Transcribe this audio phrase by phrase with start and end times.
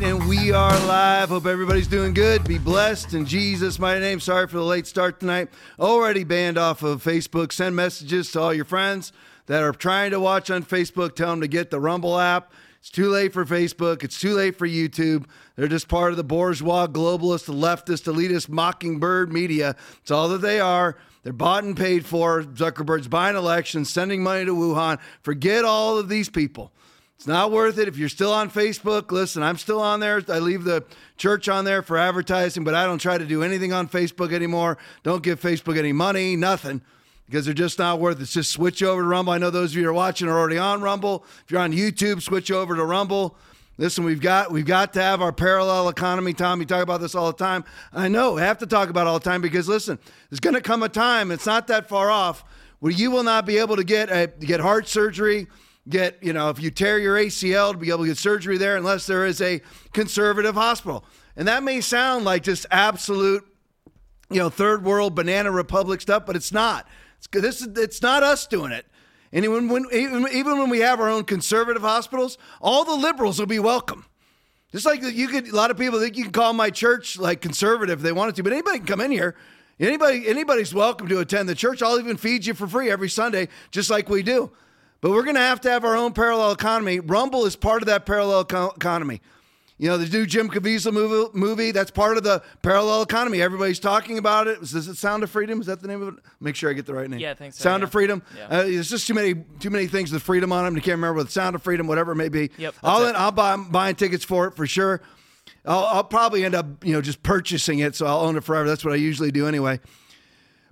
[0.00, 1.30] night, and we are live.
[1.30, 2.44] Hope everybody's doing good.
[2.44, 4.20] Be blessed in Jesus' mighty name.
[4.20, 5.48] Sorry for the late start tonight.
[5.78, 7.50] Already banned off of Facebook.
[7.50, 9.12] Send messages to all your friends
[9.46, 11.14] that are trying to watch on Facebook.
[11.14, 12.52] Tell them to get the Rumble app.
[12.80, 14.04] It's too late for Facebook.
[14.04, 15.24] It's too late for YouTube.
[15.56, 19.76] They're just part of the bourgeois, globalist, leftist, elitist, mockingbird media.
[20.02, 20.98] It's all that they are.
[21.22, 22.42] They're bought and paid for.
[22.42, 24.98] Zuckerberg's buying elections, sending money to Wuhan.
[25.22, 26.72] Forget all of these people.
[27.16, 27.88] It's not worth it.
[27.88, 30.22] If you're still on Facebook, listen, I'm still on there.
[30.28, 30.84] I leave the
[31.16, 34.76] church on there for advertising, but I don't try to do anything on Facebook anymore.
[35.02, 36.82] Don't give Facebook any money, nothing,
[37.24, 38.26] because they're just not worth it.
[38.26, 39.32] Just switch over to Rumble.
[39.32, 41.24] I know those of you who are watching are already on Rumble.
[41.44, 43.34] If you're on YouTube, switch over to Rumble.
[43.78, 46.60] Listen, we've got we've got to have our parallel economy, Tom.
[46.60, 47.64] You talk about this all the time.
[47.92, 49.98] I know we have to talk about all the time because listen,
[50.30, 51.30] there's going to come a time.
[51.30, 52.44] It's not that far off
[52.80, 55.46] where you will not be able to get a, get heart surgery
[55.88, 58.76] get, you know, if you tear your ACL to be able to get surgery there
[58.76, 59.60] unless there is a
[59.92, 61.04] conservative hospital.
[61.36, 63.46] And that may sound like just absolute,
[64.30, 66.88] you know, third world banana republic stuff, but it's not.
[67.18, 68.86] It's, this is, it's not us doing it.
[69.32, 73.38] And even when, even, even when we have our own conservative hospitals, all the liberals
[73.38, 74.06] will be welcome.
[74.72, 77.40] Just like you could, a lot of people think you can call my church like
[77.40, 79.36] conservative if they wanted to, but anybody can come in here.
[79.78, 81.82] Anybody, anybody's welcome to attend the church.
[81.82, 84.50] I'll even feed you for free every Sunday, just like we do.
[85.00, 87.00] But we're going to have to have our own parallel economy.
[87.00, 89.20] Rumble is part of that parallel co- economy.
[89.78, 93.42] You know, the new Jim Caviezel movie, movie, that's part of the parallel economy.
[93.42, 94.60] Everybody's talking about it.
[94.60, 95.60] Does it Sound of Freedom?
[95.60, 96.24] Is that the name of it?
[96.40, 97.20] Make sure I get the right name.
[97.20, 97.62] Yeah, I think so.
[97.62, 97.84] Sound yeah.
[97.84, 98.22] of Freedom.
[98.34, 98.46] Yeah.
[98.46, 100.76] Uh, there's just too many too many things with freedom on them.
[100.76, 102.50] You can't remember the Sound of Freedom, whatever it may be.
[102.56, 103.14] Yep, I'll.
[103.14, 105.02] I'll buy I'm buying tickets for it for sure.
[105.66, 108.66] I'll, I'll probably end up, you know, just purchasing it, so I'll own it forever.
[108.66, 109.78] That's what I usually do anyway.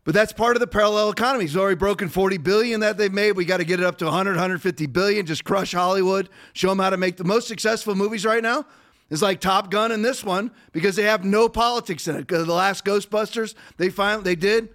[0.05, 1.47] But that's part of the parallel economy.
[1.47, 3.33] It's already broken 40 billion that they've made.
[3.33, 5.25] We got to get it up to 100, 150 billion.
[5.25, 6.29] Just crush Hollywood.
[6.53, 8.67] Show them how to make the most successful movies right now.
[9.11, 12.27] Is like Top Gun and this one because they have no politics in it.
[12.27, 14.71] The last Ghostbusters they finally they did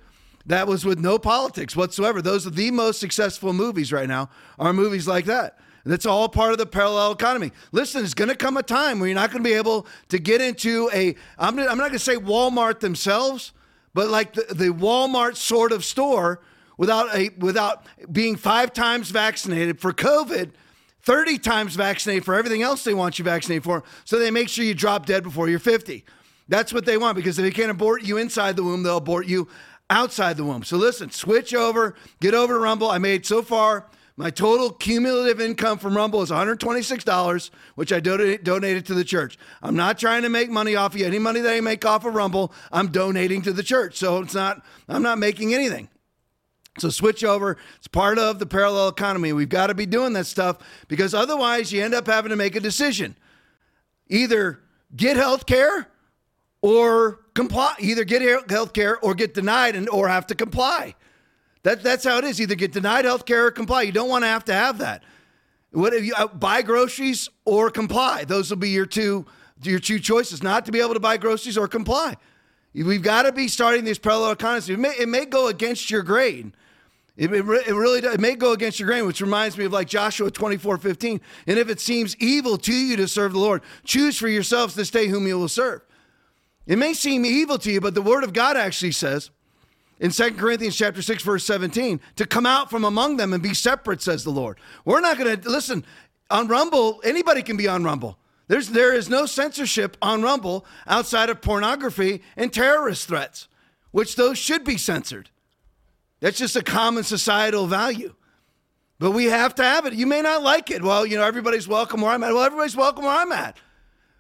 [0.46, 2.22] that was with no politics whatsoever.
[2.22, 4.30] Those are the most successful movies right now.
[4.58, 5.60] Are movies like that.
[5.84, 7.52] And that's all part of the parallel economy.
[7.72, 10.20] Listen, it's going to come a time where you're not going to be able to
[10.20, 11.16] get into a.
[11.38, 13.54] I'm, I'm not going to say Walmart themselves,
[13.94, 16.42] but like the, the Walmart sort of store
[16.78, 20.52] without a without being five times vaccinated for COVID,
[21.02, 24.66] 30 times vaccinated for everything else they want you vaccinated for, so they make sure
[24.66, 26.06] you drop dead before you're 50.
[26.48, 29.28] That's what they want because if they can't abort you inside the womb, they'll abort
[29.28, 29.48] you
[29.90, 30.64] outside the womb.
[30.64, 32.90] So listen, switch over, get over to Rumble.
[32.90, 33.86] I made so far
[34.20, 39.38] my total cumulative income from Rumble is $126, which I donate, donated to the church.
[39.62, 41.06] I'm not trying to make money off of you.
[41.06, 43.96] Any money that I make off of Rumble, I'm donating to the church.
[43.96, 45.88] So it's not, I'm not making anything.
[46.80, 47.56] So switch over.
[47.78, 49.32] It's part of the parallel economy.
[49.32, 50.58] We've got to be doing that stuff
[50.90, 53.16] because otherwise you end up having to make a decision.
[54.10, 54.60] Either
[54.94, 55.88] get health care
[56.62, 57.74] or comply.
[57.80, 60.96] Either get health care or get denied and or have to comply.
[61.64, 62.40] That, that's how it is.
[62.40, 63.84] Either get denied health care or comply.
[63.84, 65.04] You don't want to have to have that.
[65.72, 68.24] What if you uh, buy groceries or comply?
[68.24, 69.26] Those will be your two
[69.62, 70.42] your two choices.
[70.42, 72.16] Not to be able to buy groceries or comply.
[72.74, 74.70] We've got to be starting these parallel economies.
[74.70, 76.54] It may, it may go against your grain.
[77.18, 78.14] It, it, it really does.
[78.14, 81.20] It may go against your grain, which reminds me of like Joshua 24 15.
[81.48, 84.90] And if it seems evil to you to serve the Lord, choose for yourselves this
[84.90, 85.82] day whom you will serve.
[86.66, 89.32] It may seem evil to you, but the word of God actually says
[90.00, 93.54] in 2 Corinthians chapter 6 verse 17 to come out from among them and be
[93.54, 94.58] separate says the Lord.
[94.86, 95.86] We're not going to listen
[96.30, 98.18] on Rumble, anybody can be on Rumble.
[98.48, 103.48] There's there is no censorship on Rumble outside of pornography and terrorist threats,
[103.92, 105.30] which those should be censored.
[106.20, 108.16] That's just a common societal value.
[108.98, 109.94] But we have to have it.
[109.94, 110.84] You may not like it.
[110.84, 112.34] Well, you know, everybody's welcome where I'm at.
[112.34, 113.56] Well, everybody's welcome where I'm at.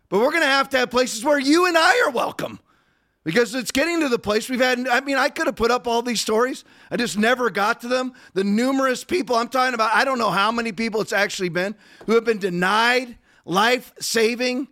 [0.07, 2.59] But we're going to have to have places where you and I are welcome
[3.29, 4.87] because it's getting to the place we've had.
[4.87, 6.63] I mean, I could have put up all these stories.
[6.89, 8.13] I just never got to them.
[8.33, 11.75] The numerous people I'm talking about, I don't know how many people it's actually been
[12.07, 14.67] who have been denied life saving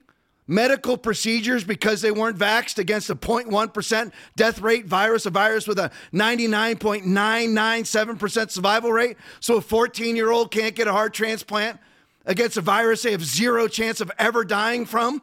[0.48, 5.78] medical procedures because they weren't vaxxed against a 0.1% death rate virus, a virus with
[5.78, 9.18] a 99.997% survival rate.
[9.40, 11.80] So a 14 year old can't get a heart transplant
[12.26, 15.22] against a virus they have zero chance of ever dying from.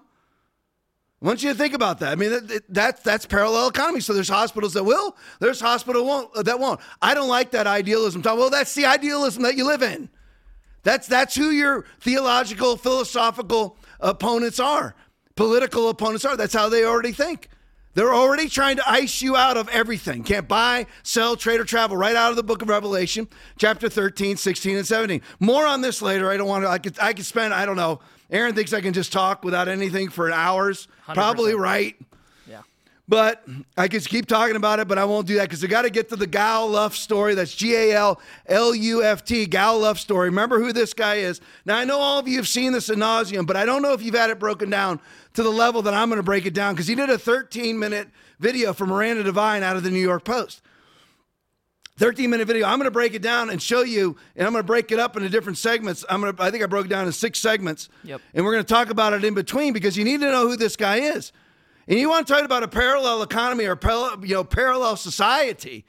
[1.25, 2.13] I want you to think about that.
[2.13, 4.01] I mean, that, that's that's parallel economy.
[4.01, 6.81] So there's hospitals that will, there's hospital won't, that won't.
[7.01, 8.21] I don't like that idealism.
[8.23, 10.11] Well, that's the idealism that you live in.
[10.83, 14.95] That's that's who your theological, philosophical opponents are.
[15.35, 16.37] Political opponents are.
[16.37, 17.49] That's how they already think.
[17.95, 20.25] They're already trying to ice you out of everything.
[20.25, 21.97] Can't buy, sell, trade, or travel.
[21.97, 25.23] Right out of the book of Revelation, chapter 13, 16, and 17.
[25.41, 26.31] More on this later.
[26.31, 28.01] I don't want to, I could, I could spend, I don't know,
[28.31, 30.89] Aaron thinks I can just talk without anything for hours.
[31.07, 31.15] 100%.
[31.15, 31.97] Probably right.
[32.49, 32.63] Yeah.
[33.07, 35.83] But I could keep talking about it, but I won't do that because I got
[35.83, 37.35] to get to the Gal Luft story.
[37.35, 40.31] That's G A L L U F T, Gal Luft story.
[40.31, 41.41] Remember who this guy is.
[41.67, 43.93] Now, I know all of you have seen this in nauseum, but I don't know
[43.93, 45.01] if you've had it broken down
[45.35, 47.79] to the level that I'm going to break it down because he did a 13
[47.79, 48.09] minute
[48.41, 50.63] video for Miranda Devine out of the New York Post.
[51.97, 52.67] 13 minute video.
[52.67, 54.99] I'm going to break it down and show you, and I'm going to break it
[54.99, 56.05] up into different segments.
[56.11, 57.89] I'm going to, I think I broke it down in six segments.
[58.03, 58.21] Yep.
[58.35, 60.57] And we're going to talk about it in between because you need to know who
[60.57, 61.33] this guy is.
[61.87, 65.85] And you want to talk about a parallel economy or parallel, you know, parallel society.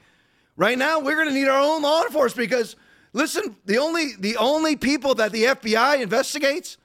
[0.56, 2.76] Right now, we're going to need our own law enforcement because
[3.12, 6.76] listen, the only the only people that the FBI investigates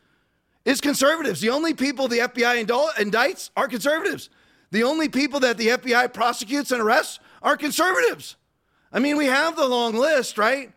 [0.65, 1.41] is conservatives.
[1.41, 4.29] The only people the FBI indicts are conservatives.
[4.71, 8.37] The only people that the FBI prosecutes and arrests are conservatives.
[8.91, 10.71] I mean, we have the long list, right?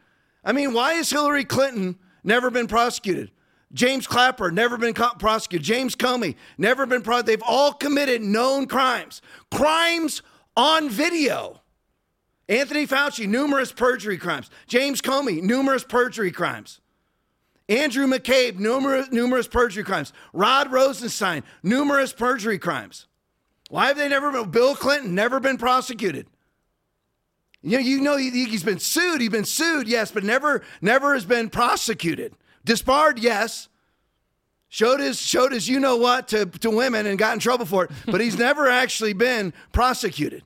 [0.45, 3.31] I mean, why has Hillary Clinton never been prosecuted?
[3.73, 5.65] James Clapper never been co- prosecuted.
[5.65, 7.41] James Comey never been prosecuted.
[7.41, 9.21] They've all committed known crimes,
[9.51, 10.23] crimes
[10.57, 11.61] on video.
[12.49, 14.51] Anthony Fauci, numerous perjury crimes.
[14.67, 16.81] James Comey, numerous perjury crimes.
[17.69, 20.13] Andrew McCabe, numerous, numerous perjury crimes.
[20.35, 23.07] Rod Rosenstein, numerous perjury crimes.
[23.71, 24.51] Why have they never been?
[24.51, 26.27] Bill Clinton, never been prosecuted.
[27.65, 29.23] You know, you know he, has been sued.
[29.23, 32.35] He's been sued, yes, but never, never has been prosecuted.
[32.63, 33.69] Disbarred, yes.
[34.69, 37.85] Showed his, showed his you know what to, to women and got in trouble for
[37.85, 40.43] it, but he's never actually been prosecuted.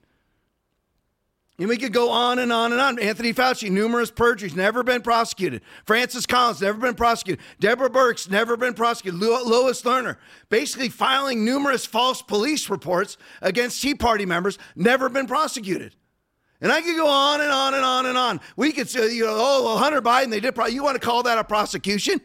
[1.59, 3.01] And we could go on and on and on.
[3.01, 5.63] Anthony Fauci, numerous perjuries, never been prosecuted.
[5.87, 7.45] Francis Collins, never been prosecuted.
[7.59, 9.19] Deborah Birx, never been prosecuted.
[9.19, 10.19] Lois Lerner,
[10.51, 15.97] basically filing numerous false police reports against Tea Party members, never been prosecuted.
[16.61, 18.41] And I could go on and on and on and on.
[18.57, 20.55] We could say, you know, oh, well, Hunter Biden, they did.
[20.55, 22.21] Pro- you want to call that a prosecution?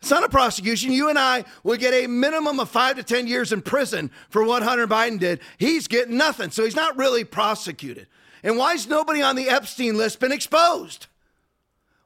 [0.00, 0.92] It's not a prosecution.
[0.92, 4.42] You and I will get a minimum of five to 10 years in prison for
[4.42, 5.40] what Hunter Biden did.
[5.58, 6.50] He's getting nothing.
[6.50, 8.06] So he's not really prosecuted.
[8.42, 11.06] And why has nobody on the Epstein list been exposed?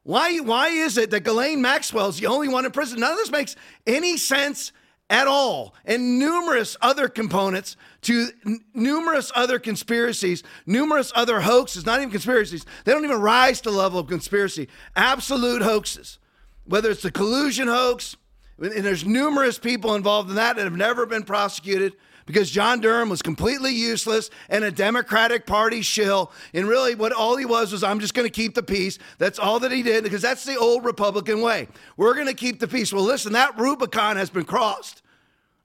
[0.02, 3.00] Why, why is it that Ghislaine Maxwell is the only one in prison?
[3.00, 3.56] None of this makes
[3.86, 4.72] any sense
[5.10, 5.74] at all.
[5.84, 12.64] And numerous other components to n- numerous other conspiracies, numerous other hoaxes, not even conspiracies.
[12.84, 14.68] They don't even rise to the level of conspiracy.
[14.96, 16.18] Absolute hoaxes.
[16.64, 18.16] Whether it's the collusion hoax,
[18.58, 21.94] and there's numerous people involved in that that have never been prosecuted
[22.26, 26.32] because John Durham was completely useless and a Democratic Party shill.
[26.52, 28.98] And really, what all he was was, I'm just going to keep the peace.
[29.18, 31.68] That's all that he did because that's the old Republican way.
[31.96, 32.92] We're going to keep the peace.
[32.92, 35.02] Well, listen, that Rubicon has been crossed.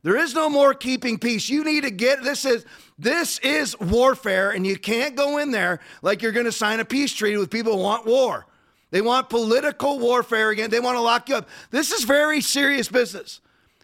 [0.01, 1.49] There is no more keeping peace.
[1.49, 2.65] You need to get this is
[2.97, 6.85] this is warfare, and you can't go in there like you're going to sign a
[6.85, 8.45] peace treaty with people who want war.
[8.91, 10.69] They want political warfare again.
[10.69, 11.49] They want to lock you up.
[11.69, 13.41] This is very serious business.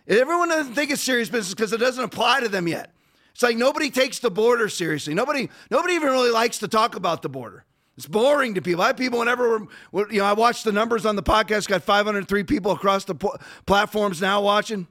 [0.08, 2.94] Everyone doesn't think it's serious business because it doesn't apply to them yet.
[3.32, 5.14] It's like nobody takes the border seriously.
[5.14, 7.66] Nobody, nobody even really likes to talk about the border.
[7.98, 8.82] It's boring to people.
[8.84, 11.68] I have people whenever you know I watch the numbers on the podcast.
[11.68, 13.16] Got 503 people across the
[13.66, 14.88] platforms now watching.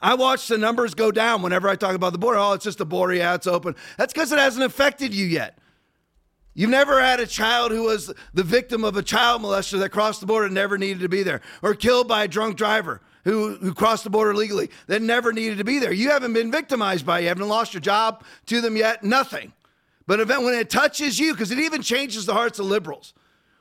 [0.00, 2.38] I watch the numbers go down whenever I talk about the border.
[2.38, 3.14] Oh, it's just a border.
[3.14, 3.76] Yeah, it's open.
[3.98, 5.58] That's because it hasn't affected you yet.
[6.54, 10.20] You've never had a child who was the victim of a child molester that crossed
[10.20, 13.56] the border and never needed to be there, or killed by a drunk driver who,
[13.56, 15.92] who crossed the border legally that never needed to be there.
[15.92, 17.22] You haven't been victimized by it.
[17.22, 19.04] You haven't lost your job to them yet.
[19.04, 19.52] Nothing.
[20.06, 23.14] But event, when it touches you, because it even changes the hearts of liberals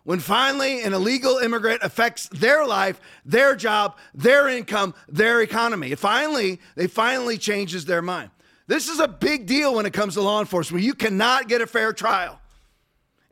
[0.04, 5.92] when finally an illegal immigrant affects their life, their job, their income, their economy.
[5.92, 8.32] It finally, they finally changes their mind.
[8.68, 10.84] This is a big deal when it comes to law enforcement.
[10.84, 12.40] You cannot get a fair trial.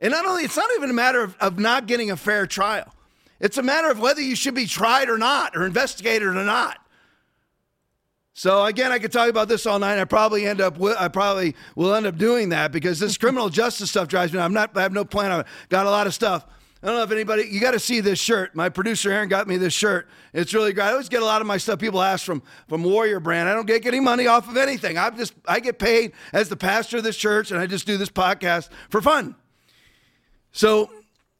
[0.00, 2.94] And not only, it's not even a matter of, of not getting a fair trial.
[3.40, 6.78] It's a matter of whether you should be tried or not, or investigated or not.
[8.34, 9.98] So again, I could talk about this all night.
[9.98, 13.90] I probably end up, I probably will end up doing that because this criminal justice
[13.90, 14.38] stuff drives me.
[14.38, 15.32] I'm not, I have no plan.
[15.32, 16.46] I've got a lot of stuff.
[16.82, 18.56] I don't know if anybody, you got to see this shirt.
[18.56, 20.08] My producer Aaron got me this shirt.
[20.32, 20.84] It's really great.
[20.84, 21.78] I always get a lot of my stuff.
[21.78, 23.50] People ask from from Warrior Brand.
[23.50, 24.96] I don't get any money off of anything.
[24.96, 27.98] I'm just I get paid as the pastor of this church, and I just do
[27.98, 29.34] this podcast for fun.
[30.52, 30.90] So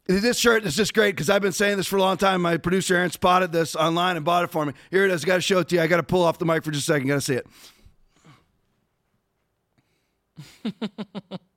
[0.06, 2.42] this shirt is just great because I've been saying this for a long time.
[2.42, 4.72] My producer Aaron spotted this online and bought it for me.
[4.90, 5.24] Here it is.
[5.24, 5.82] I got to show it to you.
[5.82, 7.08] I got to pull off the mic for just a second.
[7.08, 7.46] Got to see it.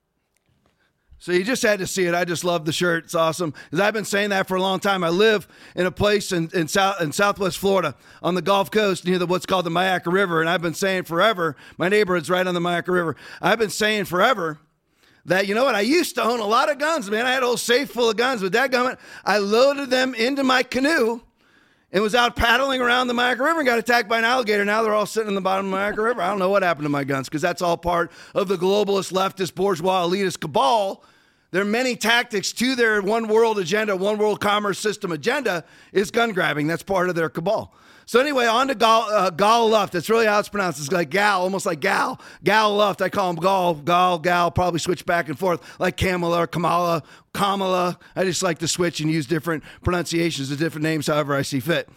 [1.24, 2.14] So you just had to see it.
[2.14, 3.06] I just love the shirt.
[3.06, 5.06] It's awesome because I've been saying that for a long time.
[5.06, 9.06] I live in a place in, in south in Southwest Florida on the Gulf Coast
[9.06, 11.56] near the what's called the Myakka River, and I've been saying forever.
[11.78, 13.16] My neighborhood's right on the Myakka River.
[13.42, 14.60] I've been saying forever
[15.26, 15.76] that you know what?
[15.76, 17.26] I used to own a lot of guns, man.
[17.26, 20.44] I had a whole safe full of guns, but that gun, I loaded them into
[20.44, 21.22] my canoe
[21.92, 24.66] and was out paddling around the Myakka River and got attacked by an alligator.
[24.66, 26.22] Now they're all sitting in the bottom of the Myakka River.
[26.22, 29.14] I don't know what happened to my guns because that's all part of the globalist,
[29.14, 31.04] leftist, bourgeois, elitist cabal.
[31.52, 36.10] There are many tactics to their one world agenda, one world commerce system agenda is
[36.10, 36.66] gun grabbing.
[36.66, 37.74] That's part of their cabal.
[38.06, 39.94] So anyway, on to Gal, uh, Gal Luft.
[39.94, 40.80] That's really how it's pronounced.
[40.80, 42.20] It's like Gal, almost like Gal.
[42.44, 43.02] Gal Luft.
[43.02, 44.52] I call him Gal, Gal, Gal.
[44.52, 47.98] Probably switch back and forth like Kamala or Kamala, Kamala.
[48.16, 51.60] I just like to switch and use different pronunciations of different names however I see
[51.60, 51.90] fit.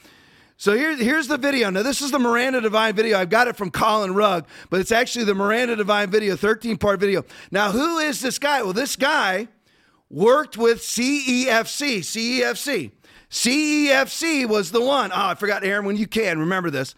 [0.58, 1.68] So here, here's the video.
[1.68, 3.18] Now, this is the Miranda Devine video.
[3.18, 6.98] I've got it from Colin Rugg, but it's actually the Miranda Devine video, 13 part
[6.98, 7.24] video.
[7.50, 8.62] Now, who is this guy?
[8.62, 9.48] Well, this guy
[10.08, 11.98] worked with CEFC.
[11.98, 12.90] CEFC.
[13.36, 15.12] CEFC was the one.
[15.12, 16.94] Oh, I forgot, Aaron, when you can, remember this.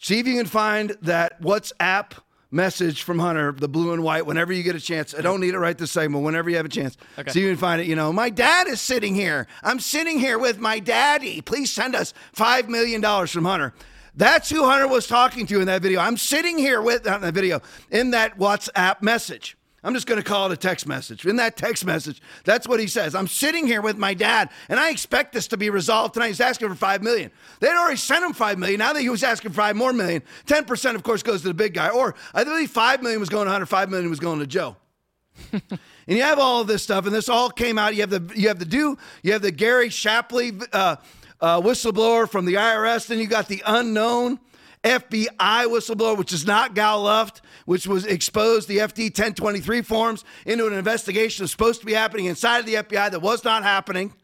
[0.00, 2.12] See if you can find that WhatsApp
[2.50, 5.14] message from Hunter, the blue and white, whenever you get a chance.
[5.14, 6.96] I don't need it right this second, but whenever you have a chance.
[7.18, 7.30] Okay.
[7.30, 7.86] See if you can find it.
[7.86, 9.46] You know, my dad is sitting here.
[9.62, 11.42] I'm sitting here with my daddy.
[11.42, 13.74] Please send us $5 million from Hunter.
[14.14, 16.00] That's who Hunter was talking to in that video.
[16.00, 19.58] I'm sitting here with, in that video, in that WhatsApp message.
[19.84, 21.26] I'm just going to call it a text message.
[21.26, 23.14] In that text message, that's what he says.
[23.14, 26.28] I'm sitting here with my dad, and I expect this to be resolved tonight.
[26.28, 27.30] He's asking for five million.
[27.60, 28.78] They'd already sent him five million.
[28.78, 31.48] Now that he was asking for five more million, ten percent, of course, goes to
[31.48, 31.90] the big guy.
[31.90, 34.76] Or I believe five million was going to Hunter, five million was going to Joe.
[35.52, 37.94] and you have all of this stuff, and this all came out.
[37.94, 40.96] You have the you have the do you have the Gary Shapley uh,
[41.40, 43.06] uh, whistleblower from the IRS.
[43.06, 44.40] Then you got the unknown
[44.86, 50.66] FBI whistleblower, which is not Gal Luft, which was exposed the FD 1023 forms into
[50.66, 54.14] an investigation that's supposed to be happening inside of the FBI that was not happening.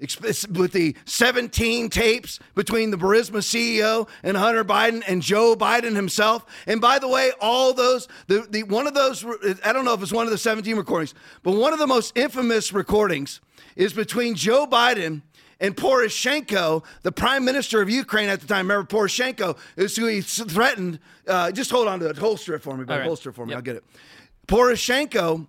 [0.00, 6.46] With the 17 tapes between the Burisma CEO and Hunter Biden and Joe Biden himself.
[6.68, 9.26] And by the way, all those, the, the one of those,
[9.64, 12.16] I don't know if it's one of the 17 recordings, but one of the most
[12.16, 13.40] infamous recordings
[13.74, 15.22] is between Joe Biden
[15.60, 20.20] and Poroshenko, the prime minister of Ukraine at the time, remember Poroshenko is who he
[20.20, 21.00] threatened.
[21.26, 22.16] Uh, just hold on to it.
[22.16, 23.06] Holster it for me, but right.
[23.06, 23.50] holster it for me.
[23.50, 23.56] Yep.
[23.56, 23.84] I'll get it.
[24.46, 25.46] Poroshenko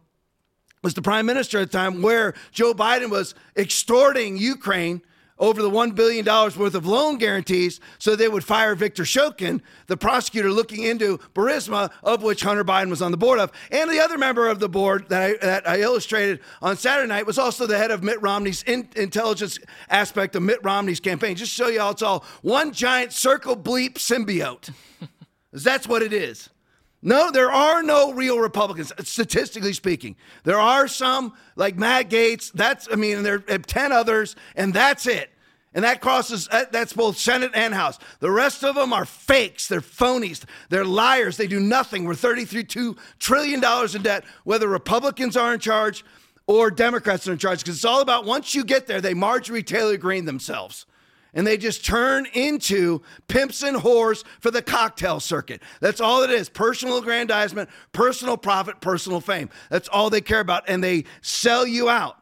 [0.82, 5.02] was the prime minister at the time where Joe Biden was extorting Ukraine
[5.40, 9.98] over the $1 billion worth of loan guarantees so they would fire Victor Shokin, the
[9.98, 13.52] prosecutor looking into Burisma, of which Hunter Biden was on the board of.
[13.72, 17.26] And the other member of the board that I, that I illustrated on Saturday night
[17.26, 19.58] was also the head of Mitt Romney's in, intelligence
[19.90, 21.36] aspect of Mitt Romney's campaign.
[21.36, 24.72] Just show you how it's all one giant circle bleep symbiote.
[25.54, 26.50] That's what it is.
[27.02, 30.18] No, there are no real Republicans, statistically speaking.
[30.44, 32.52] There are some, like Matt Gaetz.
[32.54, 35.30] that's, I mean, there are 10 others, and that's it.
[35.74, 38.00] And that crosses, that's both Senate and House.
[38.22, 39.68] The rest of them are fakes.
[39.68, 40.44] They're phonies.
[40.70, 41.38] They're liars.
[41.38, 42.06] They do nothing.
[42.06, 46.04] We're $33 trillion in debt, whether Republicans are in charge
[46.48, 49.62] or Democrats are in charge, because it's all about once you get there, they Marjorie
[49.62, 50.88] Taylor Greene themselves
[51.40, 55.64] and they just turn into pimps and whores for the cocktail circuit.
[55.80, 59.50] That's all it is personal aggrandizement, personal profit, personal fame.
[59.70, 60.68] That's all they care about.
[60.68, 62.18] And they sell you out.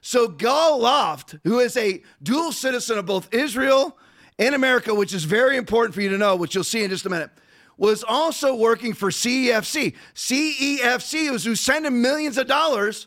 [0.00, 3.96] So Gal Luft, who is a dual citizen of both Israel
[4.36, 7.06] and America, which is very important for you to know, which you'll see in just
[7.06, 7.30] a minute,
[7.76, 9.94] was also working for CEFC.
[10.12, 13.06] CEFC was who sent him millions of dollars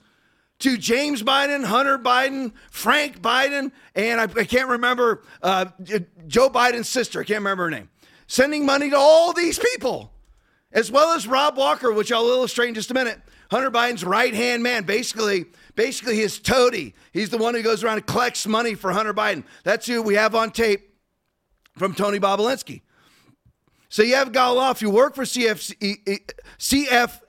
[0.59, 5.65] to James Biden, Hunter Biden, Frank Biden, and I, I can't remember uh,
[6.27, 7.21] Joe Biden's sister.
[7.21, 7.89] I can't remember her name.
[8.27, 10.11] Sending money to all these people,
[10.71, 13.19] as well as Rob Walker, which I'll illustrate in just a minute.
[13.49, 16.93] Hunter Biden's right hand man, basically, basically his toady.
[17.13, 19.43] He's the one who goes around and collects money for Hunter Biden.
[19.63, 20.93] That's who we have on tape
[21.75, 22.81] from Tony Bobulinski.
[23.87, 26.21] So you have Gal you work for CFC,
[26.59, 27.21] CF,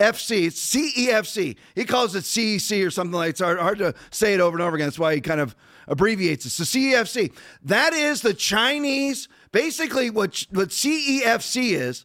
[0.00, 1.56] FC, CEFC.
[1.74, 4.62] He calls it CEC or something like It's hard, hard to say it over and
[4.62, 4.86] over again.
[4.88, 5.54] That's why he kind of
[5.86, 6.50] abbreviates it.
[6.50, 7.32] So CEFC,
[7.62, 12.04] that is the Chinese, basically what, what CEFC is,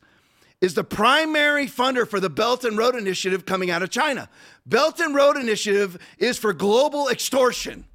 [0.62, 4.30] is the primary funder for the Belt and Road Initiative coming out of China.
[4.66, 7.86] Belt and Road Initiative is for global extortion.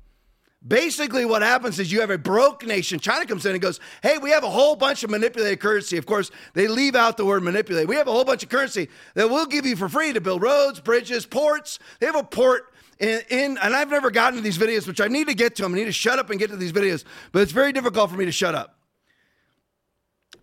[0.66, 2.98] Basically, what happens is you have a broke nation.
[2.98, 5.98] China comes in and goes, Hey, we have a whole bunch of manipulated currency.
[5.98, 7.86] Of course, they leave out the word manipulate.
[7.86, 10.40] We have a whole bunch of currency that we'll give you for free to build
[10.40, 11.78] roads, bridges, ports.
[12.00, 15.08] They have a port in, in, and I've never gotten to these videos, which I
[15.08, 15.74] need to get to them.
[15.74, 18.16] I need to shut up and get to these videos, but it's very difficult for
[18.16, 18.78] me to shut up.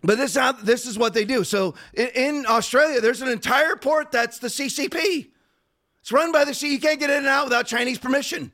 [0.04, 1.42] But this, this is what they do.
[1.42, 5.30] So in, in Australia, there's an entire port that's the CCP.
[6.00, 6.72] It's run by the C.
[6.72, 8.52] You can't get in and out without Chinese permission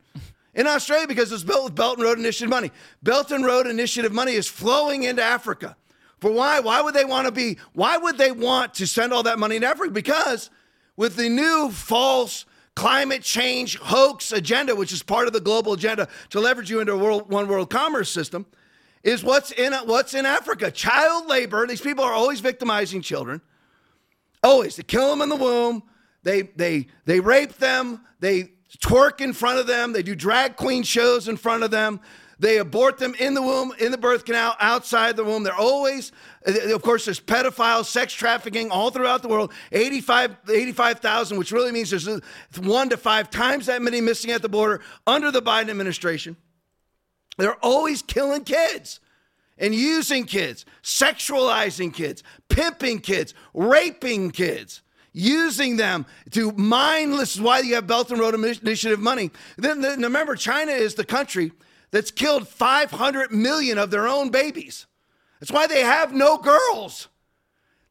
[0.55, 2.71] in Australia because it's built with Belt and Road Initiative money.
[3.03, 5.77] Belt and Road Initiative money is flowing into Africa.
[6.21, 6.61] For why?
[6.61, 9.61] Why would they want to be, why would they want to send all that money
[9.61, 9.93] to Africa?
[9.93, 10.51] Because
[10.97, 16.09] with the new false climate change hoax agenda, which is part of the global agenda
[16.31, 18.47] to leverage you into a world, one world commerce system,
[19.03, 20.71] is what's in what's in Africa.
[20.71, 21.67] Child labor.
[21.67, 23.41] These people are always victimizing children.
[24.43, 24.77] Always.
[24.77, 25.83] They kill them in the womb.
[26.23, 28.01] They they they rape them.
[28.21, 29.93] They twerk in front of them.
[29.93, 32.01] They do drag queen shows in front of them.
[32.41, 35.43] They abort them in the womb, in the birth canal, outside the womb.
[35.43, 36.13] They're always,
[36.47, 39.53] uh, of course, there's pedophiles, sex trafficking all throughout the world.
[39.73, 42.09] 85, 85,000, which really means there's
[42.61, 46.37] one to five times that many missing at the border under the Biden administration.
[47.39, 49.01] They're always killing kids
[49.59, 54.83] and using kids, sexualizing kids, pimping kids, raping kids
[55.19, 59.31] using them to mindless is why you have Belt and Road Initiative money.
[59.57, 61.53] Then, then remember, China is the country
[61.91, 64.87] that's killed 500 million of their own babies.
[65.41, 67.09] That's why they have no girls.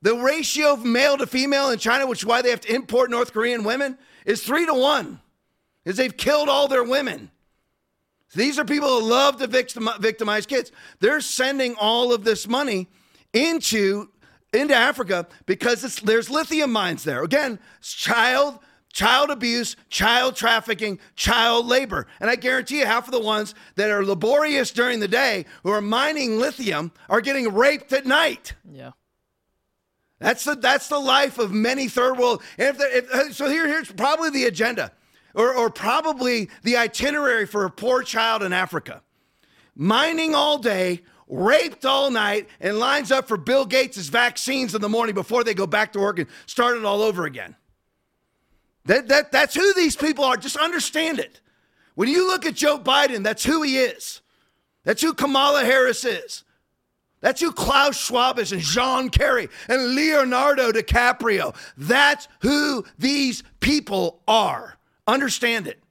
[0.02, 3.10] The ratio of male to female in China, which is why they have to import
[3.10, 5.20] North Korean women, is three to one,
[5.86, 7.32] is they've killed all their women.
[8.30, 10.72] So these are people who love to victimize kids.
[11.00, 12.88] They're sending all of this money
[13.34, 14.10] into
[14.54, 17.24] into Africa because there's lithium mines there.
[17.24, 18.60] Again, child
[18.98, 22.08] child abuse, child trafficking, child labor.
[22.20, 25.70] And I guarantee you, half of the ones that are laborious during the day who
[25.70, 28.56] are mining lithium are getting raped at night.
[28.68, 28.92] Yeah.
[30.20, 32.42] That's the that's the life of many third world.
[32.58, 34.92] And if, if uh, so, here here's probably the agenda,
[35.36, 39.04] or or probably the itinerary for a poor child in Africa:
[39.76, 44.90] mining all day, raped all night, and lines up for Bill Gates' vaccines in the
[44.90, 47.56] morning before they go back to work and start it all over again.
[48.86, 50.38] That, that, that's who these people are.
[50.38, 51.42] Just understand it.
[51.96, 54.22] When you look at Joe Biden, that's who he is.
[54.84, 56.44] That's who Kamala Harris is.
[57.20, 61.56] That's who Klaus Schwab is and John Kerry and Leonardo DiCaprio.
[61.76, 64.78] That's who these people are.
[65.08, 65.82] Understand it.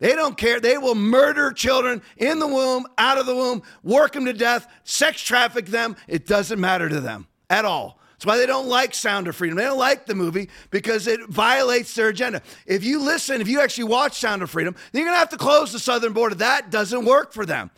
[0.00, 0.60] They don't care.
[0.60, 4.66] They will murder children in the womb, out of the womb, work them to death,
[4.84, 5.96] sex traffic them.
[6.06, 7.98] It doesn't matter to them at all.
[8.12, 9.56] That's why they don't like Sound of Freedom.
[9.56, 12.42] They don't like the movie because it violates their agenda.
[12.66, 15.28] If you listen, if you actually watch Sound of Freedom, then you're going to have
[15.30, 16.34] to close the southern border.
[16.34, 17.70] That doesn't work for them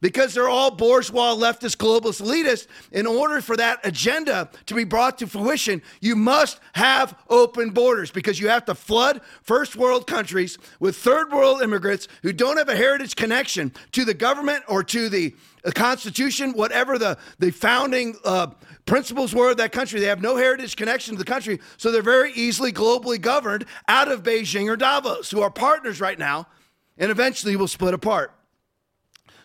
[0.00, 2.66] because they're all bourgeois, leftist, globalist elitists.
[2.92, 8.10] In order for that agenda to be brought to fruition, you must have open borders
[8.10, 12.68] because you have to flood first world countries with third world immigrants who don't have
[12.68, 15.34] a heritage connection to the government or to the
[15.74, 18.48] Constitution, whatever the, the founding uh,
[18.84, 19.98] principles were of that country.
[19.98, 24.10] They have no heritage connection to the country, so they're very easily globally governed out
[24.10, 26.46] of Beijing or Davos, who are partners right now
[26.98, 28.35] and eventually will split apart.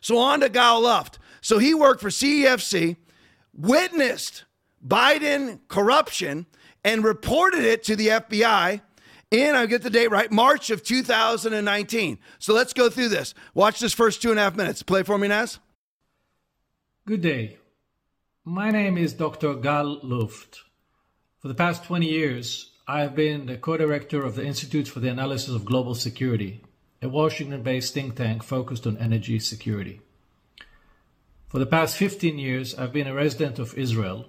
[0.01, 1.19] So on to Gal Luft.
[1.41, 2.97] So he worked for CEFC,
[3.53, 4.45] witnessed
[4.85, 6.45] Biden corruption,
[6.83, 8.81] and reported it to the FBI
[9.31, 12.19] in, I'll get the date right, March of 2019.
[12.39, 13.33] So let's go through this.
[13.53, 14.83] Watch this first two and a half minutes.
[14.83, 15.59] Play for me, Naz.
[17.05, 17.57] Good day.
[18.43, 19.53] My name is Dr.
[19.55, 20.61] Gal Luft.
[21.39, 24.99] For the past 20 years, I have been the co director of the Institute for
[24.99, 26.61] the Analysis of Global Security,
[27.01, 30.01] a Washington based think tank focused on energy security.
[31.47, 34.27] For the past 15 years, I've been a resident of Israel.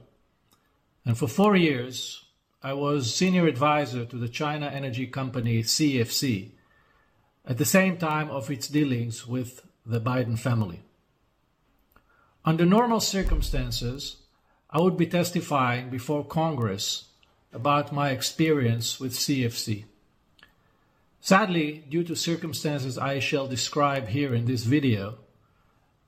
[1.05, 2.25] And for four years,
[2.63, 6.51] I was senior advisor to the China energy company CFC,
[7.45, 10.81] at the same time of its dealings with the Biden family.
[12.45, 14.17] Under normal circumstances,
[14.71, 17.05] I would be testifying before Congress
[17.53, 19.85] about my experience with CEFC.
[21.25, 25.19] Sadly, due to circumstances I shall describe here in this video,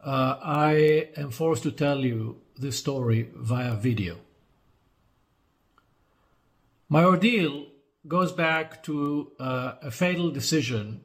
[0.05, 4.17] uh, I am forced to tell you this story via video.
[6.89, 7.67] My ordeal
[8.09, 11.03] goes back to uh, a fatal decision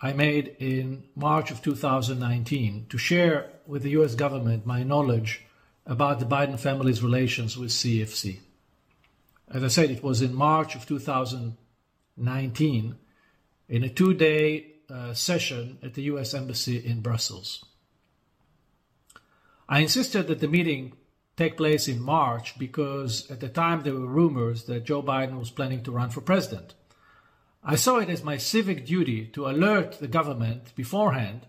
[0.00, 5.44] I made in March of 2019 to share with the US government my knowledge
[5.84, 8.38] about the Biden family's relations with CFC.
[9.52, 12.96] As I said, it was in March of 2019
[13.72, 17.64] in a two day uh, session at the US Embassy in Brussels.
[19.66, 20.92] I insisted that the meeting
[21.38, 25.50] take place in March because at the time there were rumors that Joe Biden was
[25.50, 26.74] planning to run for president.
[27.64, 31.46] I saw it as my civic duty to alert the government beforehand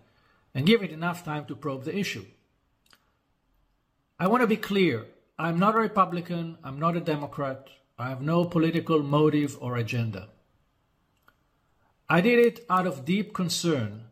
[0.54, 2.24] and give it enough time to probe the issue.
[4.18, 5.04] I want to be clear
[5.38, 10.30] I'm not a Republican, I'm not a Democrat, I have no political motive or agenda.
[12.08, 14.04] I did it out of deep concern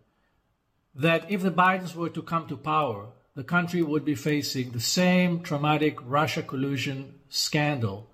[0.95, 4.81] that if the Bidens were to come to power, the country would be facing the
[4.81, 8.11] same traumatic Russia collusion scandal,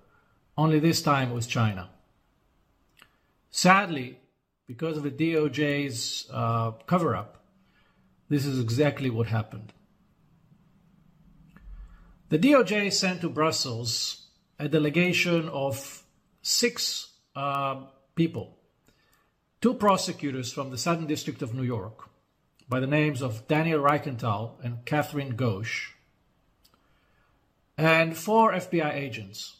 [0.57, 1.89] only this time with China.
[3.49, 4.17] Sadly,
[4.67, 7.43] because of the DOJ's uh, cover up,
[8.29, 9.73] this is exactly what happened.
[12.29, 14.27] The DOJ sent to Brussels
[14.59, 16.03] a delegation of
[16.41, 18.58] six uh, people,
[19.61, 22.09] two prosecutors from the Southern District of New York
[22.67, 25.91] by the names of Daniel Reichental and Catherine Ghosh,
[27.77, 29.57] and four FBI agents.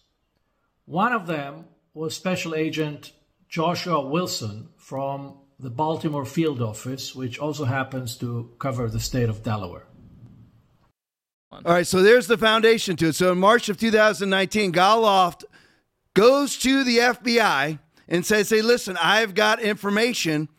[0.85, 3.11] One of them was Special Agent
[3.47, 9.43] Joshua Wilson from the Baltimore field office, which also happens to cover the state of
[9.43, 9.85] Delaware.
[11.51, 13.15] All right, so there's the foundation to it.
[13.15, 15.45] So in March of 2019, Gal Luft
[16.13, 20.49] goes to the FBI and say, Hey, listen, I've got information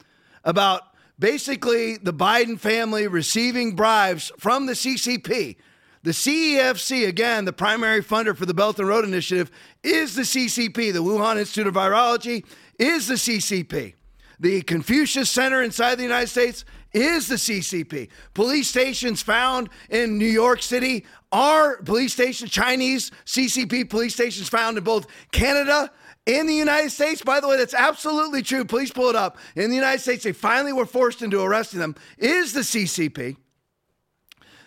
[0.44, 0.82] about
[1.18, 5.56] basically the Biden family receiving bribes from the CCP.
[6.02, 9.50] The CEFC, again, the primary funder for the Belt and Road Initiative,
[9.82, 10.94] is the CCP.
[10.94, 12.46] The Wuhan Institute of Virology
[12.78, 13.92] is the CCP.
[14.38, 18.08] The Confucius Center inside the United States is the CCP.
[18.32, 24.78] Police stations found in New York City are police stations, Chinese CCP police stations found
[24.78, 25.90] in both Canada
[26.26, 28.64] in the United States, by the way, that's absolutely true.
[28.64, 29.38] Please pull it up.
[29.56, 33.36] In the United States, they finally were forced into arresting them, is the CCP.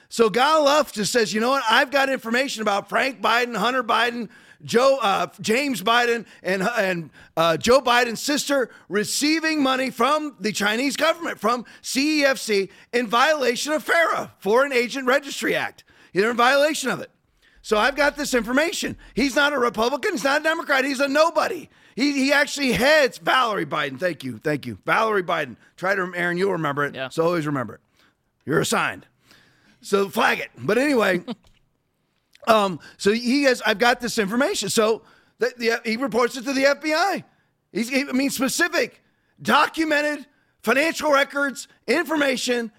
[0.09, 1.63] So Gal Luft just says, you know what?
[1.69, 4.29] I've got information about Frank Biden, Hunter Biden,
[4.63, 10.95] Joe, uh, James Biden, and and uh, Joe Biden's sister receiving money from the Chinese
[10.95, 15.83] government from CEFC in violation of FARA, Foreign Agent Registry Act.
[16.13, 17.09] They're in violation of it.
[17.63, 18.97] So I've got this information.
[19.15, 20.11] He's not a Republican.
[20.11, 20.83] He's not a Democrat.
[20.83, 21.69] He's a nobody.
[21.95, 23.97] He, he actually heads Valerie Biden.
[23.97, 24.37] Thank you.
[24.37, 24.77] Thank you.
[24.85, 25.55] Valerie Biden.
[25.77, 26.93] Try to, Aaron, you'll remember it.
[26.93, 27.07] Yeah.
[27.07, 27.79] So always remember it.
[28.45, 29.05] You're assigned.
[29.79, 30.49] So flag it.
[30.57, 31.23] But anyway,
[32.47, 34.67] um, so he has, I've got this information.
[34.67, 35.03] So
[35.39, 37.23] the, the, he reports it to the FBI.
[37.71, 39.01] He's, he, I mean, specific,
[39.41, 40.25] documented
[40.63, 42.73] financial records, information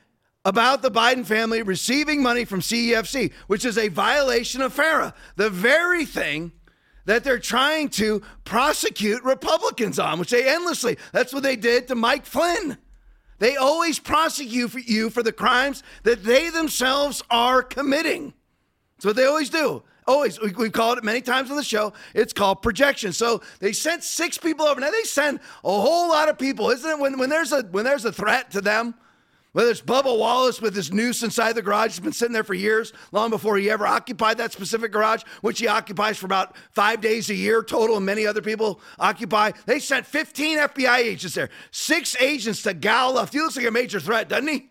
[0.45, 5.51] about the Biden family receiving money from CEFC, which is a violation of FARA, the
[5.51, 6.53] very thing
[7.07, 11.95] that they're trying to prosecute Republicans on, which they endlessly, that's what they did to
[11.95, 12.79] Mike Flynn.
[13.39, 18.33] They always prosecute you for the crimes that they themselves are committing.
[18.97, 19.83] That's what they always do.
[20.07, 20.41] Always.
[20.41, 21.95] We, we called it many times on the show.
[22.15, 23.13] It's called projection.
[23.13, 24.81] So they sent six people over.
[24.81, 26.99] Now they send a whole lot of people, isn't it?
[26.99, 28.95] When, when there's a when there's a threat to them,
[29.55, 32.55] whether it's Bubba Wallace with his noose inside the garage, he's been sitting there for
[32.55, 37.01] years, long before he ever occupied that specific garage, which he occupies for about five
[37.01, 39.53] days a year total, and many other people occupy.
[39.65, 44.01] They sent 15 FBI agents there, six agents to Gal He looks like a major
[44.01, 44.71] threat, doesn't he?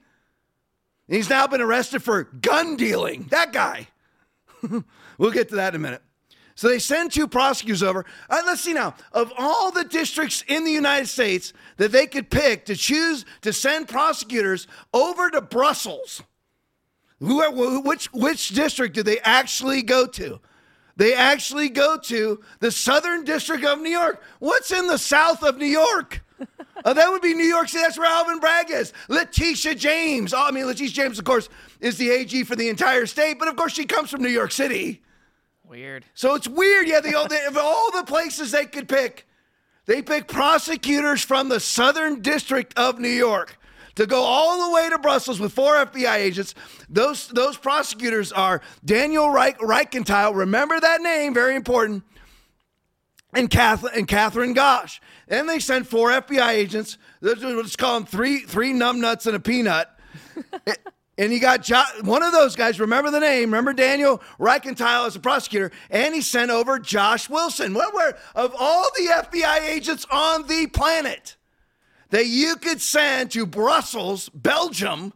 [1.07, 3.27] He's now been arrested for gun dealing.
[3.29, 3.87] That guy.
[5.17, 6.01] we'll get to that in a minute.
[6.55, 8.05] So they send two prosecutors over.
[8.29, 8.95] Uh, let's see now.
[9.11, 13.51] Of all the districts in the United States that they could pick to choose to
[13.51, 16.21] send prosecutors over to Brussels,
[17.19, 20.39] who, which, which district did they actually go to?
[20.95, 24.21] They actually go to the Southern District of New York.
[24.39, 26.23] What's in the south of New York?
[26.85, 27.83] uh, that would be New York City.
[27.83, 28.93] That's where Alvin Bragg is.
[29.07, 30.33] Letitia James.
[30.33, 33.47] Oh, I mean, Letitia James, of course, is the AG for the entire state, but
[33.47, 35.01] of course, she comes from New York City.
[35.73, 36.05] Weird.
[36.13, 36.87] So it's weird.
[36.87, 39.25] Yeah, they, they, of all the places they could pick,
[39.87, 43.57] they pick prosecutors from the Southern District of New York
[43.95, 46.53] to go all the way to Brussels with four FBI agents.
[46.89, 50.35] Those those prosecutors are Daniel Reich, Reichenthal.
[50.35, 52.03] Remember that name, very important.
[53.33, 54.99] And Catherine and Catherine Ghosh.
[55.27, 56.99] And they sent four FBI agents.
[57.19, 59.89] Let's call them three three numbnuts and a peanut.
[61.17, 65.15] And you got jo- one of those guys, remember the name, remember Daniel Reichenthal as
[65.15, 67.73] a prosecutor, and he sent over Josh Wilson.
[67.75, 71.35] What were, of all the FBI agents on the planet
[72.09, 75.13] that you could send to Brussels, Belgium,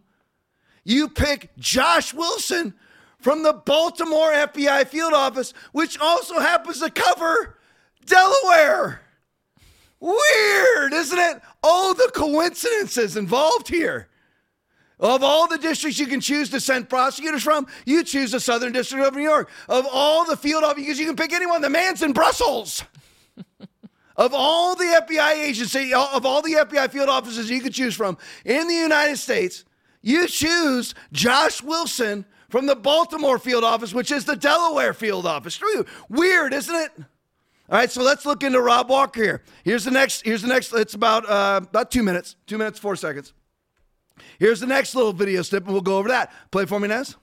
[0.84, 2.76] you pick Josh Wilson
[3.20, 7.58] from the Baltimore FBI field office, which also happens to cover
[8.06, 9.02] Delaware.
[10.00, 11.42] Weird, isn't it?
[11.64, 14.10] All the coincidences involved here.
[15.00, 18.74] Of all the districts you can choose to send prosecutors from, you choose the Southern
[18.74, 19.50] District of New York.
[19.70, 21.62] Of all the field officers, you can pick anyone.
[21.62, 22.84] The man's in Brussels.
[24.18, 28.18] of all the FBI agency, of all the FBI field officers you could choose from
[28.44, 29.66] in the United States,
[30.02, 35.60] you choose Josh Wilson from the Baltimore field office, which is the Delaware field office.
[36.10, 36.92] Weird, isn't it?
[37.70, 39.44] All right, so let's look into Rob Walker here.
[39.64, 40.24] Here's the next.
[40.24, 40.74] Here's the next.
[40.74, 42.38] It's about uh, about two minutes.
[42.46, 43.34] Two minutes, four seconds.
[44.40, 46.32] Here's the next little video snip, and we'll go over that.
[46.52, 47.16] Play for me, Nez.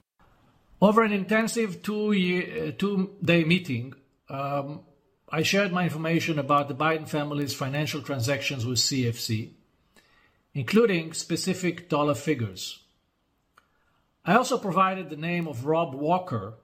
[0.80, 3.94] Over an intensive two year, two day meeting,
[4.28, 4.80] um,
[5.28, 9.52] I shared my information about the Biden family's financial transactions with CFC,
[10.52, 12.80] including specific dollar figures.
[14.24, 16.54] I also provided the name of Rob Walker,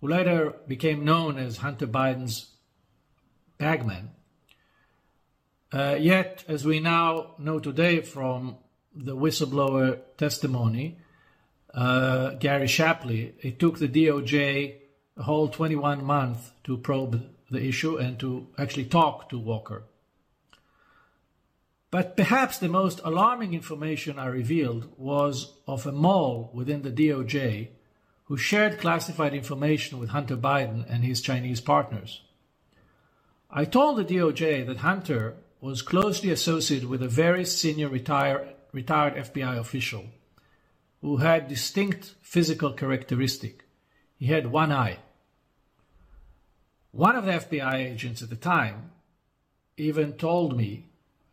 [0.00, 2.52] who later became known as Hunter Biden's
[3.56, 4.10] bagman.
[5.72, 8.56] Uh, yet, as we now know today from
[8.94, 10.98] the whistleblower testimony,
[11.74, 14.76] uh, Gary Shapley, it took the DOJ
[15.16, 19.84] a whole 21 months to probe the issue and to actually talk to Walker.
[21.90, 27.68] But perhaps the most alarming information I revealed was of a mole within the DOJ
[28.24, 32.20] who shared classified information with Hunter Biden and his Chinese partners.
[33.50, 39.14] I told the DOJ that Hunter was closely associated with a very senior retired, retired
[39.14, 40.06] FBI official
[41.00, 43.64] who had distinct physical characteristic.
[44.16, 44.98] He had one eye.
[46.90, 48.90] One of the FBI agents at the time
[49.76, 50.86] even told me,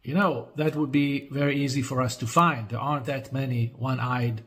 [0.04, 2.70] you know, that would be very easy for us to find.
[2.70, 4.44] There aren't that many one eyed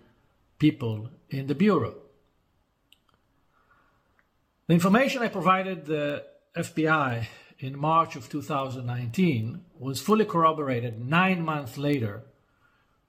[0.59, 1.95] people in the Bureau.
[4.69, 6.25] The information I provided the
[6.55, 7.27] FBI
[7.59, 12.23] in March of 2019 was fully corroborated nine months later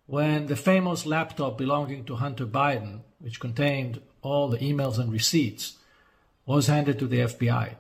[0.10, 5.78] when the famous laptop belonging to Hunter Biden, which contained all the emails and receipts,
[6.48, 7.76] was handed to the FBI.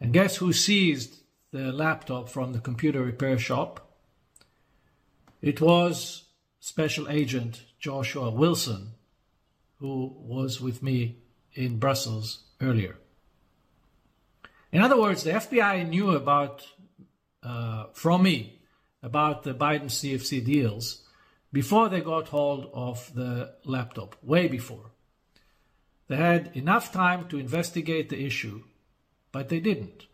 [0.00, 1.16] And guess who seized
[1.50, 3.90] the laptop from the computer repair shop?
[5.40, 6.26] It was
[6.60, 8.92] Special Agent Joshua Wilson,
[9.80, 11.16] who was with me
[11.54, 12.98] in Brussels earlier.
[14.70, 16.64] In other words, the FBI knew about,
[17.42, 18.60] uh, from me,
[19.02, 21.01] about the Biden CFC deals
[21.52, 24.92] before they got hold of the laptop, way before.
[26.08, 28.64] They had enough time to investigate the issue,
[29.30, 30.06] but they didn't.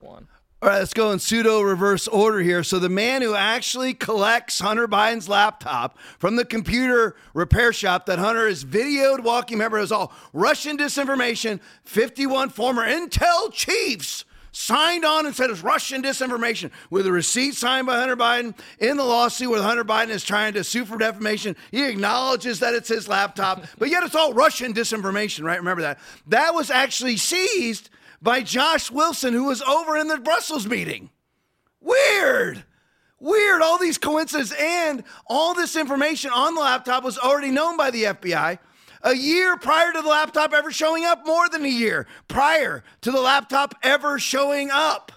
[0.00, 0.28] One.
[0.60, 2.64] All right, let's go in pseudo reverse order here.
[2.64, 8.18] So, the man who actually collects Hunter Biden's laptop from the computer repair shop that
[8.18, 14.24] Hunter is videoed walking, remember, it was all Russian disinformation, 51 former intel chiefs
[14.58, 18.96] signed on and said it's Russian disinformation with a receipt signed by Hunter Biden in
[18.96, 21.54] the lawsuit where Hunter Biden is trying to sue for defamation.
[21.70, 25.58] He acknowledges that it's his laptop, but yet it's all Russian disinformation, right?
[25.58, 26.00] Remember that.
[26.26, 27.88] That was actually seized
[28.20, 31.10] by Josh Wilson, who was over in the Brussels meeting.
[31.80, 32.64] Weird.
[33.20, 33.62] Weird.
[33.62, 38.04] All these coincidences and all this information on the laptop was already known by the
[38.04, 38.58] FBI
[39.02, 43.10] a year prior to the laptop ever showing up, more than a year prior to
[43.10, 45.12] the laptop ever showing up.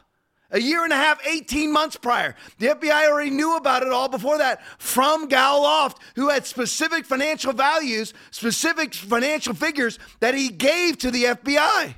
[0.54, 2.36] A year and a half, 18 months prior.
[2.60, 7.06] The FBI already knew about it all before that from Gal Luft, who had specific
[7.06, 11.96] financial values, specific financial figures that he gave to the FBI.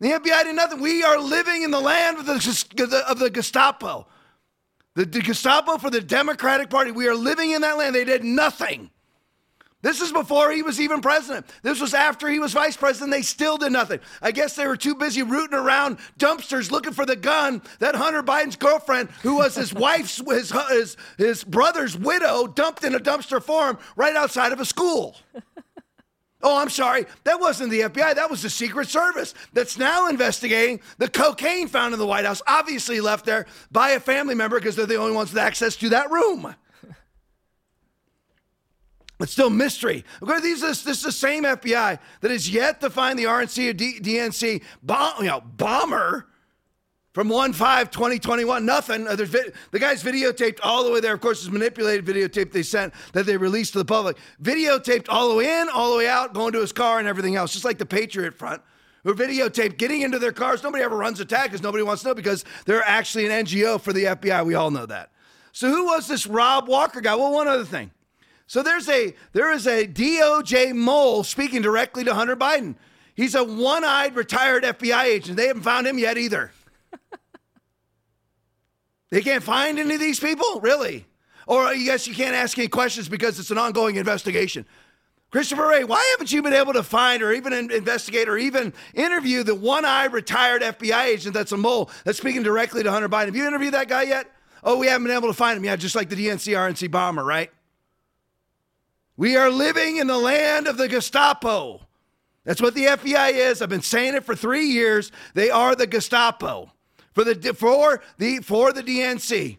[0.00, 0.80] The FBI did nothing.
[0.80, 4.08] We are living in the land of the, of the Gestapo.
[4.96, 6.90] The, the Gestapo for the Democratic Party.
[6.90, 7.94] We are living in that land.
[7.94, 8.90] They did nothing.
[9.82, 11.46] This is before he was even president.
[11.62, 13.12] This was after he was vice president.
[13.12, 14.00] They still did nothing.
[14.20, 18.22] I guess they were too busy rooting around dumpsters looking for the gun that Hunter
[18.22, 23.42] Biden's girlfriend, who was his wife's, his, his, his brother's widow, dumped in a dumpster
[23.42, 25.16] for him right outside of a school.
[26.42, 27.04] Oh, I'm sorry.
[27.24, 28.14] That wasn't the FBI.
[28.14, 32.40] That was the Secret Service that's now investigating the cocaine found in the White House,
[32.46, 35.90] obviously left there by a family member because they're the only ones with access to
[35.90, 36.54] that room.
[39.20, 40.04] It's still mystery.
[40.22, 43.70] Okay, these this, this is the same FBI that is yet to find the RNC
[43.70, 46.26] or D, DNC bomb, you know, bomber
[47.12, 48.64] from 1 5 2021.
[48.64, 49.06] Nothing.
[49.06, 51.12] Uh, vi- the guy's videotaped all the way there.
[51.12, 54.16] Of course, it's manipulated videotape they sent that they released to the public.
[54.42, 57.36] Videotaped all the way in, all the way out, going to his car and everything
[57.36, 58.62] else, just like the Patriot Front.
[59.04, 60.62] Who videotaped getting into their cars.
[60.62, 63.80] Nobody ever runs a tag because nobody wants to know because they're actually an NGO
[63.80, 64.44] for the FBI.
[64.44, 65.10] We all know that.
[65.52, 67.14] So who was this Rob Walker guy?
[67.14, 67.90] Well, one other thing.
[68.50, 72.74] So there's a there is a DOJ mole speaking directly to Hunter Biden.
[73.14, 75.36] He's a one-eyed retired FBI agent.
[75.36, 76.50] They haven't found him yet either.
[79.10, 81.06] they can't find any of these people, really.
[81.46, 84.66] Or I guess you can't ask any questions because it's an ongoing investigation.
[85.30, 89.44] Christopher Wray, why haven't you been able to find or even investigate or even interview
[89.44, 93.26] the one-eyed retired FBI agent that's a mole that's speaking directly to Hunter Biden?
[93.26, 94.26] Have you interviewed that guy yet?
[94.64, 97.22] Oh, we haven't been able to find him yet, just like the DNC RNC bomber,
[97.22, 97.52] right?
[99.20, 101.86] We are living in the land of the Gestapo.
[102.44, 103.60] That's what the FBI is.
[103.60, 105.12] I've been saying it for three years.
[105.34, 106.72] They are the Gestapo
[107.12, 109.58] for the for the for the DNC,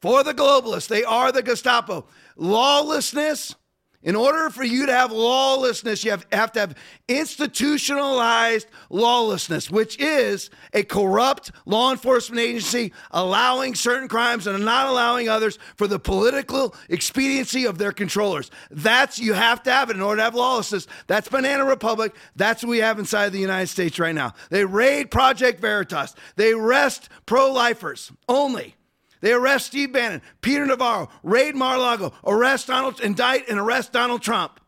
[0.00, 0.88] for the globalists.
[0.88, 2.06] They are the Gestapo.
[2.34, 3.54] Lawlessness
[4.00, 6.76] In order for you to have lawlessness, you have, have, to have
[7.08, 15.28] institutionalized lawlessness, which is a corrupt law enforcement agency allowing certain crimes and not allowing
[15.28, 18.52] others for the political expediency of their controllers.
[18.70, 20.86] That's you have to have it in order to have lawlessness.
[21.08, 22.14] That's Banana Republic.
[22.36, 24.32] That's what we have inside the United States right now.
[24.50, 26.14] They raid Project Veritas.
[26.36, 28.76] They arrest pro-lifers only.
[29.20, 34.60] They arrest Steve Bannon, Peter Navarro, raid Mar-a-Lago, arrest Donald, indict and arrest Donald Trump.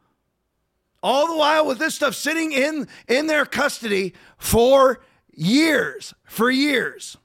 [1.03, 5.01] All the while with this stuff sitting in in their custody for
[5.33, 7.17] years, for years.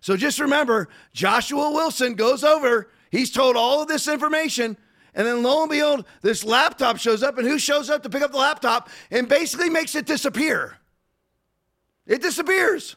[0.00, 4.76] So just remember, Joshua Wilson goes over, he's told all of this information,
[5.14, 8.22] and then lo and behold, this laptop shows up, and who shows up to pick
[8.22, 10.76] up the laptop and basically makes it disappear?
[12.06, 12.94] It disappears.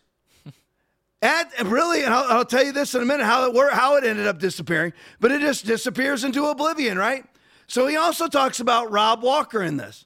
[1.21, 4.03] And really, and I'll, I'll, tell you this in a minute how it how it
[4.03, 7.23] ended up disappearing, but it just disappears into oblivion, right?
[7.67, 10.05] So he also talks about Rob Walker in this.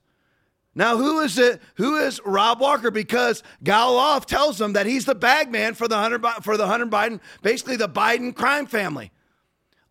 [0.77, 1.61] Now, who is it?
[1.75, 2.91] Who is Rob Walker?
[2.91, 6.85] Because Gal Luft tells him that he's the bagman for the Hunter for the Hunter
[6.85, 9.11] Biden, basically the Biden crime family.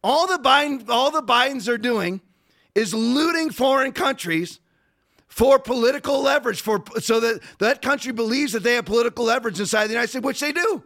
[0.02, 2.20] All the Biden, all the Bidens are doing
[2.74, 4.60] is looting foreign countries
[5.26, 9.86] for political leverage, for so that that country believes that they have political leverage inside
[9.86, 10.84] the United States, which they do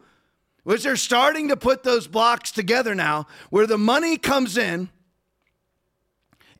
[0.68, 4.90] which they're starting to put those blocks together now where the money comes in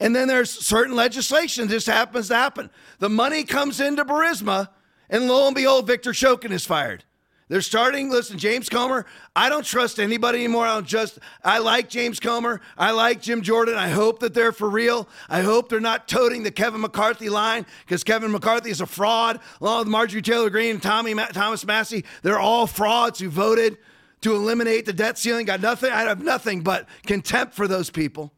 [0.01, 2.71] and then there's certain legislation just happens to happen.
[3.01, 4.71] The money comes into Burisma,
[5.11, 7.05] and lo and behold, Victor Shokin is fired.
[7.49, 9.05] They're starting, listen, James Comer,
[9.37, 10.65] I don't trust anybody anymore.
[10.65, 12.63] I don't just, I like James Comer.
[12.79, 13.75] I like Jim Jordan.
[13.75, 15.07] I hope that they're for real.
[15.29, 19.39] I hope they're not toting the Kevin McCarthy line because Kevin McCarthy is a fraud,
[19.61, 23.77] along with Marjorie Taylor Greene and Tommy, Thomas Massey, They're all frauds who voted
[24.23, 25.47] to eliminate the debt ceiling.
[25.47, 25.93] Got nothing.
[25.93, 28.33] I have nothing but contempt for those people.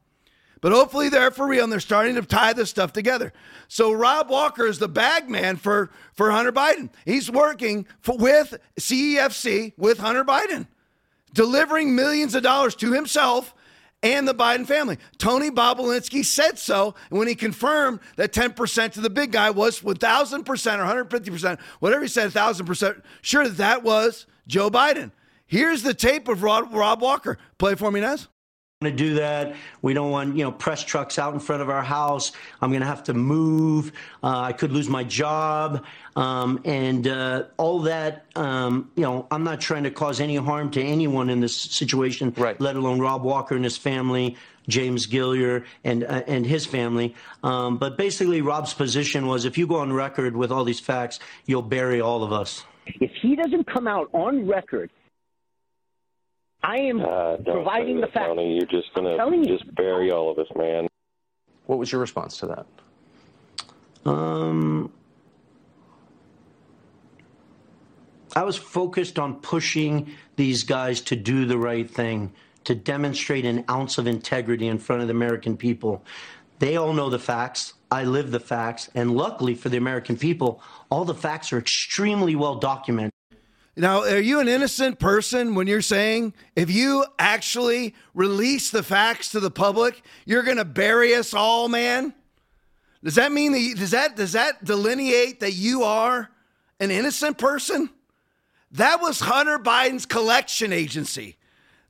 [0.60, 3.32] But hopefully they're for real and they're starting to tie this stuff together.
[3.68, 6.90] So Rob Walker is the bag man for, for Hunter Biden.
[7.06, 10.66] He's working for, with CEFC with Hunter Biden,
[11.32, 13.54] delivering millions of dollars to himself
[14.02, 14.98] and the Biden family.
[15.18, 20.38] Tony Bobulinski said so when he confirmed that 10% to the big guy was 1,000%
[20.42, 25.12] or 150%, whatever he said, 1,000%, sure that that was Joe Biden.
[25.50, 27.36] Here's the tape of Rob, Rob Walker.
[27.58, 28.28] Play for me, Nez
[28.82, 29.56] to do that.
[29.82, 32.32] We don't want, you know, press trucks out in front of our house.
[32.62, 33.92] I'm going to have to move.
[34.22, 35.84] Uh, I could lose my job.
[36.16, 40.70] Um, and uh, all that, um, you know, I'm not trying to cause any harm
[40.70, 42.58] to anyone in this situation, right.
[42.58, 47.14] let alone Rob Walker and his family, James Gilliar and uh, and his family.
[47.42, 51.20] Um, but basically, Rob's position was if you go on record with all these facts,
[51.44, 52.64] you'll bury all of us.
[52.86, 54.90] If he doesn't come out on record
[56.62, 58.26] I am uh, providing the facts.
[58.26, 60.88] Tony, you're just going to just bury all of us, man.
[61.66, 62.66] What was your response to that?
[64.04, 64.92] Um,
[68.34, 72.32] I was focused on pushing these guys to do the right thing,
[72.64, 76.04] to demonstrate an ounce of integrity in front of the American people.
[76.58, 77.74] They all know the facts.
[77.90, 78.90] I live the facts.
[78.94, 83.12] And luckily for the American people, all the facts are extremely well documented.
[83.76, 89.30] Now, are you an innocent person when you're saying if you actually release the facts
[89.30, 92.12] to the public, you're going to bury us all, man?
[93.02, 96.30] Does that mean that you, does that does that delineate that you are
[96.80, 97.88] an innocent person?
[98.72, 101.36] That was Hunter Biden's collection agency.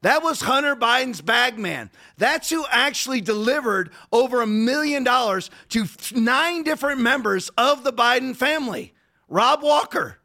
[0.02, 1.90] That was Hunter Biden's bagman.
[2.16, 8.34] That's who actually delivered over a million dollars to nine different members of the Biden
[8.34, 8.94] family.
[9.28, 10.19] Rob Walker.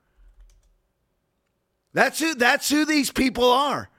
[1.96, 3.90] That's who that's who these people are.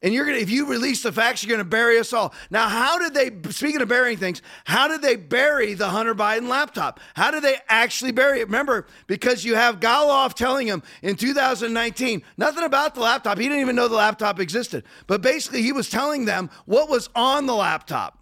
[0.00, 2.32] And you're gonna if you release the facts, you're gonna bury us all.
[2.50, 6.48] Now, how did they speaking of burying things, how did they bury the Hunter Biden
[6.48, 6.98] laptop?
[7.14, 8.46] How did they actually bury it?
[8.46, 13.36] Remember, because you have Gal Luft telling him in 2019, nothing about the laptop.
[13.36, 14.84] He didn't even know the laptop existed.
[15.06, 18.21] But basically he was telling them what was on the laptop.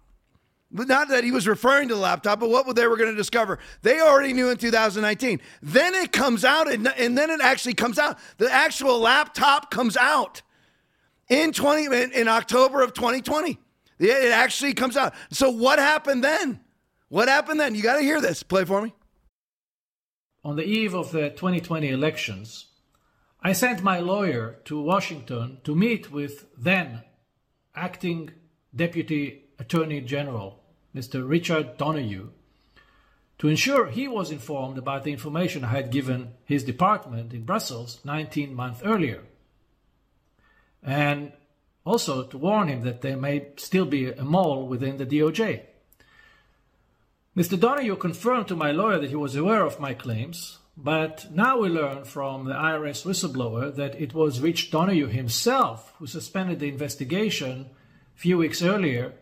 [0.71, 3.59] Not that he was referring to the laptop, but what they were going to discover.
[3.81, 5.41] They already knew in 2019.
[5.61, 8.17] Then it comes out, and, and then it actually comes out.
[8.37, 10.41] The actual laptop comes out
[11.27, 13.59] in 20 in, in October of 2020.
[13.99, 15.13] It actually comes out.
[15.29, 16.61] So what happened then?
[17.09, 17.75] What happened then?
[17.75, 18.41] You got to hear this.
[18.41, 18.93] Play for me.
[20.43, 22.67] On the eve of the 2020 elections,
[23.43, 27.03] I sent my lawyer to Washington to meet with then
[27.75, 28.31] acting
[28.75, 30.60] Deputy Attorney General
[30.95, 31.27] Mr.
[31.27, 32.29] Richard Donoghue,
[33.39, 37.99] to ensure he was informed about the information I had given his department in Brussels
[38.03, 39.23] 19 months earlier,
[40.83, 41.31] and
[41.85, 45.61] also to warn him that there may still be a mole within the DOJ.
[47.35, 47.59] Mr.
[47.59, 51.69] Donoghue confirmed to my lawyer that he was aware of my claims, but now we
[51.69, 57.67] learn from the IRS whistleblower that it was Rich Donoghue himself who suspended the investigation
[58.15, 59.13] a few weeks earlier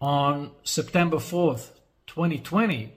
[0.00, 1.72] on September 4th,
[2.06, 2.92] 2020,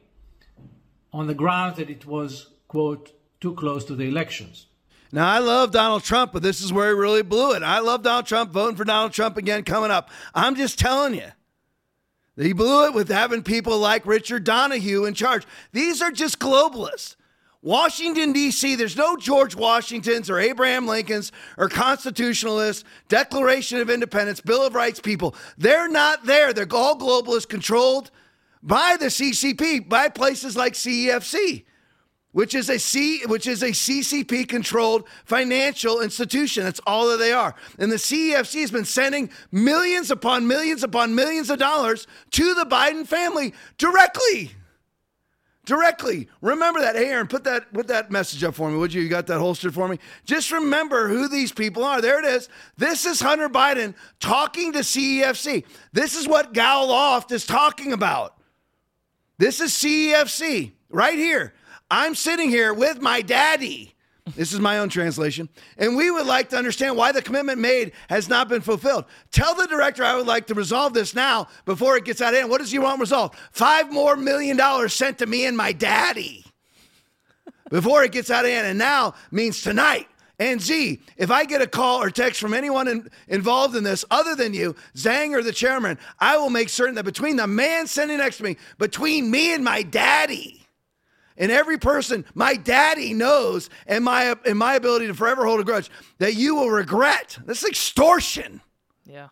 [1.12, 4.68] on the ground that it was, quote, too close to the elections.
[5.12, 7.62] Now, I love Donald Trump, but this is where he really blew it.
[7.62, 10.10] I love Donald Trump, voting for Donald Trump again coming up.
[10.34, 11.28] I'm just telling you
[12.36, 15.46] he blew it with having people like Richard Donoghue in charge.
[15.72, 17.16] These are just globalists.
[17.64, 24.66] Washington, D.C., there's no George Washingtons or Abraham Lincolns or constitutionalists, Declaration of Independence, Bill
[24.66, 25.34] of Rights people.
[25.58, 26.52] They're not there.
[26.52, 28.12] They're all globalists controlled
[28.62, 31.64] by the CCP, by places like CEFC,
[32.34, 36.66] which is a C, which is a CCP controlled financial institution.
[36.66, 37.56] That's all that they are.
[37.80, 42.66] And the CEFC has been sending millions upon millions upon millions of dollars to the
[42.66, 44.52] Biden family directly
[45.66, 46.28] directly.
[46.42, 46.96] Remember that.
[46.96, 49.02] Hey, Aaron, put that put that message up for me, would you?
[49.02, 50.00] You got that holstered for me?
[50.26, 52.02] Just remember who these people are.
[52.02, 52.50] There it is.
[52.78, 55.66] This is Hunter Biden talking to CEFC.
[55.92, 58.38] This is what Gal Luft is talking about.
[59.38, 61.54] This is CEFC right here.
[61.90, 63.93] I'm sitting here with my daddy
[64.36, 65.50] this is my own translation.
[65.78, 69.06] And we would like to understand why the commitment made has not been fulfilled.
[69.32, 72.40] Tell the director I would like to resolve this now before it gets out of
[72.40, 72.50] hand.
[72.50, 73.36] What does he want resolved?
[73.52, 76.46] Five more million dollars sent to me and my daddy
[77.70, 78.66] before it gets out of hand.
[78.66, 80.08] And now means tonight.
[80.40, 84.04] And Z, if I get a call or text from anyone in, involved in this
[84.10, 87.88] other than you, Zhang or the chairman, I will make certain that between the man
[87.88, 90.63] sitting next to me, between me and my daddy,
[91.38, 95.64] and every person, my daddy knows, and my and my ability to forever hold a
[95.64, 97.38] grudge that you will regret.
[97.46, 98.62] This is extortion.
[99.06, 99.30] Yeah.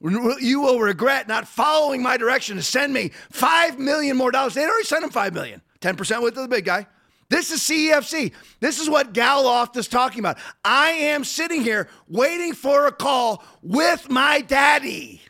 [0.00, 4.54] You will regret not following my direction to send me five million more dollars.
[4.54, 5.62] They already sent him five million.
[5.80, 6.86] Ten percent with the big guy.
[7.28, 8.32] This is CEFC.
[8.60, 10.38] This is what Gal Luft is talking about.
[10.64, 15.22] I am sitting here waiting for a call with my daddy.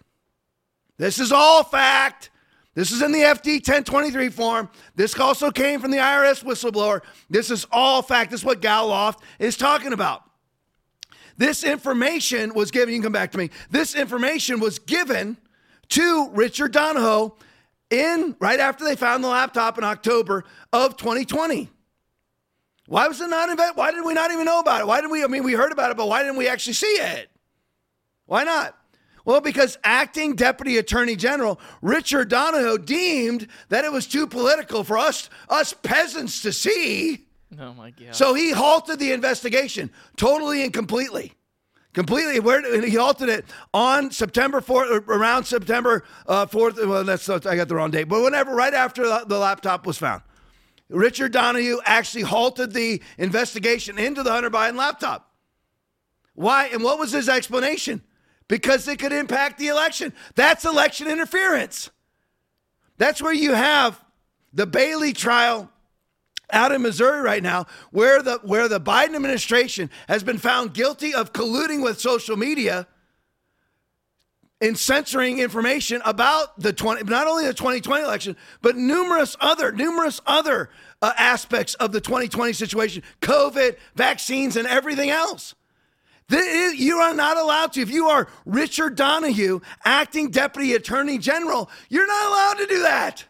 [0.99, 2.31] This is all fact.
[2.77, 4.69] This is in the FD 1023 form.
[4.95, 7.01] This also came from the IRS whistleblower.
[7.31, 8.31] This is all fact.
[8.31, 10.23] This is what Gal Luft is talking about.
[11.39, 13.49] This information was given, you can come back to me.
[13.71, 15.39] This information was given
[15.89, 17.31] to Richard Donoghue
[17.89, 21.71] in right after they found the laptop in October of 2020.
[22.89, 23.79] Why was it not invent?
[23.79, 24.87] Why did we not even know about it?
[24.87, 25.25] Why did we?
[25.25, 27.31] I mean, we heard about it, but why didn't we actually see it?
[28.27, 28.77] Why not?
[29.27, 34.97] Well, because acting Deputy Attorney General Richard Donoghue deemed that it was too political for
[34.97, 37.27] us us peasants to see.
[37.61, 38.15] Oh my god!
[38.15, 41.33] So he halted the investigation totally and completely,
[41.93, 42.39] completely.
[42.39, 46.79] Where he halted it on September fourth, around September uh, fourth.
[46.87, 50.23] well, that's I got the wrong date, but whenever right after the laptop was found,
[50.89, 55.33] Richard Donoghue actually halted the investigation into the Hunter Biden laptop.
[56.35, 56.67] Why?
[56.67, 58.03] And what was his explanation?
[58.49, 60.13] Because it could impact the election.
[60.35, 61.91] That's election interference.
[62.99, 64.03] That's where you have
[64.53, 65.71] the Bailey trial
[66.51, 71.13] out in Missouri right now, where the where the Biden administration has been found guilty
[71.13, 72.87] of colluding with social media
[74.61, 80.21] in censoring information about the 20 not only the 2020 election but numerous other numerous
[80.27, 80.71] other
[81.03, 85.55] uh, aspects of the 2020 situation covid vaccines and everything else
[86.31, 87.81] you are not allowed to.
[87.81, 93.25] If you are Richard Donoghue, acting deputy attorney general, you're not allowed to do that.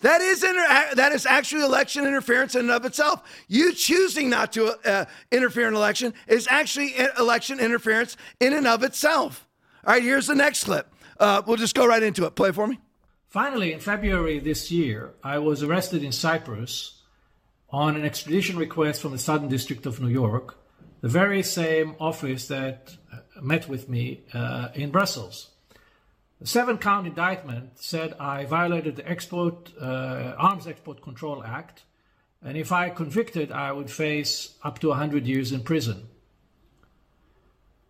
[0.00, 3.22] That is inter- that is actually election interference in and of itself.
[3.48, 8.82] You choosing not to uh, interfere in election is actually election interference in and of
[8.82, 9.48] itself.
[9.86, 10.92] All right, here's the next clip.
[11.18, 12.34] Uh, we'll just go right into it.
[12.34, 12.78] Play for me.
[13.28, 17.02] Finally, in February this year, I was arrested in Cyprus
[17.70, 20.58] on an extradition request from the Southern District of New York
[21.00, 25.50] the very same office that uh, met with me uh, in Brussels.
[26.40, 31.84] The seven count indictment said I violated the Export uh, Arms Export Control Act,
[32.42, 36.08] and if I convicted, I would face up to 100 years in prison.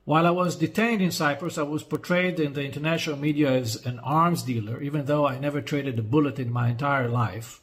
[0.04, 3.98] While I was detained in Cyprus, I was portrayed in the international media as an
[3.98, 7.60] arms dealer, even though I never traded a bullet in my entire life.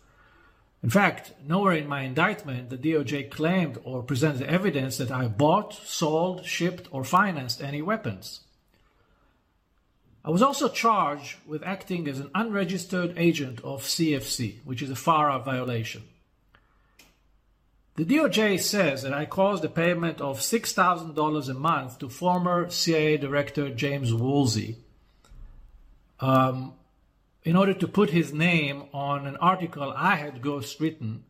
[0.84, 5.74] In fact, nowhere in my indictment the DOJ claimed or presented evidence that I bought,
[5.74, 8.42] sold, shipped, or financed any weapons.
[10.26, 14.96] I was also charged with acting as an unregistered agent of CFC, which is a
[14.96, 16.04] FARA violation.
[17.96, 23.18] The DOJ says that I caused a payment of $6,000 a month to former CIA
[23.18, 24.78] Director James Woolsey.
[26.20, 26.74] Um,
[27.44, 31.22] in order to put his name on an article I had ghostwritten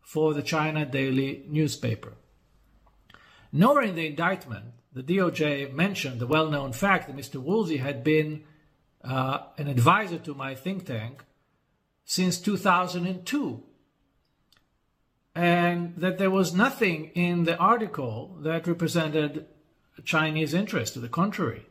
[0.00, 2.14] for the China Daily newspaper.
[3.52, 7.42] Nowhere in the indictment, the DOJ mentioned the well known fact that Mr.
[7.42, 8.44] Woolsey had been
[9.02, 11.24] uh, an advisor to my think tank
[12.04, 13.62] since 2002.
[15.34, 19.46] And that there was nothing in the article that represented
[20.04, 21.66] Chinese interest, to the contrary.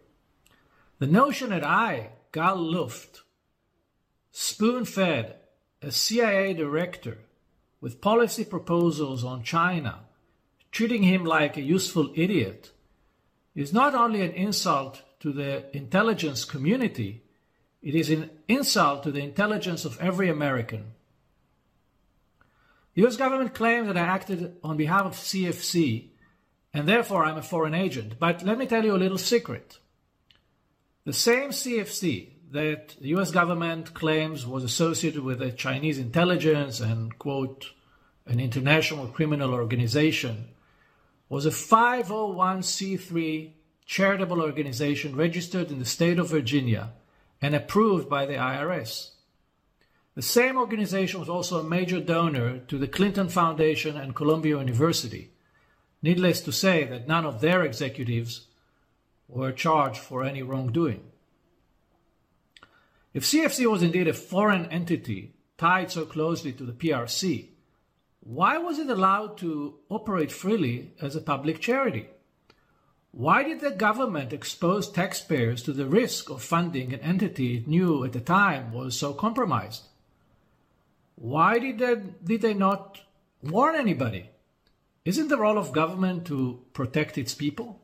[1.00, 3.22] The notion that I, Gal Luft,
[4.38, 5.34] spoon fed
[5.82, 7.20] a CIA director
[7.80, 10.02] with policy proposals on China,
[10.72, 12.74] treating him like a useful idiot,
[13.56, 17.24] is not only an insult to the intelligence community,
[17.82, 20.92] it is an insult to the intelligence of every American.
[22.94, 26.10] The US government claims that I acted on behalf of CFC
[26.74, 28.20] and therefore I'm a foreign agent.
[28.20, 29.80] But let me tell you a little secret.
[31.06, 37.20] The same CFC that the US government claims was associated with the Chinese intelligence and,
[37.20, 37.72] quote,
[38.26, 40.48] an international criminal organization
[41.28, 43.52] was a 501c3
[43.86, 46.94] charitable organization registered in the state of Virginia
[47.42, 49.10] and approved by the IRS.
[50.16, 55.32] The same organization was also a major donor to the Clinton Foundation and Columbia University.
[56.02, 58.48] Needless to say that none of their executives
[59.28, 61.12] were charged for any wrongdoing.
[63.16, 67.48] If CFC was indeed a foreign entity tied so closely to the PRC,
[68.20, 72.10] why was it allowed to operate freely as a public charity?
[73.12, 78.04] Why did the government expose taxpayers to the risk of funding an entity it knew
[78.04, 79.84] at the time was so compromised?
[81.16, 83.00] Why did they, did they not
[83.42, 84.30] warn anybody?
[85.06, 87.80] Isn't the role of government to protect its people?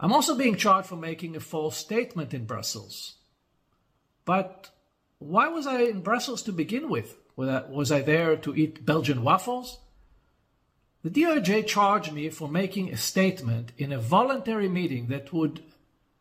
[0.00, 3.17] I'm also being charged for making a false statement in Brussels.
[4.28, 4.68] But
[5.20, 7.16] why was I in Brussels to begin with?
[7.34, 9.78] Was I there to eat Belgian waffles?
[11.02, 15.62] The DOJ charged me for making a statement in a voluntary meeting that would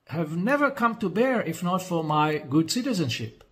[0.08, 3.44] have never come to bear if not for my good citizenship.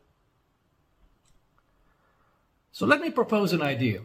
[2.71, 4.03] So let me propose an idea.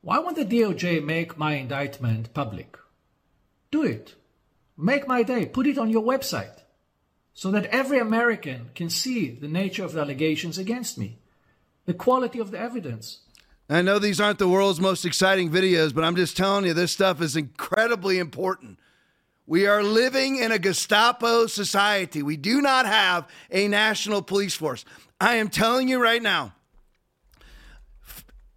[0.00, 2.76] Why won't the DOJ make my indictment public?
[3.70, 4.16] Do it.
[4.76, 5.46] Make my day.
[5.46, 6.65] Put it on your website
[7.36, 11.18] so that every American can see the nature of the allegations against me,
[11.84, 13.20] the quality of the evidence,
[13.68, 16.92] I know these aren't the world's most exciting videos, but I'm just telling you, this
[16.92, 18.78] stuff is incredibly important.
[19.44, 22.22] We are living in a Gestapo society.
[22.22, 24.84] We do not have a national police force.
[25.20, 26.52] I am telling you right now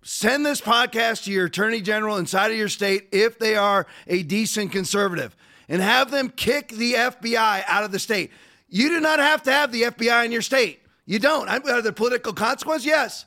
[0.03, 4.23] send this podcast to your attorney general inside of your state if they are a
[4.23, 5.35] decent conservative
[5.67, 8.31] and have them kick the FBI out of the state.
[8.69, 10.81] You do not have to have the FBI in your state.
[11.05, 11.49] You don't.
[11.49, 12.85] Are there political consequences?
[12.85, 13.25] Yes.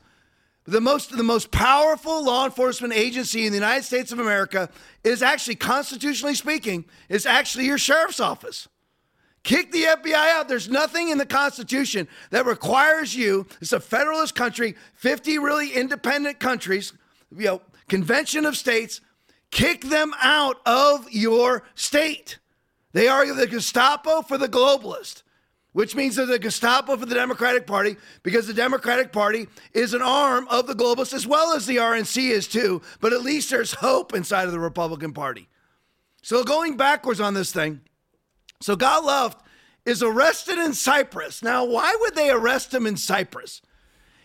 [0.64, 4.68] The most, the most powerful law enforcement agency in the United States of America
[5.02, 8.68] is actually, constitutionally speaking, is actually your sheriff's office.
[9.42, 10.48] Kick the FBI out.
[10.48, 16.38] There's nothing in the Constitution that requires you, it's a federalist country, 50 really independent
[16.38, 16.92] countries,
[17.36, 19.00] you know, convention of states,
[19.50, 22.38] kick them out of your state.
[22.92, 25.24] They are the Gestapo for the globalist
[25.72, 30.02] which means they're the Gestapo for the Democratic Party because the Democratic Party is an
[30.02, 32.82] arm of the globalists as well as the RNC is too.
[33.00, 35.48] But at least there's hope inside of the Republican Party.
[36.22, 37.80] So going backwards on this thing,
[38.60, 39.44] so Gal Luft
[39.84, 41.42] is arrested in Cyprus.
[41.42, 43.60] Now, why would they arrest him in Cyprus?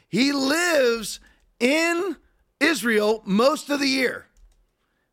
[0.08, 1.20] He lives
[1.60, 2.18] in
[2.60, 4.28] Israel most of the year.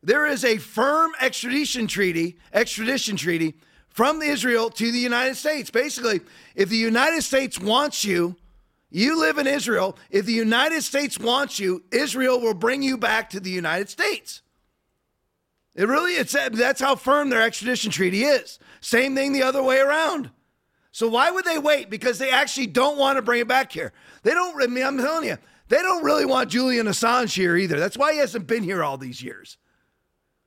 [0.03, 3.55] There is a firm extradition treaty, extradition treaty
[3.95, 5.69] from Israel to the United States.
[5.69, 6.19] Basically,
[6.53, 8.35] if the United States wants you,
[8.91, 9.97] you live in Israel.
[10.11, 14.41] If the United States wants you, Israel will bring you back to the United States.
[15.75, 18.59] It really, it's that's how firm their extradition treaty is.
[18.81, 20.29] Same thing the other way around.
[20.91, 21.89] So why would they wait?
[21.89, 23.93] Because they actually don't want to bring it back here.
[24.23, 24.61] They don't.
[24.61, 25.37] I mean, I'm telling you,
[25.69, 27.79] they don't really want Julian Assange here either.
[27.79, 29.57] That's why he hasn't been here all these years.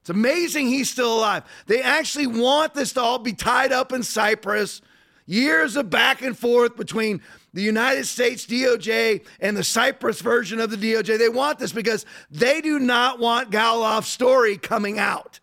[0.09, 1.43] It's amazing he's still alive.
[1.67, 4.81] They actually want this to all be tied up in Cyprus.
[5.27, 7.21] Years of back and forth between
[7.53, 11.19] the United States DOJ and the Cyprus version of the DOJ.
[11.19, 15.41] They want this because they do not want Gal Luft's story coming out.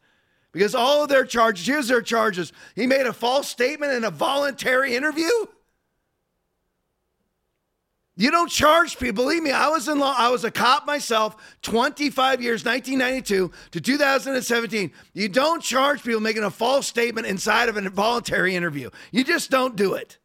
[0.52, 2.52] Because all of their charges, here's their charges.
[2.76, 5.30] He made a false statement in a voluntary interview.
[8.18, 9.26] You don't charge people.
[9.26, 10.16] Believe me, I was in law.
[10.18, 14.92] I was a cop myself, 25 years, 1992 to 2017.
[15.14, 18.90] You don't charge people making a false statement inside of an involuntary interview.
[19.12, 20.18] You just don't do it.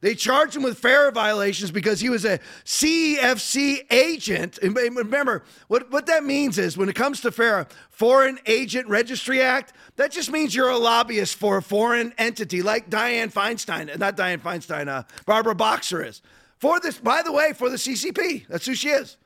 [0.00, 4.58] They charged him with FARA violations because he was a CEFC agent.
[4.58, 9.42] And remember, what, what that means is when it comes to FARA, Foreign Agent Registry
[9.42, 14.16] Act, that just means you're a lobbyist for a foreign entity like Dianne Feinstein, not
[14.16, 16.22] Dianne Feinstein, uh, Barbara Boxer is.
[16.58, 18.46] For this, by the way, for the CCP.
[18.48, 19.16] That's who she is.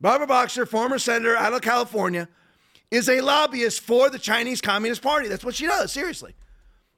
[0.00, 2.28] Barbara Boxer, former senator out of California,
[2.90, 5.28] is a lobbyist for the Chinese Communist Party.
[5.28, 6.34] That's what she does, seriously.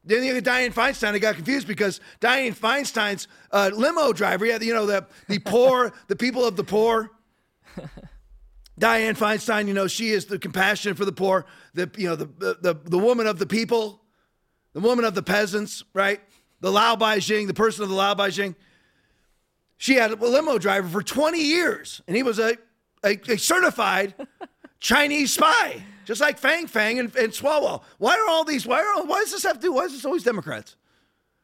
[0.05, 1.15] Then you get Dianne Feinstein.
[1.15, 5.93] I got confused because Dianne Feinstein's uh, limo driver, yeah, you know, the, the poor,
[6.09, 7.11] the people of the poor.
[8.81, 12.27] Dianne Feinstein, you know, she is the compassion for the poor, the, you know, the,
[12.61, 14.01] the, the woman of the people,
[14.73, 16.21] the woman of the peasants, right?
[16.61, 18.55] The Lao Baijing, the person of the Lao Baijing.
[19.83, 22.57] She had a limo driver for 20 years, and he was a,
[23.03, 24.15] a, a certified
[24.79, 27.83] Chinese spy, just like Fang Fang and, and Swalwell.
[27.99, 28.65] Why are all these?
[28.65, 29.63] Why are why does this have to?
[29.63, 29.73] do?
[29.73, 30.77] Why is this always Democrats?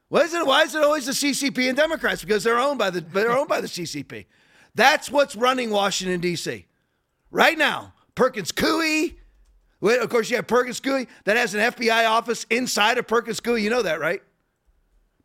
[0.07, 0.45] Why is it?
[0.45, 2.21] Why is it always the CCP and Democrats?
[2.21, 4.25] Because they're owned by the they're owned by the CCP.
[4.73, 6.65] That's what's running Washington D.C.
[7.31, 7.93] right now.
[8.15, 9.15] Perkins Coie.
[9.81, 13.61] Of course, you have Perkins Coie that has an FBI office inside of Perkins Coie.
[13.61, 14.21] You know that, right?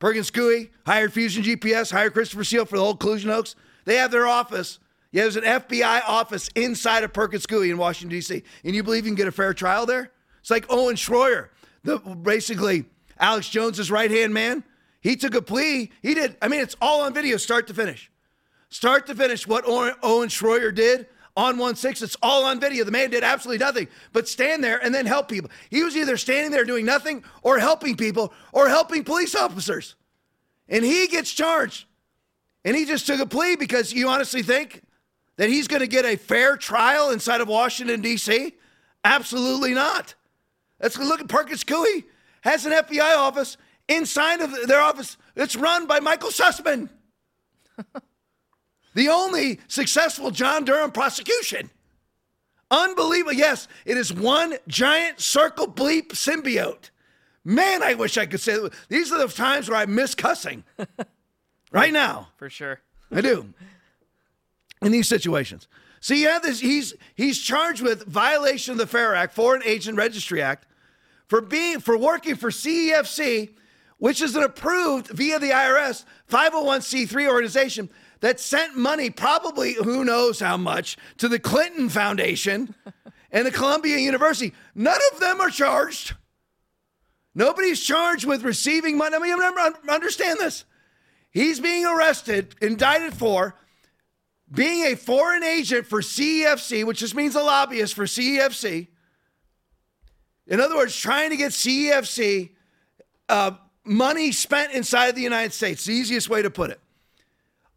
[0.05, 3.57] Perkins Coie hired Fusion GPS, hired Christopher Steele for the whole collusion hoax.
[3.87, 4.79] They have their office
[5.13, 8.43] yeah, there's an FBI office inside of Perkins Coie in Washington, D.C.
[8.65, 10.11] And you believe you can get a fair trial there?
[10.41, 11.49] It's like Owen Schroyer,
[11.85, 12.85] the basically
[13.19, 14.63] Alex Jones's right hand man.
[15.01, 15.91] He took a plea.
[16.03, 16.37] He did.
[16.43, 18.11] I mean, it's all on video, start to finish.
[18.69, 21.07] Start to finish, what Owen Schroyer did
[21.37, 22.03] on 1 6.
[22.03, 22.85] It's all on video.
[22.85, 25.51] The man did absolutely nothing but stand there and then help people.
[25.71, 29.95] He was either standing there doing nothing or helping people or helping police officers.
[30.69, 31.87] And he gets charged.
[32.65, 34.83] And he just took a plea because you honestly think
[35.37, 38.55] that he's going to get a fair trial inside of Washington, D.C.?
[39.05, 40.15] Absolutely not.
[40.81, 42.05] Let's look at Perkins Coie
[42.45, 43.57] has an FBI office
[43.89, 45.17] inside of their office.
[45.35, 46.91] It's run by Michael Sussmann,
[48.95, 51.71] the only successful John Durham prosecution.
[52.71, 53.35] Unbelievable.
[53.35, 56.91] Yes, it is one giant circle bleep symbiote.
[57.45, 58.73] Man, I wish I could say that.
[58.89, 60.65] These are the times where I miss cussing.
[61.73, 62.29] right now.
[62.37, 62.81] For sure.
[63.13, 63.53] I do
[64.81, 65.67] in these situations.
[66.01, 69.97] So you have this, he's he's charged with violation of the FARA Act, Foreign Agent
[69.97, 70.67] Registry Act,
[71.27, 73.55] for being for working for CEFC,
[73.99, 77.89] which is an approved via the IRS 501c3 organization
[78.25, 82.75] that sent money, probably who knows how much, to the Clinton Foundation
[83.31, 84.55] and the Columbia University.
[84.75, 86.15] None of them are charged.
[87.35, 89.15] Nobody's charged with receiving money.
[89.15, 90.65] I mean, understand this.
[91.33, 93.57] He's being arrested, indicted for
[94.51, 98.87] being a foreign agent for CEFC, which just means a lobbyist for CEFC,
[100.47, 102.53] in other words, trying to get CEFC
[103.29, 103.51] uh,
[103.85, 106.81] money spent inside of the United States, the easiest way to put it.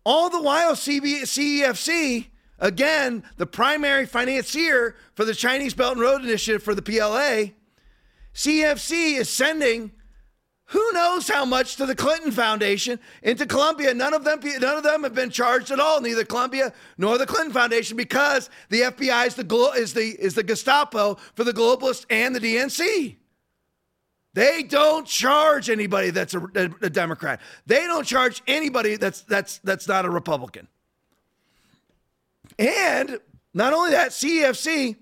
[0.07, 2.27] All the while, CB, CEFC,
[2.59, 7.51] again, the primary financier for the Chinese Belt and Road Initiative for the PLA,
[8.33, 9.91] CEFC is sending
[10.67, 13.93] who knows how much to the Clinton Foundation into Columbia.
[13.93, 15.99] None of them, none of them have been charged at all.
[15.99, 20.43] Neither Columbia nor the Clinton Foundation, because the FBI is the is the is the
[20.43, 23.17] Gestapo for the globalists and the DNC.
[24.37, 26.39] They don't charge anybody that's a,
[26.83, 27.41] a Democrat.
[27.65, 30.67] They don't charge anybody that's that's that's not a Republican.
[32.59, 33.19] And
[33.55, 34.95] not only that, CEFC.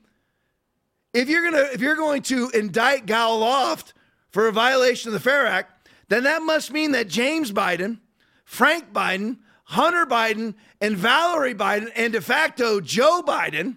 [1.13, 3.93] If you're gonna if you're going to indict Gal Luft
[4.29, 7.99] for a violation of the FARA Act, then that must mean that James Biden,
[8.45, 13.75] Frank Biden, Hunter Biden, and Valerie Biden, and de facto Joe Biden,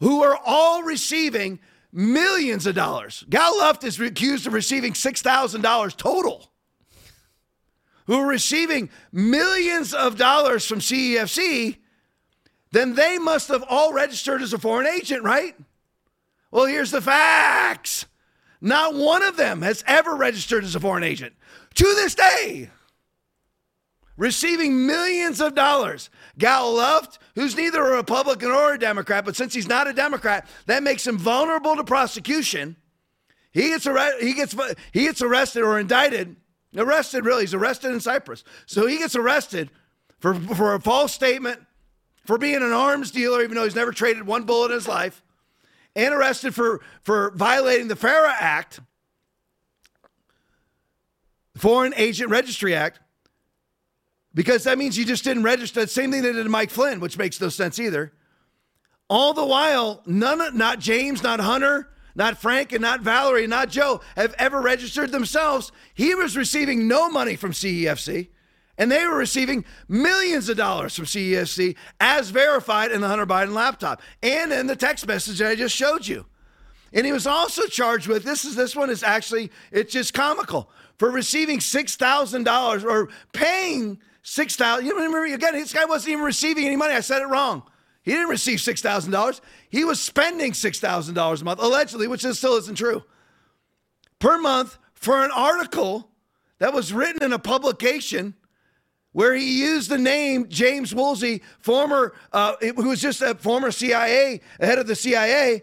[0.00, 1.60] who are all receiving
[1.94, 3.24] millions of dollars.
[3.30, 6.50] Gal Luft is accused of receiving $6,000 total.
[8.06, 11.78] Who are receiving millions of dollars from CEFC,
[12.72, 15.54] then they must have all registered as a foreign agent, right?
[16.50, 18.06] Well, here's the facts.
[18.60, 21.34] Not one of them has ever registered as a foreign agent
[21.74, 22.70] to this day,
[24.16, 26.10] receiving millions of dollars.
[26.38, 30.48] Gal Luft, who's neither a Republican or a Democrat, but since he's not a Democrat,
[30.66, 32.76] that makes him vulnerable to prosecution.
[33.52, 34.56] He gets, arrested, he gets,
[34.92, 36.36] he gets arrested or indicted.
[36.76, 37.42] Arrested, really.
[37.42, 38.42] He's arrested in Cyprus.
[38.66, 39.70] So he gets arrested
[40.18, 41.60] for, for a false statement,
[42.24, 45.22] for being an arms dealer, even though he's never traded one bullet in his life
[45.96, 48.80] and arrested for, for violating the FARA Act,
[51.56, 52.98] Foreign Agent Registry Act,
[54.34, 55.80] because that means you just didn't register.
[55.80, 58.12] The same thing they did to Mike Flynn, which makes no sense either.
[59.08, 64.00] All the while, none, not James, not Hunter, not Frank, and not Valerie, not Joe
[64.16, 65.72] have ever registered themselves.
[65.94, 68.28] He was receiving no money from CEFC
[68.78, 73.52] And they were receiving millions of dollars from CEFC as verified in the Hunter Biden
[73.52, 76.26] laptop and in the text message that I just showed you.
[76.92, 80.70] And he was also charged with this is this one is actually it's just comical
[80.98, 84.86] for receiving six thousand dollars or paying six thousand.
[84.86, 86.94] You remember again, this guy wasn't even receiving any money.
[86.94, 87.62] I said it wrong.
[88.02, 89.40] He didn't receive six thousand dollars.
[89.68, 93.04] He was spending six thousand dollars a month, allegedly, which is, still isn't true,
[94.18, 96.10] per month for an article
[96.58, 98.34] that was written in a publication
[99.12, 104.40] where he used the name James Woolsey, former, uh, who was just a former CIA,
[104.58, 105.62] head of the CIA,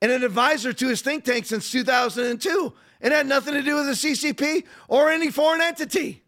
[0.00, 2.72] and an advisor to his think tank since 2002.
[3.02, 6.22] It had nothing to do with the CCP or any foreign entity.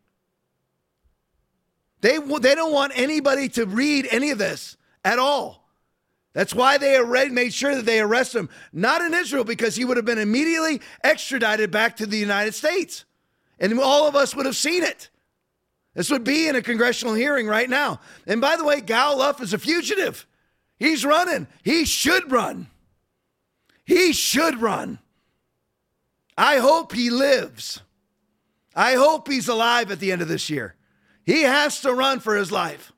[2.01, 5.69] They, they don't want anybody to read any of this at all.
[6.33, 9.97] That's why they made sure that they arrest him, not in Israel, because he would
[9.97, 13.05] have been immediately extradited back to the United States.
[13.59, 15.11] And all of us would have seen it.
[15.95, 17.99] This would be in a congressional hearing right now.
[18.27, 20.27] And by the way, Gal Luft is a fugitive.
[20.79, 21.49] He's running.
[21.65, 22.69] He should run.
[23.85, 25.01] He should run.
[26.37, 27.81] I hope he lives.
[28.77, 30.77] I hope he's alive at the end of this year.
[31.29, 32.91] He has to run for his life.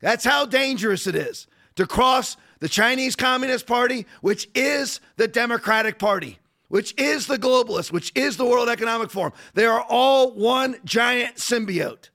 [0.00, 5.98] That's how dangerous it is to cross the Chinese Communist Party, which is the Democratic
[5.98, 9.32] Party which is the globalist, which is the World Economic Forum.
[9.54, 12.10] They are all one giant symbiote.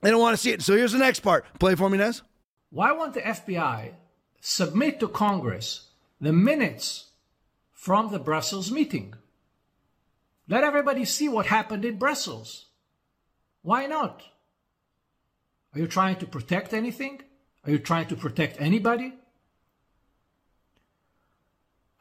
[0.00, 0.62] They don't want to see it.
[0.62, 1.44] So here's the next part.
[1.58, 2.22] Play for me, Nez.
[2.70, 3.92] Why won't the FBI
[4.40, 5.88] submit to Congress
[6.20, 7.10] the minutes
[7.72, 9.14] from the Brussels meeting?
[10.48, 12.66] Let everybody see what happened in Brussels.
[13.62, 14.22] Why not?
[15.74, 17.20] Are you trying to protect anything?
[17.64, 19.14] Are you trying to protect anybody?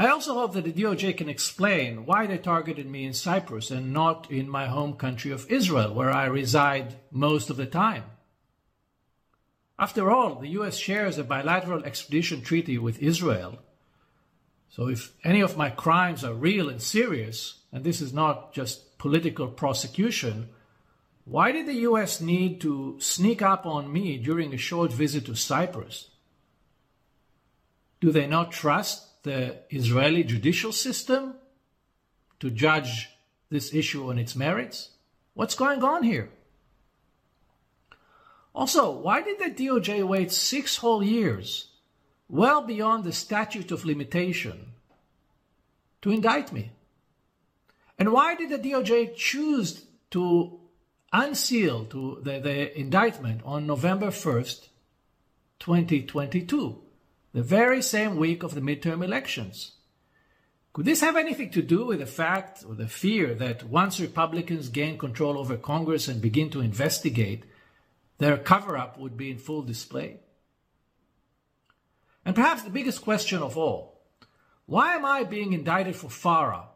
[0.01, 3.91] I also hope that the DOJ can explain why they targeted me in Cyprus and
[3.91, 8.05] not in my home country of Israel, where I reside most of the time.
[9.77, 13.59] After all, the US shares a bilateral extradition treaty with Israel.
[14.69, 18.97] So if any of my crimes are real and serious, and this is not just
[18.97, 20.49] political prosecution,
[21.29, 25.35] why did the US need to sneak up on me during a short visit to
[25.35, 26.09] Cyprus?
[28.01, 31.35] Do they not trust the Israeli judicial system
[32.39, 33.09] to judge
[33.51, 34.89] this issue on its merits?
[35.35, 36.31] What's going on here?
[38.55, 41.67] Also, why did the DOJ wait six whole years,
[42.27, 44.73] well beyond the statute of limitation,
[46.01, 46.71] to indict me?
[47.99, 50.58] And why did the DOJ choose to
[51.11, 54.67] unseal to the, the indictment on November 1st,
[55.59, 56.83] 2022?
[57.33, 59.73] the very same week of the midterm elections.
[60.73, 64.69] Could this have anything to do with the fact or the fear that once Republicans
[64.69, 67.43] gain control over Congress and begin to investigate,
[68.17, 70.19] their cover up would be in full display?
[72.25, 74.01] And perhaps the biggest question of all
[74.65, 76.67] why am I being indicted for FARA,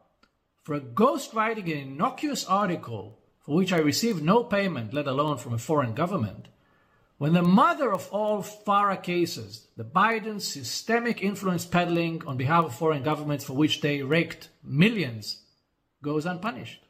[0.63, 5.53] for a ghostwriting an innocuous article for which I received no payment, let alone from
[5.53, 6.47] a foreign government?
[7.17, 12.75] When the mother of all FARA cases, the Biden systemic influence peddling on behalf of
[12.75, 15.43] foreign governments for which they raked millions,
[16.01, 16.83] goes unpunished.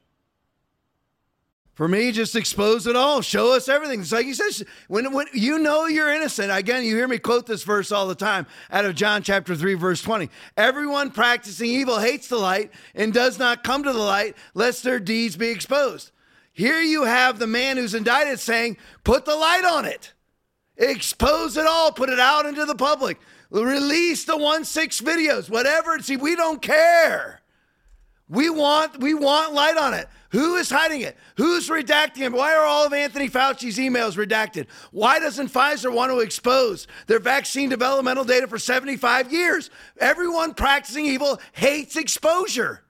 [1.73, 3.21] For me, just expose it all.
[3.21, 4.01] Show us everything.
[4.01, 6.51] It's like he says, when, when you know you're innocent.
[6.51, 9.73] Again, you hear me quote this verse all the time out of John chapter 3,
[9.73, 10.29] verse 20.
[10.55, 14.99] Everyone practicing evil hates the light and does not come to the light, lest their
[14.99, 16.11] deeds be exposed.
[16.53, 20.13] Here you have the man who's indicted saying, put the light on it.
[20.77, 23.19] Expose it all, put it out into the public.
[23.49, 25.99] Release the 1 6 videos, whatever.
[25.99, 27.41] See, we don't care.
[28.29, 30.07] We want we want light on it.
[30.31, 31.15] Who is hiding it?
[31.37, 32.31] Who's redacting it?
[32.31, 34.65] Why are all of Anthony Fauci's emails redacted?
[34.91, 39.69] Why doesn't Pfizer want to expose their vaccine developmental data for 75 years?
[39.99, 42.83] Everyone practicing evil hates exposure.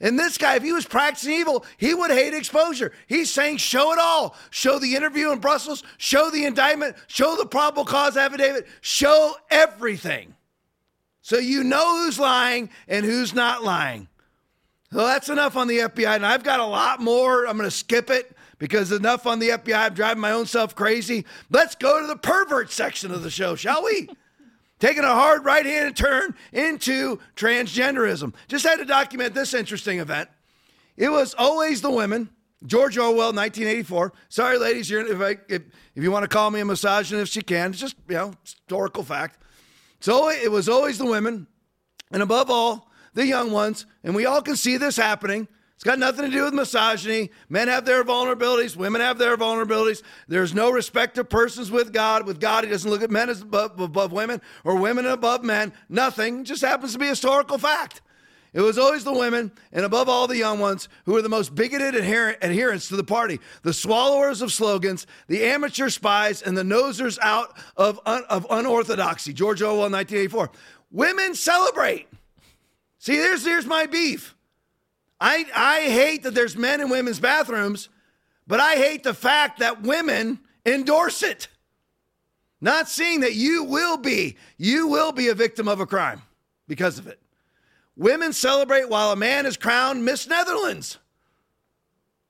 [0.00, 2.92] And this guy, if he was practicing evil, he would hate exposure.
[3.06, 4.34] He's saying, show it all.
[4.50, 10.34] Show the interview in Brussels, show the indictment, show the probable cause affidavit, show everything.
[11.20, 14.08] So you know who's lying and who's not lying.
[14.92, 16.16] Well, that's enough on the FBI.
[16.16, 17.46] And I've got a lot more.
[17.46, 19.76] I'm going to skip it because enough on the FBI.
[19.76, 21.26] I'm driving my own self crazy.
[21.50, 24.08] Let's go to the pervert section of the show, shall we?
[24.80, 28.34] Taking a hard right hand turn into transgenderism.
[28.48, 30.28] Just had to document this interesting event.
[30.96, 32.30] It was always the women.
[32.66, 34.12] George Orwell, 1984.
[34.28, 35.62] Sorry, ladies, if, I, if,
[35.94, 37.70] if you want to call me a misogynist, you can.
[37.70, 39.42] It's just, you know, historical fact.
[40.00, 41.46] So it was always the women,
[42.10, 43.86] and above all, the young ones.
[44.04, 45.48] And we all can see this happening.
[45.80, 47.30] It's got nothing to do with misogyny.
[47.48, 50.02] Men have their vulnerabilities, women have their vulnerabilities.
[50.28, 52.26] There's no respect of persons with God.
[52.26, 55.72] With God, He doesn't look at men as above, above women or women above men.
[55.88, 56.40] Nothing.
[56.40, 58.02] It just happens to be historical fact.
[58.52, 61.54] It was always the women, and above all, the young ones, who were the most
[61.54, 67.18] bigoted adherents to the party, the swallowers of slogans, the amateur spies, and the nosers
[67.22, 69.32] out of, un- of unorthodoxy.
[69.32, 70.50] George Orwell, 1984.
[70.90, 72.06] Women celebrate.
[72.98, 74.34] See, here's, here's my beef.
[75.20, 77.88] I, I hate that there's men in women's bathrooms,
[78.46, 81.48] but I hate the fact that women endorse it.
[82.60, 86.22] Not seeing that you will be, you will be a victim of a crime
[86.68, 87.18] because of it.
[87.96, 90.98] Women celebrate while a man is crowned Miss Netherlands.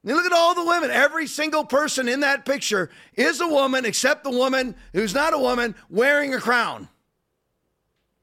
[0.03, 0.91] You look at all the women.
[0.91, 5.39] Every single person in that picture is a woman, except the woman who's not a
[5.39, 6.89] woman wearing a crown.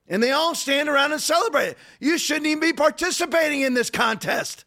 [0.08, 1.78] And they all stand around and celebrate it.
[2.00, 4.64] You shouldn't even be participating in this contest.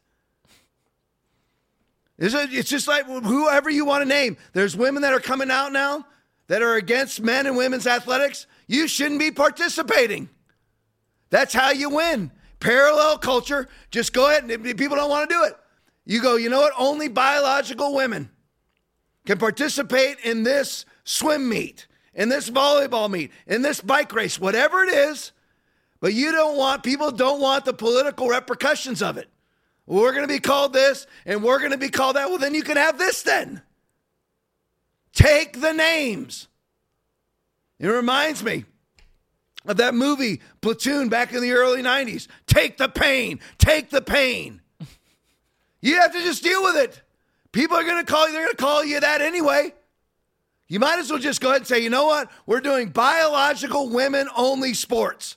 [2.19, 4.37] It's just like whoever you want to name.
[4.53, 6.05] There's women that are coming out now
[6.49, 8.47] that are against men and women's athletics.
[8.67, 10.29] You shouldn't be participating.
[11.31, 13.69] That's how you win parallel culture.
[13.91, 15.55] Just go ahead and people don't want to do it.
[16.05, 16.75] You go, you know what?
[16.77, 18.29] Only biological women
[19.25, 21.87] can participate in this swim meet,
[22.21, 25.33] in this volleyball meet, in this bike race, whatever it is.
[26.01, 29.31] But you don't want, people don't want the political repercussions of it.
[29.87, 32.29] we're going to be called this and we're going to be called that.
[32.29, 33.63] Well, then you can have this then.
[35.15, 36.49] Take the names.
[37.79, 38.67] It reminds me
[39.65, 42.29] of that movie Platoon back in the early 90s.
[42.47, 44.61] Take the pain, take the pain.
[45.81, 47.01] You have to just deal with it.
[47.53, 49.73] People are going to call you, they're going to call you that anyway.
[50.71, 52.31] You might as well just go ahead and say, you know what?
[52.47, 55.37] We're doing biological women only sports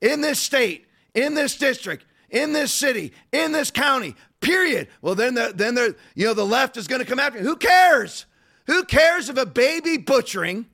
[0.00, 4.86] in this state, in this district, in this city, in this county, period.
[5.00, 7.44] Well, then the, then the, you know, the left is going to come after you.
[7.44, 8.26] Who cares?
[8.68, 10.66] Who cares if a baby butchering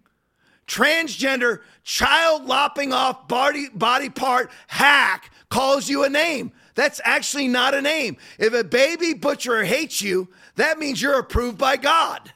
[0.67, 6.53] transgender, child lopping off body, body part hack calls you a name.
[6.75, 8.19] That's actually not a name.
[8.39, 12.31] If a baby butcher hates you, that means you're approved by God.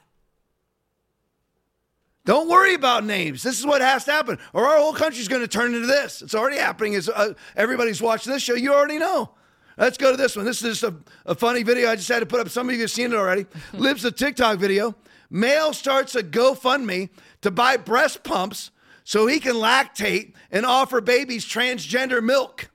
[2.25, 3.43] Don't worry about names.
[3.43, 6.21] This is what has to happen, or our whole country's going to turn into this.
[6.21, 6.95] It's already happening.
[6.95, 9.31] As uh, everybody's watching this show, you already know.
[9.77, 10.45] Let's go to this one.
[10.45, 10.95] This is just a,
[11.25, 11.89] a funny video.
[11.89, 12.47] I just had to put up.
[12.47, 13.45] Some of you have seen it already.
[13.73, 14.95] Lives a TikTok video.
[15.29, 17.09] Male starts a GoFundMe
[17.41, 18.71] to buy breast pumps
[19.03, 22.69] so he can lactate and offer babies transgender milk.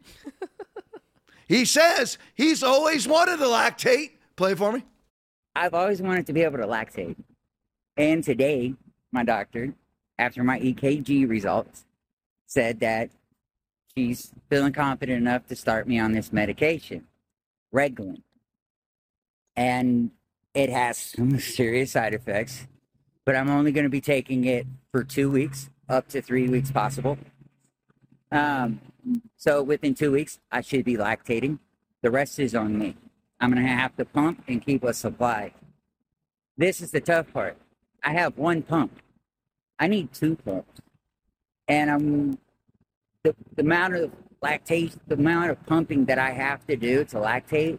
[1.48, 4.10] he says he's always wanted to lactate.
[4.36, 4.84] Play for me.
[5.54, 7.16] I've always wanted to be able to lactate.
[7.96, 8.74] And today,
[9.12, 9.74] my doctor,
[10.18, 11.84] after my EKG results,
[12.46, 13.10] said that
[13.96, 17.06] she's feeling confident enough to start me on this medication,
[17.74, 18.22] Reglan.
[19.56, 20.10] And
[20.54, 22.66] it has some serious side effects
[23.28, 26.70] but I'm only going to be taking it for two weeks, up to three weeks
[26.70, 27.18] possible.
[28.32, 28.80] Um,
[29.36, 31.58] so within two weeks, I should be lactating.
[32.00, 32.96] The rest is on me.
[33.38, 35.52] I'm going to have to pump and keep a supply.
[36.56, 37.58] This is the tough part.
[38.02, 38.92] I have one pump.
[39.78, 40.80] I need two pumps.
[41.66, 42.38] And I'm
[43.24, 47.16] the, the amount of lactation, the amount of pumping that I have to do to
[47.16, 47.78] lactate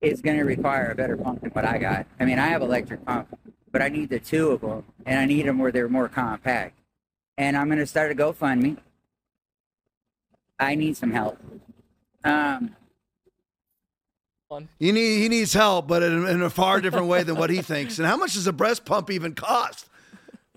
[0.00, 2.06] is going to require a better pump than what I got.
[2.18, 3.28] I mean, I have electric pump
[3.72, 6.78] but I need the two of them, and I need them where they're more compact.
[7.38, 8.76] And I'm going to start a GoFundMe.
[10.58, 11.38] I need some help.
[12.22, 12.76] Um,
[14.78, 17.62] you need he needs help, but in, in, a far different way than what he
[17.62, 17.98] thinks.
[17.98, 19.88] And how much does a breast pump even cost?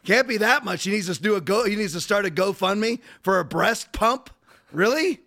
[0.04, 0.84] Can't be that much.
[0.84, 1.66] He needs to do a go.
[1.66, 4.30] He needs to start a GoFundMe for a breast pump.
[4.72, 5.20] Really?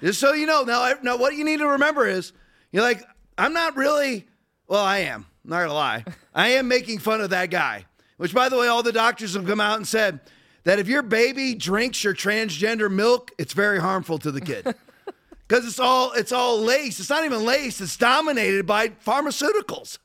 [0.00, 0.62] Just so you know.
[0.62, 2.32] Now, now what you need to remember is
[2.70, 3.02] you're like
[3.38, 4.26] I'm not really.
[4.68, 5.26] Well, I am.
[5.44, 6.04] I'm not gonna lie.
[6.34, 7.86] I am making fun of that guy.
[8.16, 10.20] Which, by the way, all the doctors have come out and said
[10.62, 14.74] that if your baby drinks your transgender milk, it's very harmful to the kid.
[15.46, 17.00] Because it's all it's all laced.
[17.00, 17.80] It's not even laced.
[17.80, 19.98] It's dominated by pharmaceuticals.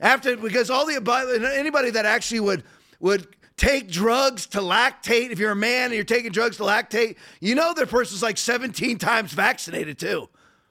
[0.00, 2.64] After because all the anybody that actually would
[3.00, 3.26] would
[3.56, 7.54] take drugs to lactate, if you're a man and you're taking drugs to lactate, you
[7.54, 10.28] know that person's like 17 times vaccinated too.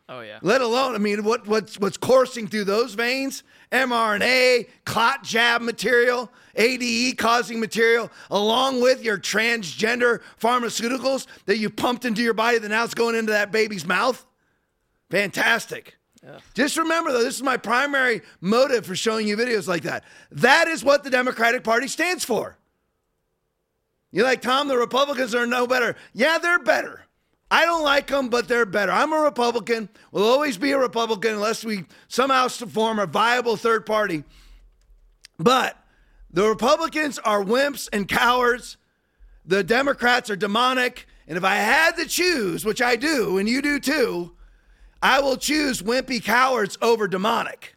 [0.10, 0.40] Oh yeah.
[0.42, 3.44] Let alone, I mean, what what's what's coursing through those veins?
[3.72, 12.06] mRNA, clot jab material, ADE causing material, along with your transgender pharmaceuticals that you pumped
[12.06, 14.26] into your body that now it's going into that baby's mouth.
[15.10, 15.96] Fantastic.
[16.24, 16.40] Yeah.
[16.54, 20.04] Just remember, though, this is my primary motive for showing you videos like that.
[20.32, 22.58] That is what the Democratic Party stands for.
[24.12, 25.96] You're like, Tom, the Republicans are no better.
[26.14, 27.02] Yeah, they're better.
[27.50, 28.92] I don't like them, but they're better.
[28.92, 29.90] I'm a Republican.
[30.12, 34.24] Will always be a Republican unless we somehow form a viable third party.
[35.38, 35.78] But
[36.34, 38.78] the Republicans are wimps and cowards.
[39.46, 41.08] The Democrats are demonic.
[41.28, 44.34] And if I had to choose, which I do, and you do too,
[45.02, 47.76] I will choose wimpy cowards over demonic.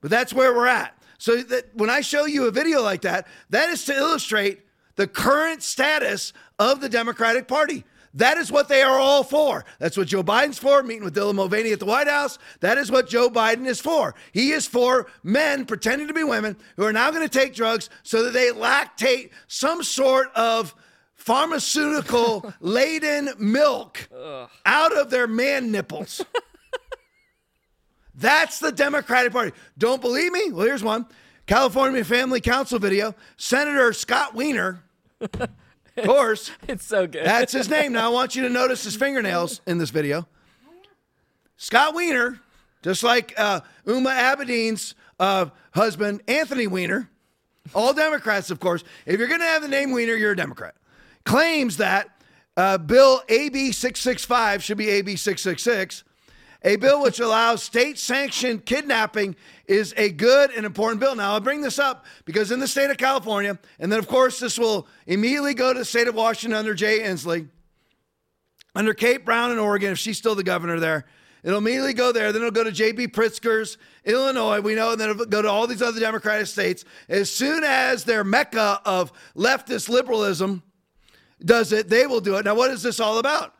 [0.00, 0.96] But that's where we're at.
[1.18, 4.60] So that when I show you a video like that, that is to illustrate
[4.96, 7.84] the current status of the Democratic Party.
[8.14, 9.64] That is what they are all for.
[9.78, 12.38] That's what Joe Biden's for, meeting with Dylan Mulvaney at the White House.
[12.60, 14.14] That is what Joe Biden is for.
[14.32, 17.88] He is for men pretending to be women who are now going to take drugs
[18.02, 20.74] so that they lactate some sort of
[21.14, 24.50] pharmaceutical laden milk Ugh.
[24.66, 26.24] out of their man nipples.
[28.14, 29.52] That's the Democratic Party.
[29.78, 30.50] Don't believe me?
[30.52, 31.06] Well, here's one
[31.46, 33.14] California Family Council video.
[33.36, 34.82] Senator Scott Wiener,
[36.00, 36.50] of course.
[36.68, 37.24] it's so good.
[37.24, 37.92] That's his name.
[37.92, 40.26] Now, I want you to notice his fingernails in this video.
[41.56, 42.40] Scott Weiner,
[42.82, 47.10] just like uh, Huma Abedin's uh, husband, Anthony Weiner,
[47.74, 48.82] all Democrats, of course.
[49.06, 50.74] If you're going to have the name Weiner, you're a Democrat.
[51.24, 52.08] Claims that
[52.56, 56.04] uh, Bill AB 665 should be AB 666
[56.62, 59.34] a bill which allows state sanctioned kidnapping
[59.66, 61.14] is a good and important bill.
[61.14, 64.38] Now, I'll bring this up because in the state of California, and then of course,
[64.38, 67.48] this will immediately go to the state of Washington under Jay Inslee,
[68.74, 71.06] under Kate Brown in Oregon, if she's still the governor there.
[71.42, 72.32] It'll immediately go there.
[72.32, 73.08] Then it'll go to J.B.
[73.08, 76.84] Pritzker's Illinois, we know, and then it'll go to all these other Democratic states.
[77.08, 80.62] As soon as their mecca of leftist liberalism
[81.42, 82.44] does it, they will do it.
[82.44, 83.54] Now, what is this all about?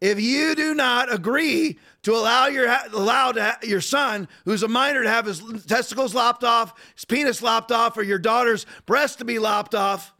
[0.00, 5.02] If you do not agree to allow your allow to, your son, who's a minor,
[5.02, 9.24] to have his testicles lopped off, his penis lopped off, or your daughter's breast to
[9.24, 10.12] be lopped off,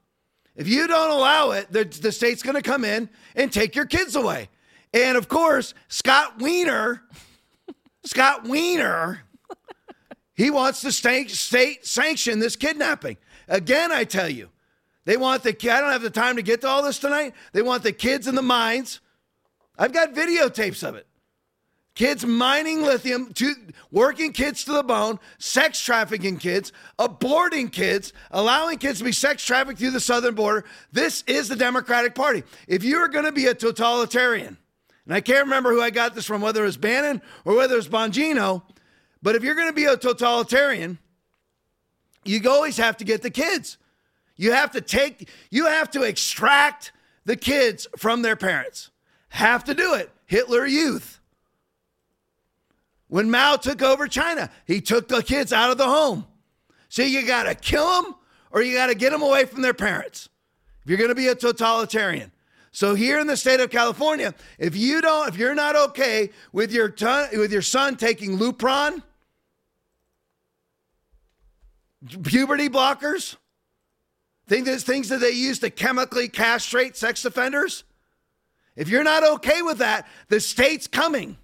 [0.56, 3.84] if you don't allow it, the, the state's going to come in and take your
[3.84, 4.48] kids away.
[4.94, 7.02] And of course, Scott Weiner,
[8.04, 9.20] Scott Weiner,
[10.34, 13.18] he wants to state, state sanction this kidnapping.
[13.48, 14.48] Again, I tell you,
[15.04, 15.50] they want the.
[15.50, 17.34] I don't have the time to get to all this tonight.
[17.52, 19.00] They want the kids in the mines
[19.78, 21.06] I've got videotapes of it.
[21.94, 23.54] Kids mining lithium, to,
[23.90, 29.42] working kids to the bone, sex trafficking kids, aborting kids, allowing kids to be sex
[29.42, 30.66] trafficked through the southern border.
[30.92, 32.42] This is the Democratic Party.
[32.68, 34.58] If you are going to be a totalitarian,
[35.06, 37.72] and I can't remember who I got this from, whether it was Bannon or whether
[37.72, 38.62] it was Bongino,
[39.22, 40.98] but if you're going to be a totalitarian,
[42.26, 43.78] you always have to get the kids.
[44.36, 46.92] You have to take, you have to extract
[47.24, 48.90] the kids from their parents
[49.28, 50.10] have to do it.
[50.26, 51.20] Hitler Youth.
[53.08, 56.26] When Mao took over China, he took the kids out of the home.
[56.88, 58.14] So you got to kill them
[58.50, 60.28] or you got to get them away from their parents
[60.82, 62.32] if you're going to be a totalitarian.
[62.72, 66.72] So here in the state of California, if you don't, if you're not okay with
[66.72, 69.02] your ton, with your son taking Lupron,
[72.22, 73.36] puberty blockers,
[74.46, 77.84] things, things that they use to chemically castrate sex offenders,
[78.76, 81.36] if you're not okay with that, the state's coming.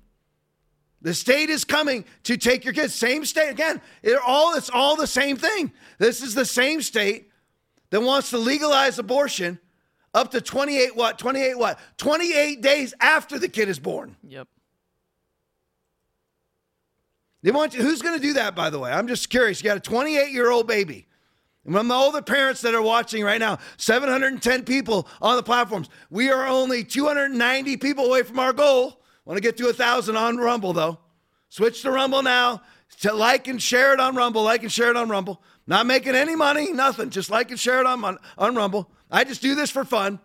[1.01, 2.95] The state is coming to take your kids.
[2.95, 3.81] Same state again.
[4.03, 5.73] It all it's all the same thing.
[5.99, 7.31] This is the same state
[7.91, 9.59] that wants to legalize abortion
[10.15, 11.19] up to 28 what?
[11.19, 11.79] 28 what?
[11.99, 14.17] 28 days after the kid is born.
[14.23, 14.47] Yep.
[17.43, 18.93] They want you, who's going to do that by the way?
[18.93, 19.63] I'm just curious.
[19.63, 21.09] You got a 28-year-old baby.
[21.65, 25.89] And from all the parents that are watching right now, 710 people on the platforms.
[26.11, 29.01] We are only 290 people away from our goal.
[29.25, 30.99] Want to get to a thousand on Rumble though.
[31.49, 32.63] Switch to Rumble now.
[33.01, 34.43] To like and share it on Rumble.
[34.43, 35.41] Like and share it on Rumble.
[35.67, 37.11] Not making any money, nothing.
[37.11, 38.91] Just like and share it on, on, on Rumble.
[39.11, 40.19] I just do this for fun.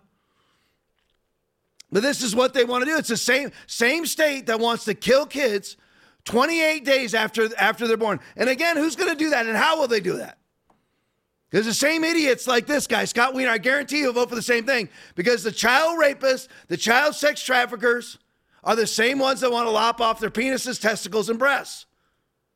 [1.91, 2.97] But this is what they want to do.
[2.97, 5.77] It's the same same state that wants to kill kids
[6.25, 8.19] 28 days after after they're born.
[8.35, 10.37] And again, who's going to do that and how will they do that?
[11.49, 14.41] Because the same idiots like this guy, Scott Wiener, I guarantee you'll vote for the
[14.41, 14.89] same thing.
[15.15, 18.17] Because the child rapists, the child sex traffickers
[18.63, 21.85] are the same ones that want to lop off their penises, testicles, and breasts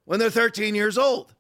[0.04, 1.34] when they're 13 years old.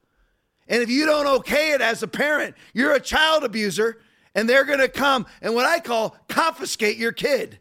[0.67, 3.99] And if you don't okay it as a parent, you're a child abuser,
[4.33, 7.59] and they're going to come and what I call confiscate your kid,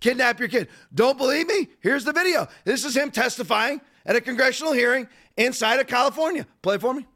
[0.00, 0.66] kidnap your kid.
[0.92, 1.68] Don't believe me?
[1.78, 2.48] Here's the video.
[2.64, 5.06] This is him testifying at a congressional hearing
[5.36, 6.44] inside of California.
[6.62, 7.06] Play for me.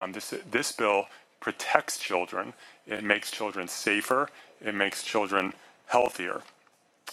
[0.00, 1.06] Um, this, this bill
[1.42, 2.54] protects children,
[2.86, 4.30] it makes children safer,
[4.64, 5.52] it makes children
[5.86, 6.40] healthier.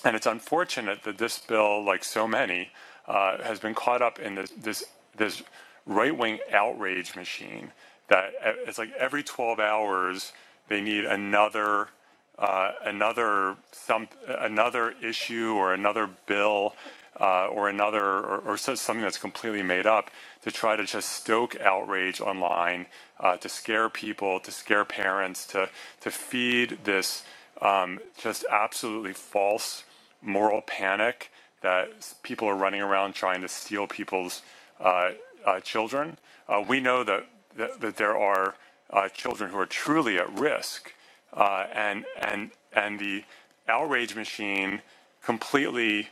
[0.05, 2.69] And it's unfortunate that this bill, like so many,
[3.07, 4.84] uh, has been caught up in this, this,
[5.17, 5.43] this
[5.86, 7.71] right wing outrage machine
[8.07, 10.32] that uh, it's like every 12 hours
[10.67, 11.89] they need another
[12.38, 16.73] uh, another some another issue or another bill
[17.20, 20.09] uh, or another or, or, something that's completely made up
[20.41, 22.86] to try to just stoke outrage online,
[23.20, 25.70] uh, to scare people, to scare parents, to
[26.01, 27.24] to feed this
[27.61, 29.84] um, just absolutely false
[30.22, 34.41] moral panic that people are running around trying to steal people's
[34.80, 35.11] uh,
[35.45, 36.17] uh, children.
[36.47, 37.26] Uh, we know that,
[37.57, 38.55] that, that there are
[39.13, 40.93] children who are truly at risk,
[41.38, 43.24] and and and the
[43.67, 44.82] outrage machine
[45.24, 46.09] completely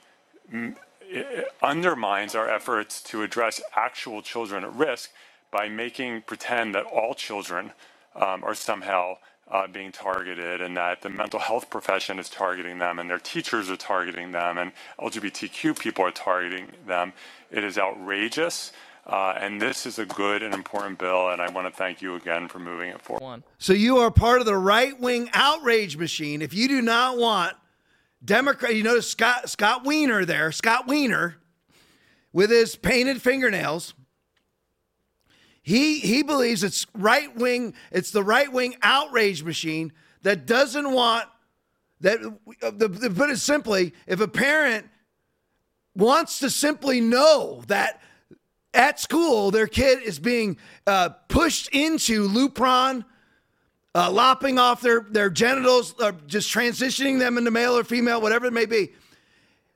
[1.62, 5.12] undermines our efforts to address actual children at risk
[5.52, 7.72] by making pretend that all children
[8.16, 9.16] um, are somehow
[9.50, 13.70] uh, being targeted and that the mental health profession is targeting them and their teachers
[13.70, 17.14] are targeting them and LGBTQ people are targeting them.
[17.52, 18.74] It is outrageous.
[19.06, 22.16] Uh, and this is a good and important bill, and I want to thank you
[22.16, 23.42] again for moving it forward.
[23.58, 26.42] So you are part of the right wing outrage machine.
[26.42, 27.56] If you do not want
[28.24, 31.38] Democrat, you notice Scott Scott Wiener there, Scott Weiner
[32.34, 33.94] with his painted fingernails.
[35.62, 37.74] He he believes it's right wing.
[37.92, 39.94] It's the right wing outrage machine
[40.24, 41.26] that doesn't want
[42.02, 42.20] that.
[42.22, 44.88] The, the, put it simply, if a parent
[45.96, 48.02] wants to simply know that
[48.74, 53.04] at school their kid is being uh, pushed into Lupron
[53.98, 58.46] uh, lopping off their, their genitals, or just transitioning them into male or female, whatever
[58.46, 58.94] it may be.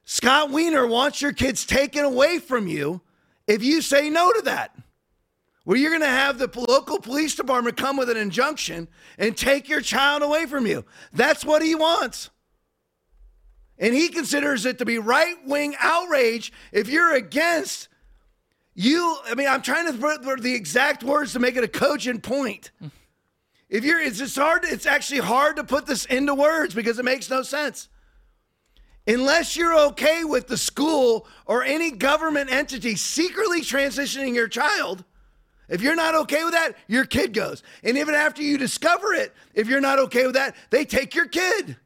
[0.05, 3.01] Scott Wiener wants your kids taken away from you
[3.47, 4.77] if you say no to that.
[5.65, 9.67] Well, you're going to have the local police department come with an injunction and take
[9.67, 10.85] your child away from you.
[11.13, 12.29] That's what he wants.
[13.79, 17.87] And he considers it to be right wing outrage if you're against
[18.75, 19.17] you.
[19.25, 22.69] I mean, I'm trying to put the exact words to make it a cogent point.
[23.71, 24.65] If you're, it's just hard.
[24.65, 27.87] It's actually hard to put this into words because it makes no sense.
[29.07, 35.05] Unless you're okay with the school or any government entity secretly transitioning your child,
[35.69, 37.63] if you're not okay with that, your kid goes.
[37.81, 41.27] And even after you discover it, if you're not okay with that, they take your
[41.27, 41.77] kid.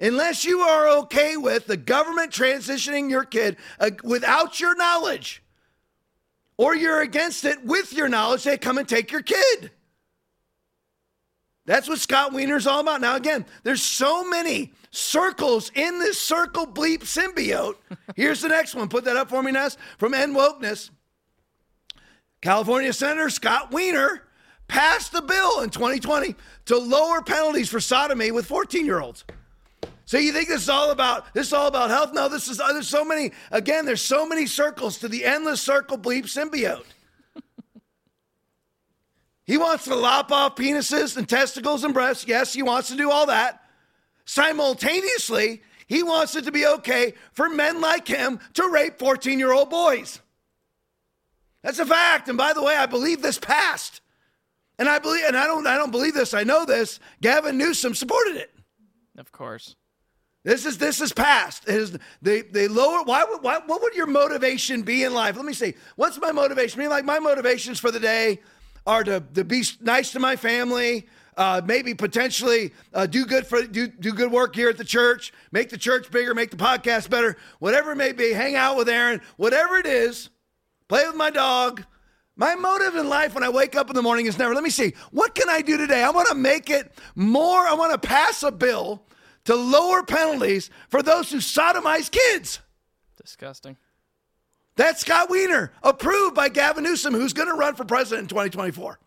[0.00, 5.40] Unless you are okay with the government transitioning your kid uh, without your knowledge,
[6.56, 9.70] or you're against it with your knowledge, they come and take your kid.
[11.66, 13.00] That's what Scott Wiener's all about.
[13.00, 17.76] Now, again, there's so many circles in this circle bleep symbiote.
[18.16, 18.88] Here's the next one.
[18.88, 19.76] Put that up for me, Ness.
[19.98, 20.90] From End Wokeness.
[22.42, 24.22] California Senator Scott Wiener
[24.68, 26.34] passed a bill in 2020
[26.66, 29.24] to lower penalties for sodomy with 14 year olds.
[30.06, 32.12] So you think this is all about this is all about health?
[32.12, 35.96] No, this is there's so many again, there's so many circles to the endless circle
[35.96, 36.84] bleep symbiote.
[39.46, 42.26] He wants to lop off penises and testicles and breasts.
[42.26, 43.62] Yes, he wants to do all that.
[44.24, 49.52] Simultaneously, he wants it to be okay for men like him to rape 14 year
[49.52, 50.20] old boys.
[51.62, 52.28] That's a fact.
[52.28, 54.00] And by the way, I believe this passed.
[54.78, 56.34] And I believe, and I don't, I don't believe this.
[56.34, 56.98] I know this.
[57.20, 58.52] Gavin Newsom supported it.
[59.16, 59.76] Of course.
[60.42, 61.66] This is this is passed.
[61.66, 63.02] It is they they lower.
[63.02, 65.36] Why would why, what would your motivation be in life?
[65.36, 65.74] Let me see.
[65.96, 66.80] What's my motivation?
[66.80, 68.40] I mean, like my motivations for the day
[68.86, 71.06] are to, to be nice to my family,
[71.36, 75.32] uh, maybe potentially uh, do good for do, do good work here at the church,
[75.52, 78.88] make the church bigger, make the podcast better, whatever it may be, hang out with
[78.88, 80.30] Aaron, whatever it is,
[80.88, 81.84] play with my dog.
[82.36, 84.70] My motive in life when I wake up in the morning is never, let me
[84.70, 86.02] see, what can I do today?
[86.02, 89.06] I want to make it more, I want to pass a bill
[89.44, 92.58] to lower penalties for those who sodomize kids.
[93.20, 93.76] Disgusting.
[94.76, 98.98] That's Scott Wiener, approved by Gavin Newsom, who's going to run for president in 2024.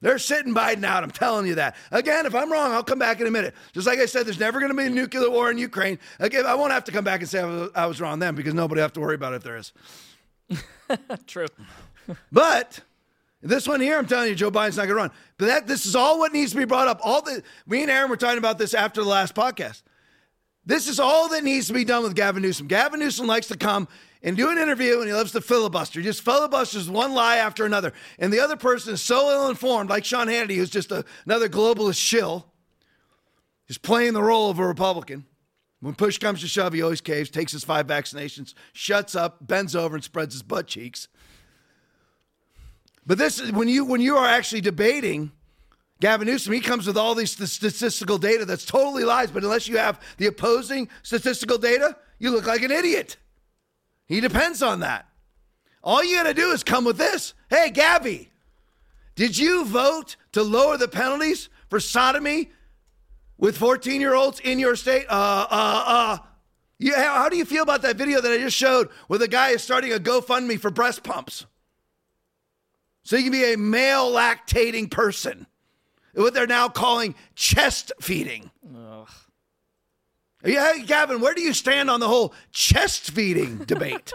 [0.00, 1.02] They're sitting Biden out.
[1.02, 1.74] I'm telling you that.
[1.90, 3.54] Again, if I'm wrong, I'll come back in a minute.
[3.72, 5.98] Just like I said, there's never going to be a nuclear war in Ukraine.
[6.20, 8.36] Again, I won't have to come back and say I was, I was wrong then
[8.36, 9.72] because nobody have to worry about it if there is.
[11.26, 11.46] True.
[12.30, 12.80] but
[13.42, 15.10] this one here, I'm telling you, Joe Biden's not going to run.
[15.36, 17.00] But that this is all what needs to be brought up.
[17.02, 19.82] All the me and Aaron were talking about this after the last podcast.
[20.68, 22.66] This is all that needs to be done with Gavin Newsom.
[22.66, 23.88] Gavin Newsom likes to come
[24.22, 25.98] and do an interview and he loves to filibuster.
[25.98, 27.92] He just filibusters one lie after another.
[28.18, 31.48] And the other person is so ill informed, like Sean Hannity, who's just a, another
[31.48, 32.52] globalist shill,
[33.68, 35.26] He's playing the role of a Republican.
[35.80, 39.76] When push comes to shove, he always caves, takes his five vaccinations, shuts up, bends
[39.76, 41.06] over, and spreads his butt cheeks.
[43.06, 45.32] But this is when you when you are actually debating
[46.00, 49.30] Gavin Newsom, he comes with all these statistical data that's totally lies.
[49.30, 53.16] But unless you have the opposing statistical data, you look like an idiot.
[54.06, 55.06] He depends on that.
[55.82, 57.34] All you got to do is come with this.
[57.50, 58.30] Hey, Gabby,
[59.14, 62.50] did you vote to lower the penalties for sodomy
[63.36, 65.06] with 14 year olds in your state?
[65.08, 66.18] Uh, uh, uh.
[66.78, 69.50] Yeah, how do you feel about that video that I just showed where the guy
[69.50, 71.44] is starting a GoFundMe for breast pumps?
[73.02, 75.46] So you can be a male lactating person.
[76.18, 78.50] What they're now calling chest feeding.
[78.76, 79.08] Ugh.
[80.44, 84.12] Yeah, Gavin, where do you stand on the whole chest feeding debate?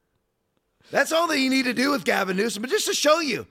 [0.90, 3.46] That's all that you need to do with Gavin Newsom, but just to show you.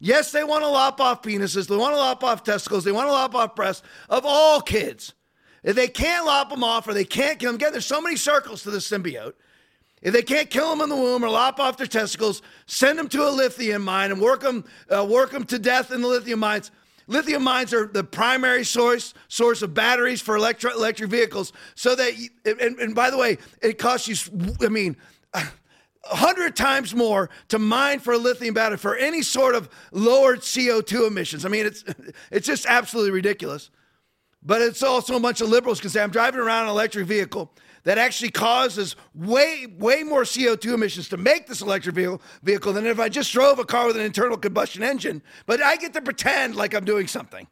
[0.00, 3.08] Yes, they want to lop off penises, they want to lop off testicles, they want
[3.08, 5.14] to lop off breasts of all kids.
[5.62, 8.16] If they can't lop them off or they can't kill them, again, there's so many
[8.16, 9.34] circles to the symbiote.
[10.02, 13.08] If they can't kill them in the womb or lop off their testicles, send them
[13.10, 16.40] to a lithium mine and work them, uh, work them to death in the lithium
[16.40, 16.70] mines.
[17.10, 21.52] Lithium mines are the primary source source of batteries for electro, electric vehicles.
[21.74, 22.12] So that,
[22.44, 24.14] and, and by the way, it costs you,
[24.64, 24.96] I mean,
[26.04, 31.08] hundred times more to mine for a lithium battery for any sort of lowered CO2
[31.08, 31.44] emissions.
[31.44, 31.84] I mean, it's
[32.30, 33.70] it's just absolutely ridiculous.
[34.40, 37.52] But it's also a bunch of liberals can say, I'm driving around an electric vehicle
[37.84, 42.86] that actually causes way, way more CO2 emissions to make this electric vehicle, vehicle than
[42.86, 45.22] if I just drove a car with an internal combustion engine.
[45.46, 47.46] But I get to pretend like I'm doing something.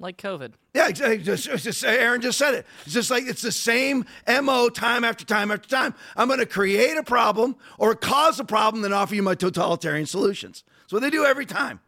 [0.00, 0.52] Like COVID.
[0.74, 1.18] Yeah, exactly.
[1.18, 2.66] Just, just, Aaron just said it.
[2.84, 5.92] It's just like it's the same MO time after time after time.
[6.16, 10.06] I'm going to create a problem or cause a problem, then offer you my totalitarian
[10.06, 10.62] solutions.
[10.82, 11.80] That's what they do every time.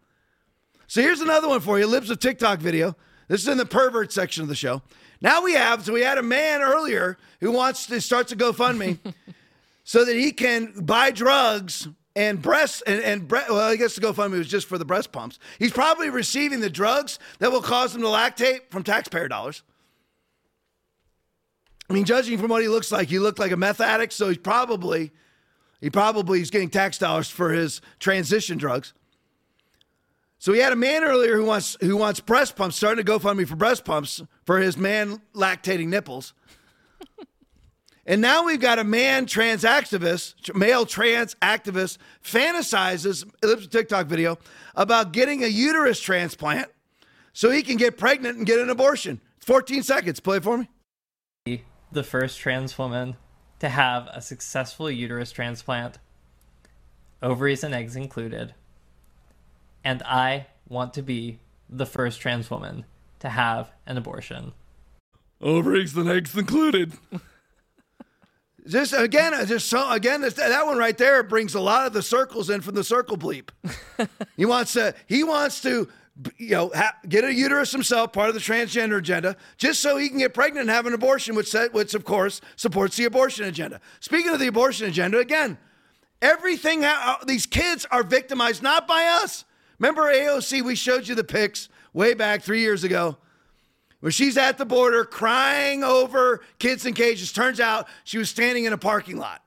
[0.89, 2.97] So here's another one for you Libs of TikTok video.
[3.29, 4.83] This is in the pervert section of the show.
[5.21, 8.99] Now we have, so we had a man earlier who wants to start to GoFundMe
[9.85, 14.01] so that he can buy drugs and breast and, and bre- well, I guess the
[14.01, 15.39] GoFundMe was just for the breast pumps.
[15.59, 19.63] He's probably receiving the drugs that will cause him to lactate from taxpayer dollars.
[21.89, 24.29] I mean, judging from what he looks like, he looked like a meth addict, so
[24.29, 25.11] he's probably
[25.81, 28.93] he probably is getting tax dollars for his transition drugs.
[30.41, 33.47] So he had a man earlier who wants who wants breast pumps, starting to GoFundMe
[33.47, 36.33] for breast pumps for his man lactating nipples.
[38.07, 44.39] and now we've got a man trans activist, male trans activist, fantasizes, a TikTok video,
[44.75, 46.69] about getting a uterus transplant
[47.35, 49.21] so he can get pregnant and get an abortion.
[49.41, 50.21] 14 seconds.
[50.21, 50.57] Play for
[51.45, 51.65] me.
[51.93, 53.17] The first trans woman
[53.59, 55.99] to have a successful uterus transplant,
[57.23, 58.55] ovaries and eggs included
[59.85, 61.39] and I want to be
[61.69, 62.85] the first trans woman
[63.20, 64.52] to have an abortion.
[65.40, 66.93] Oh, Ovaries and eggs included.
[68.69, 72.02] Just again, uh, just so again, that one right there brings a lot of the
[72.02, 73.48] circles in from the circle bleep.
[74.36, 75.89] he wants to, he wants to,
[76.36, 80.11] you know, ha- get a uterus himself, part of the transgender agenda, just so he
[80.11, 83.81] can get pregnant and have an abortion, which, which of course supports the abortion agenda.
[83.98, 85.57] Speaking of the abortion agenda, again,
[86.20, 89.47] everything ha- uh, these kids are victimized not by us,
[89.81, 90.62] Remember AOC?
[90.62, 93.16] We showed you the pics way back three years ago
[94.01, 97.32] where she's at the border crying over kids in cages.
[97.32, 99.43] Turns out she was standing in a parking lot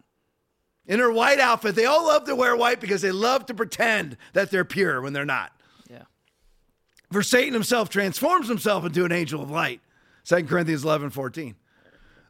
[0.87, 1.75] in her white outfit.
[1.75, 5.13] They all love to wear white because they love to pretend that they're pure when
[5.13, 5.51] they're not.
[5.89, 6.03] Yeah.
[7.11, 9.81] For Satan himself transforms himself into an angel of light.
[10.25, 11.55] 2 Corinthians 11, 14.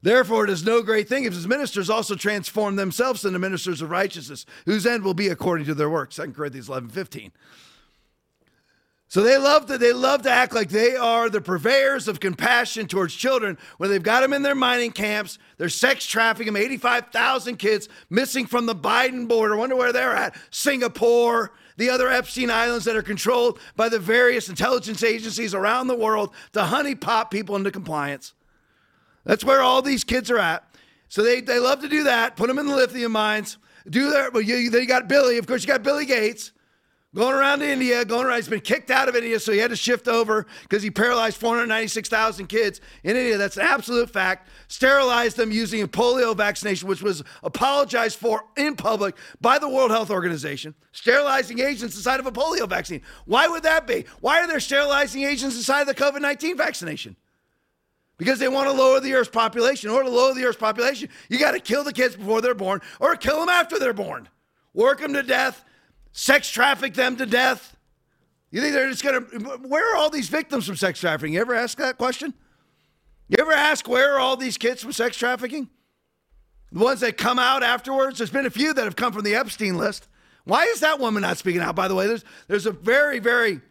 [0.01, 3.89] Therefore, it is no great thing if his ministers also transform themselves into ministers of
[3.89, 6.17] righteousness, whose end will be according to their works.
[6.17, 7.31] 2 Corinthians 11, 15.
[9.13, 12.87] So they love to they love to act like they are the purveyors of compassion
[12.87, 15.37] towards children when they've got them in their mining camps.
[15.57, 16.63] They're sex trafficking them.
[16.63, 19.55] 85,000 kids missing from the Biden border.
[19.55, 20.35] Wonder where they're at.
[20.49, 25.95] Singapore, the other Epstein Islands that are controlled by the various intelligence agencies around the
[25.95, 28.33] world to honeypot people into compliance.
[29.25, 30.67] That's where all these kids are at.
[31.07, 32.35] So they, they love to do that.
[32.35, 33.59] Put them in the lithium mines.
[33.87, 34.33] Do that.
[34.33, 35.37] Well, you, you got Billy.
[35.37, 36.51] Of course, you got Billy Gates
[37.15, 38.37] going around to India, going around.
[38.37, 41.37] He's been kicked out of India, so he had to shift over because he paralyzed
[41.37, 43.37] 496,000 kids in India.
[43.37, 44.49] That's an absolute fact.
[44.67, 49.91] Sterilized them using a polio vaccination, which was apologized for in public by the World
[49.91, 50.73] Health Organization.
[50.91, 53.01] Sterilizing agents inside of a polio vaccine.
[53.25, 54.05] Why would that be?
[54.19, 57.15] Why are there sterilizing agents inside of the COVID 19 vaccination?
[58.17, 59.89] Because they want to lower the Earth's population.
[59.89, 62.81] Order to lower the Earth's population, you got to kill the kids before they're born
[62.99, 64.29] or kill them after they're born.
[64.73, 65.65] Work them to death
[66.13, 67.75] sex traffic them to death?
[68.51, 71.33] You think they're just going to, where are all these victims from sex trafficking?
[71.33, 72.33] You ever ask that question?
[73.27, 75.69] You ever ask where are all these kids from sex trafficking?
[76.71, 78.19] The ones that come out afterwards?
[78.19, 80.07] There's been a few that have come from the Epstein list.
[80.45, 81.75] Why is that woman not speaking out?
[81.75, 83.61] By the way, there's, there's a very, very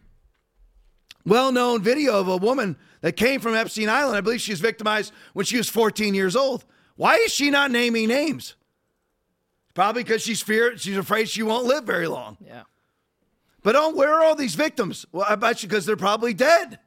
[1.25, 4.17] well known video of a woman that came from Epstein Island.
[4.17, 6.65] I believe she was victimized when she was 14 years old.
[6.95, 8.55] Why is she not naming names?
[9.73, 12.37] Probably because she's feared, she's afraid she won't live very long.
[12.45, 12.63] Yeah.
[13.63, 15.05] But oh, where are all these victims?
[15.11, 16.79] Well, I bet you because they're probably dead.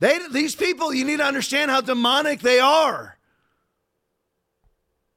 [0.00, 3.16] They, these people, you need to understand how demonic they are.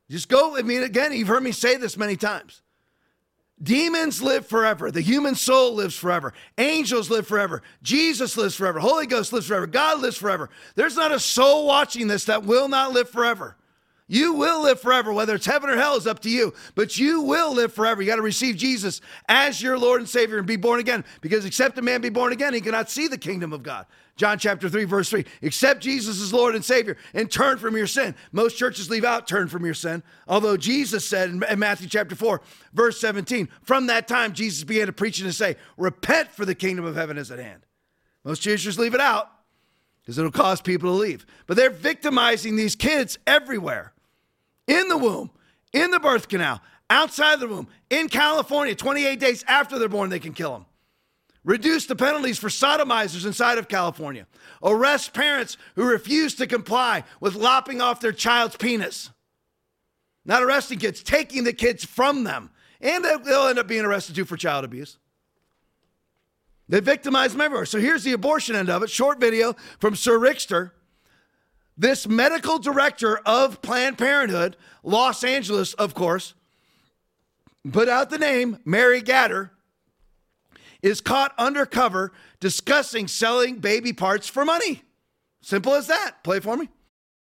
[0.09, 2.61] Just go, I mean, again, you've heard me say this many times.
[3.63, 4.91] Demons live forever.
[4.91, 6.33] The human soul lives forever.
[6.57, 7.63] Angels live forever.
[7.81, 8.79] Jesus lives forever.
[8.79, 9.65] Holy Ghost lives forever.
[9.65, 10.49] God lives forever.
[10.75, 13.55] There's not a soul watching this that will not live forever.
[14.07, 17.21] You will live forever, whether it's heaven or hell is up to you, but you
[17.21, 18.03] will live forever.
[18.03, 21.43] You got to receive Jesus as your Lord and Savior and be born again, because
[21.43, 23.87] except a man be born again, he cannot see the kingdom of God.
[24.15, 25.25] John chapter 3, verse 3.
[25.41, 28.15] Accept Jesus as Lord and Savior and turn from your sin.
[28.31, 32.41] Most churches leave out turn from your sin, although Jesus said in Matthew chapter 4,
[32.73, 36.55] verse 17, from that time, Jesus began to preach and to say, Repent, for the
[36.55, 37.63] kingdom of heaven is at hand.
[38.23, 39.31] Most churches leave it out
[40.01, 41.25] because it'll cause people to leave.
[41.47, 43.93] But they're victimizing these kids everywhere
[44.67, 45.29] in the womb,
[45.73, 50.19] in the birth canal, outside the womb, in California, 28 days after they're born, they
[50.19, 50.65] can kill them.
[51.43, 54.25] Reduce the penalties for sodomizers inside of California.
[54.63, 59.11] Arrest parents who refuse to comply with lopping off their child's penis.
[60.25, 62.49] Not arresting kids, taking the kids from them.
[62.81, 64.97] And they'll end up being arrested too for child abuse.
[66.67, 67.67] They victimize them everywhere.
[67.67, 68.89] So here's the abortion end of it.
[68.89, 70.71] Short video from Sir Rickster.
[71.77, 76.33] This medical director of Planned Parenthood, Los Angeles, of course,
[77.69, 79.51] put out the name Mary Gatter,
[80.81, 84.83] is caught undercover discussing selling baby parts for money.
[85.41, 86.23] Simple as that.
[86.23, 86.69] Play for me.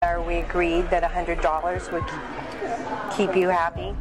[0.02, 3.94] Are we agreed that $100 would keep you happy?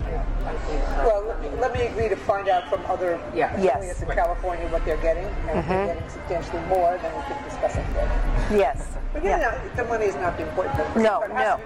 [0.98, 3.54] Well, let me agree to find out from other yeah.
[3.54, 4.02] affiliates yes.
[4.02, 5.26] in California what they're getting.
[5.26, 5.60] And mm-hmm.
[5.60, 8.58] if they're getting substantially more, then we can discuss it further.
[8.58, 8.98] Yes.
[9.14, 9.76] But yeah, yeah.
[9.76, 11.04] the money is not the important thing.
[11.04, 11.60] No, no.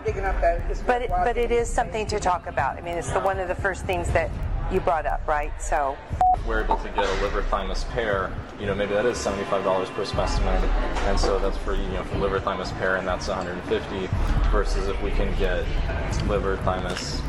[0.88, 2.78] but it, but it is something to talk about.
[2.78, 4.32] I mean, it's the one of the first things that
[4.72, 5.52] you brought up, right?
[5.62, 5.96] So
[6.48, 8.32] we're able to get a liver thymus pair.
[8.60, 10.64] You know, maybe that is seventy-five dollars per specimen,
[11.06, 13.64] and so that's for you know for liver thymus pair, and that's one hundred and
[13.64, 14.10] fifty.
[14.50, 15.66] Versus if we can get
[16.28, 17.22] liver thymus,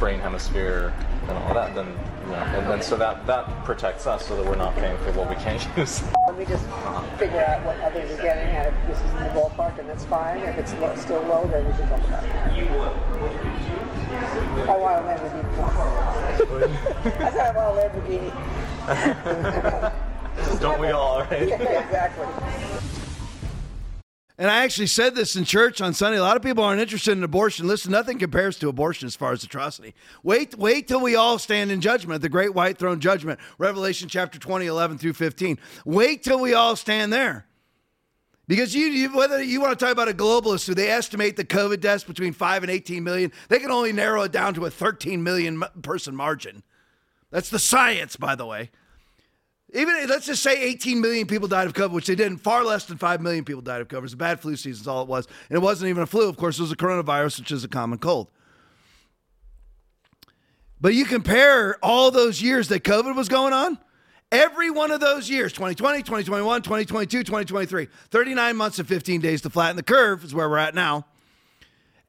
[0.00, 0.92] brain hemisphere,
[1.28, 1.86] and all that, then
[2.28, 5.28] yeah, and then so that that protects us so that we're not paying for what
[5.28, 6.02] we can't use.
[6.26, 6.64] Let me just
[7.18, 10.04] figure out what others are getting, and if this is in the ballpark, and that's
[10.04, 10.38] fine.
[10.38, 12.30] If it's low, still low, then we can talk about it.
[12.56, 12.94] You will.
[14.12, 15.46] Oh, I want a Lamborghini.
[17.20, 18.30] I said I want a Lamborghini.
[20.60, 21.48] Don't we all, right?
[21.62, 22.26] Yeah, exactly.
[24.42, 26.18] And I actually said this in church on Sunday.
[26.18, 27.68] A lot of people aren't interested in abortion.
[27.68, 29.94] Listen, nothing compares to abortion as far as atrocity.
[30.24, 34.40] Wait, wait till we all stand in judgment, the great white throne judgment, Revelation chapter
[34.40, 35.60] 20, 11 through 15.
[35.84, 37.46] Wait till we all stand there.
[38.48, 41.44] Because you, you, whether you want to talk about a globalist who they estimate the
[41.44, 44.70] COVID deaths between 5 and 18 million, they can only narrow it down to a
[44.70, 46.64] 13 million person margin.
[47.30, 48.72] That's the science, by the way.
[49.74, 52.38] Even let's just say 18 million people died of COVID, which they didn't.
[52.38, 53.98] Far less than 5 million people died of COVID.
[53.98, 55.26] It was a bad flu season, is all it was.
[55.48, 56.28] And it wasn't even a flu.
[56.28, 58.28] Of course, it was a coronavirus, which is a common cold.
[60.78, 63.78] But you compare all those years that COVID was going on,
[64.30, 69.50] every one of those years 2020, 2021, 2022, 2023, 39 months and 15 days to
[69.50, 71.06] flatten the curve is where we're at now.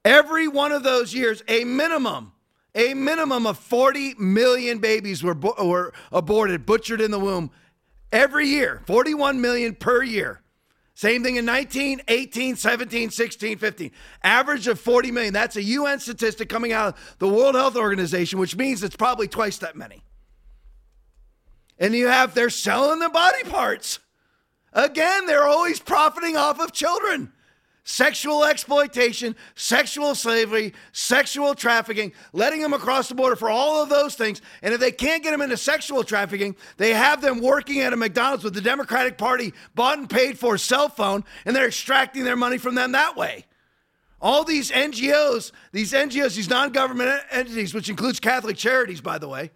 [0.04, 2.33] Every one of those years, a minimum
[2.76, 7.52] a minimum of 40 million babies were, were aborted, butchered in the womb
[8.12, 10.42] every year, 41 million per year.
[10.96, 13.92] Same thing in 19, 18, 17, 16, 15.
[14.24, 15.34] Average of 40 million.
[15.34, 19.28] That's a UN statistic coming out of the World Health Organization, which means it's probably
[19.28, 20.04] twice that many.
[21.80, 24.00] And you have, they're selling the body parts.
[24.72, 27.32] Again, they're always profiting off of children
[27.84, 34.16] sexual exploitation, sexual slavery, sexual trafficking, letting them across the border for all of those
[34.16, 34.42] things.
[34.62, 37.98] And if they can't get them into sexual trafficking, they have them working at a
[37.98, 42.38] McDonald's with the Democratic Party bought and paid for cell phone, and they're extracting their
[42.38, 43.46] money from them that way.
[44.22, 49.52] All these NGOs, these NGOs, these non-government entities, which includes Catholic Charities, by the way,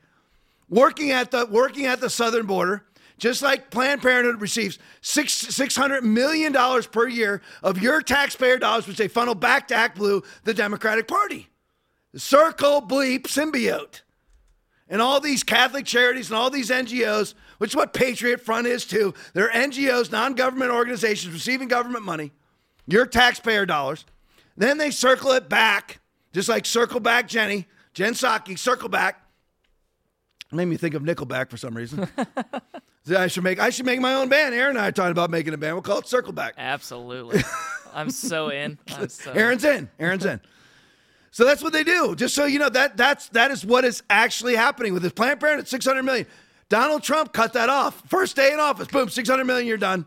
[0.69, 2.83] working at the working at the southern border,
[3.17, 8.57] just like Planned Parenthood receives six six hundred million dollars per year of your taxpayer
[8.57, 11.47] dollars, which they funnel back to Act Blue, the Democratic Party.
[12.13, 14.01] The circle bleep symbiote.
[14.89, 18.85] And all these Catholic charities and all these NGOs, which is what Patriot Front is
[18.85, 22.31] too, they're NGOs, non-government organizations receiving government money,
[22.85, 24.05] your taxpayer dollars.
[24.55, 25.99] Then they circle it back,
[26.33, 29.26] just like Circle Back Jenny, Jen Psaki, Circle Back.
[30.51, 32.07] Made me think of Nickelback for some reason.
[33.17, 34.53] I should make I should make my own band.
[34.53, 35.75] Aaron and I are talking about making a band.
[35.75, 36.51] We'll call it Circleback.
[36.57, 37.41] Absolutely.
[37.93, 38.77] I'm so in.
[38.89, 39.89] I'm so Aaron's in.
[39.99, 40.39] Aaron's in.
[41.31, 42.15] So that's what they do.
[42.15, 45.39] Just so you know, that that's that is what is actually happening with this Planned
[45.39, 45.67] Parenthood.
[45.67, 46.25] 600 million.
[46.69, 48.01] Donald Trump cut that off.
[48.09, 49.67] First day in office, boom, 600 million.
[49.67, 50.05] You're done.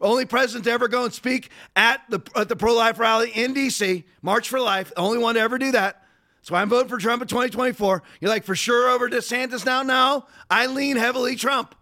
[0.00, 3.52] Only president to ever go and speak at the at the pro life rally in
[3.52, 4.04] D.C.
[4.22, 4.92] March for Life.
[4.96, 6.04] Only one to ever do that.
[6.50, 8.02] Why I'm voting for Trump in 2024.
[8.20, 9.82] You're like for sure over DeSantis now.
[9.82, 11.74] No, I lean heavily Trump.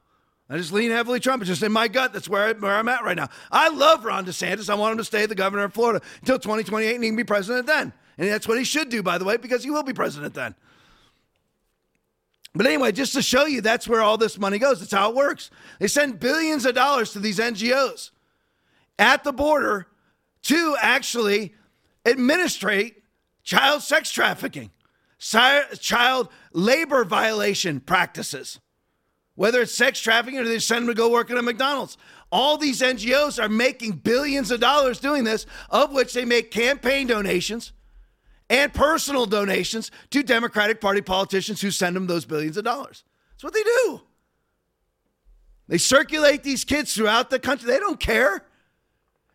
[0.48, 1.42] I just lean heavily Trump.
[1.42, 2.12] It's just in my gut.
[2.12, 3.28] That's where, I, where I'm at right now.
[3.50, 4.70] I love Ron DeSantis.
[4.70, 7.24] I want him to stay the governor of Florida until 2028 and he can be
[7.24, 7.92] president then.
[8.16, 10.54] And that's what he should do, by the way, because he will be president then.
[12.54, 14.78] But anyway, just to show you, that's where all this money goes.
[14.80, 15.50] That's how it works.
[15.78, 18.10] They send billions of dollars to these NGOs
[18.98, 19.88] at the border
[20.42, 21.54] to actually
[22.06, 23.02] administrate
[23.46, 24.70] child sex trafficking,
[25.18, 28.60] child labor violation practices,
[29.36, 31.96] whether it's sex trafficking or they send them to go work at a McDonald's.
[32.30, 37.06] All these NGOs are making billions of dollars doing this, of which they make campaign
[37.06, 37.72] donations
[38.50, 43.04] and personal donations to Democratic Party politicians who send them those billions of dollars.
[43.32, 44.00] That's what they do.
[45.68, 47.70] They circulate these kids throughout the country.
[47.70, 48.44] They don't care.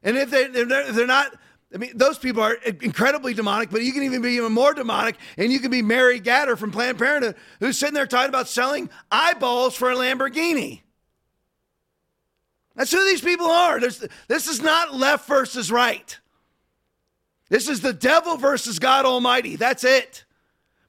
[0.03, 1.33] And if, they, if they're not,
[1.73, 5.15] I mean, those people are incredibly demonic, but you can even be even more demonic,
[5.38, 8.89] and you can be Mary Gatter from Planned Parenthood, who's sitting there talking about selling
[9.10, 10.81] eyeballs for a Lamborghini.
[12.76, 13.80] That's who these people are.
[13.80, 16.19] There's, this is not left versus right.
[17.49, 19.56] This is the devil versus God Almighty.
[19.56, 20.26] That's it.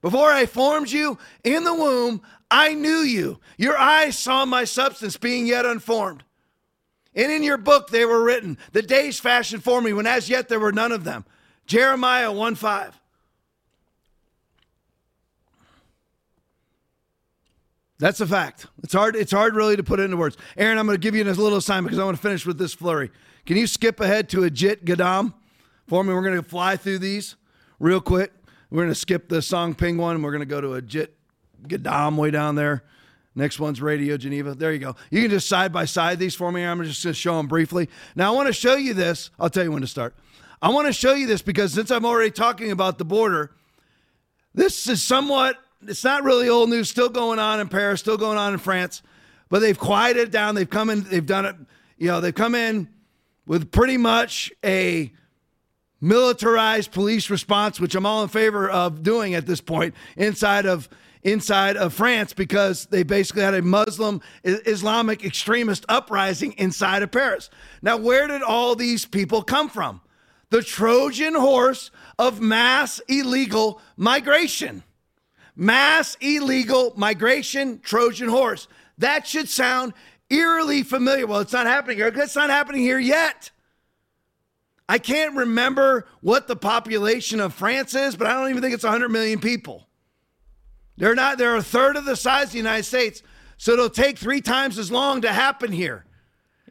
[0.00, 3.38] Before I formed you in the womb, I knew you.
[3.56, 6.24] Your eyes saw my substance being yet unformed.
[7.14, 10.48] And in your book they were written, the days fashioned for me when as yet
[10.48, 11.24] there were none of them.
[11.66, 13.00] Jeremiah 1 5.
[17.98, 18.66] That's a fact.
[18.82, 20.36] It's hard, it's hard really to put it into words.
[20.56, 22.58] Aaron, I'm going to give you a little assignment because I want to finish with
[22.58, 23.12] this flurry.
[23.46, 25.34] Can you skip ahead to Ajit Gadam
[25.86, 26.12] for me?
[26.12, 27.36] We're going to fly through these
[27.78, 28.32] real quick.
[28.70, 30.20] We're going to skip the Song Ping one.
[30.20, 31.10] We're going to go to Ajit
[31.68, 32.82] Gadam way down there.
[33.34, 34.54] Next one's Radio Genoa.
[34.54, 34.96] There you go.
[35.10, 36.64] You can just side by side these for me.
[36.64, 37.88] I'm just going to show them briefly.
[38.14, 39.30] Now, I want to show you this.
[39.40, 40.14] I'll tell you when to start.
[40.60, 43.52] I want to show you this because since I'm already talking about the border,
[44.54, 45.56] this is somewhat,
[45.86, 49.02] it's not really old news, still going on in Paris, still going on in France,
[49.48, 50.54] but they've quieted it down.
[50.54, 51.56] They've come in, they've done it,
[51.96, 52.88] you know, they've come in
[53.46, 55.10] with pretty much a
[56.00, 60.88] militarized police response, which I'm all in favor of doing at this point inside of
[61.22, 67.50] inside of France because they basically had a Muslim Islamic extremist uprising inside of Paris.
[67.80, 70.00] Now, where did all these people come from?
[70.50, 74.82] The Trojan horse of mass illegal migration.
[75.54, 78.68] Mass illegal migration, Trojan horse.
[78.98, 79.94] That should sound
[80.28, 81.26] eerily familiar.
[81.26, 82.08] Well, it's not happening here.
[82.08, 83.50] It's not happening here yet.
[84.88, 88.84] I can't remember what the population of France is, but I don't even think it's
[88.84, 89.88] 100 million people.
[90.96, 93.22] They're not, they're a third of the size of the United States.
[93.56, 96.04] So it'll take three times as long to happen here.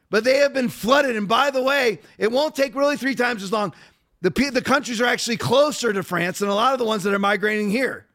[0.09, 1.15] But they have been flooded.
[1.15, 3.73] And by the way, it won't take really three times as long.
[4.21, 7.13] The, the countries are actually closer to France than a lot of the ones that
[7.13, 8.05] are migrating here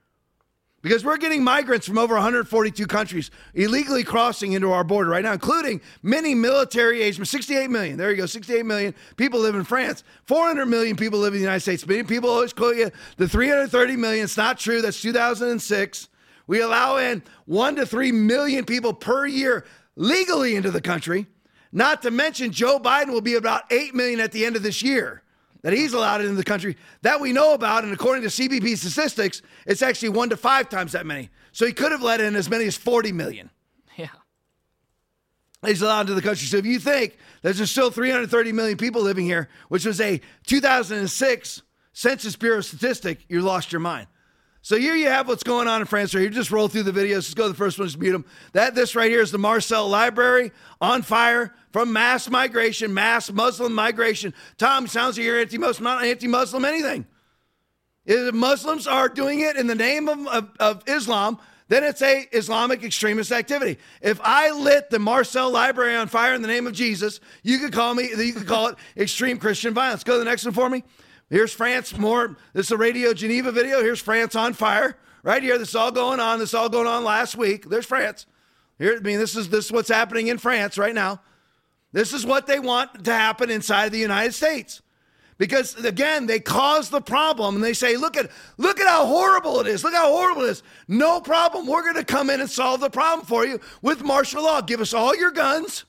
[0.86, 5.32] because we're getting migrants from over 142 countries illegally crossing into our border right now,
[5.32, 7.96] including many military age, 68 million.
[7.96, 10.04] There you go, 68 million people live in France.
[10.26, 11.84] 400 million people live in the United States.
[11.84, 14.22] Many people always quote you the 330 million.
[14.22, 14.80] It's not true.
[14.80, 16.08] That's 2006.
[16.46, 21.26] We allow in one to three million people per year legally into the country.
[21.72, 24.84] Not to mention, Joe Biden will be about 8 million at the end of this
[24.84, 25.24] year
[25.66, 27.82] that he's allowed into the country that we know about.
[27.82, 31.28] And according to CBP statistics, it's actually one to five times that many.
[31.51, 33.51] So he could have let in as many as 40 million.
[33.97, 34.09] Yeah.
[35.64, 36.47] He's allowed into the country.
[36.47, 41.62] So if you think there's still 330 million people living here, which was a 2006
[41.93, 44.06] Census Bureau statistic, you lost your mind.
[44.66, 46.12] So here you have what's going on in France.
[46.12, 47.14] Right here, just roll through the videos.
[47.18, 47.86] Let's go to the first one.
[47.86, 48.24] Just mute them.
[48.52, 53.72] That this right here is the Marseille Library on fire from mass migration, mass Muslim
[53.72, 54.34] migration.
[54.59, 55.84] Tom, sounds like you're anti-Muslim.
[55.84, 57.06] Not anti-Muslim anything.
[58.06, 61.38] If Muslims are doing it in the name of, of, of Islam,
[61.68, 63.78] then it's a Islamic extremist activity.
[64.02, 67.72] If I lit the Marseille Library on fire in the name of Jesus, you could
[67.72, 68.10] call me.
[68.18, 70.02] You could call it extreme Christian violence.
[70.02, 70.82] Go to the next one for me.
[71.28, 71.97] Here's France.
[71.97, 72.36] More.
[72.53, 73.81] This is a Radio Genoa video.
[73.81, 74.97] Here's France on fire.
[75.23, 75.59] Right here.
[75.59, 76.39] This is all going on.
[76.39, 77.69] This is all going on last week.
[77.69, 78.27] There's France.
[78.78, 81.20] Here, I mean, this is this is what's happening in France right now.
[81.93, 84.82] This is what they want to happen inside of the United States.
[85.39, 89.61] Because again, they cause the problem and they say, look at look at how horrible
[89.61, 89.82] it is.
[89.82, 90.62] Look how horrible it is.
[90.89, 91.66] No problem.
[91.66, 94.61] We're going to come in and solve the problem for you with martial law.
[94.61, 95.85] Give us all your guns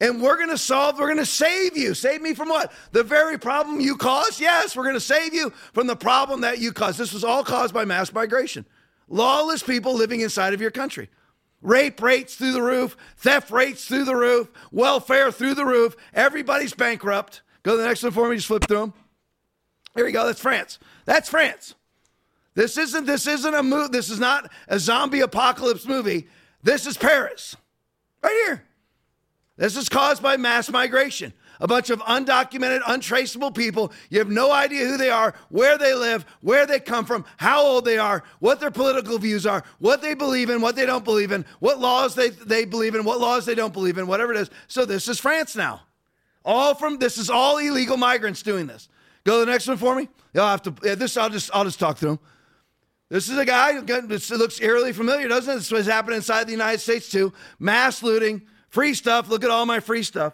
[0.00, 1.94] and we're going to solve, we're going to save you.
[1.94, 2.72] Save me from what?
[2.92, 4.40] The very problem you caused?
[4.40, 6.98] Yes, we're going to save you from the problem that you caused.
[6.98, 8.64] This was all caused by mass migration.
[9.08, 11.10] Lawless people living inside of your country.
[11.62, 15.94] Rape rates through the roof, theft rates through the roof, welfare through the roof.
[16.14, 17.42] Everybody's bankrupt.
[17.62, 18.94] Go to the next one for me, just flip through them.
[19.94, 20.24] Here we go.
[20.24, 20.78] That's France.
[21.04, 21.74] That's France.
[22.54, 23.90] This isn't this isn't a movie.
[23.92, 26.28] This is not a zombie apocalypse movie.
[26.62, 27.56] This is Paris.
[28.22, 28.64] Right here.
[29.60, 31.34] This is caused by mass migration.
[31.60, 33.92] A bunch of undocumented, untraceable people.
[34.08, 37.60] You have no idea who they are, where they live, where they come from, how
[37.60, 41.04] old they are, what their political views are, what they believe in, what they don't
[41.04, 44.32] believe in, what laws they, they believe in, what laws they don't believe in, whatever
[44.32, 44.48] it is.
[44.66, 45.82] So this is France now.
[46.42, 48.88] All from this is all illegal migrants doing this.
[49.24, 50.08] Go to the next one for me.
[50.32, 52.20] You'll have to yeah, this I'll just I'll just talk through them.
[53.10, 55.56] This is a guy, it looks eerily familiar, doesn't it?
[55.56, 57.34] This was happening inside the United States too.
[57.58, 58.40] Mass looting,
[58.70, 59.28] free stuff.
[59.28, 60.32] Look at all my free stuff.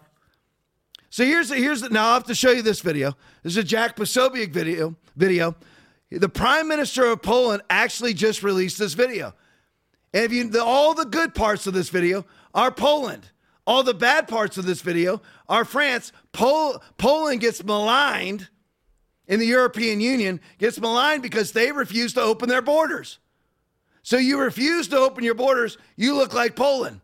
[1.10, 3.16] So here's the, here's the, now I have to show you this video.
[3.42, 4.94] This is a Jack Posobiec video.
[5.16, 5.56] Video.
[6.10, 9.34] The Prime Minister of Poland actually just released this video.
[10.12, 13.30] And if you the, all the good parts of this video are Poland.
[13.66, 16.12] All the bad parts of this video are France.
[16.32, 18.48] Pol- Poland gets maligned
[19.26, 23.18] in the European Union gets maligned because they refuse to open their borders.
[24.02, 27.00] So you refuse to open your borders, you look like Poland.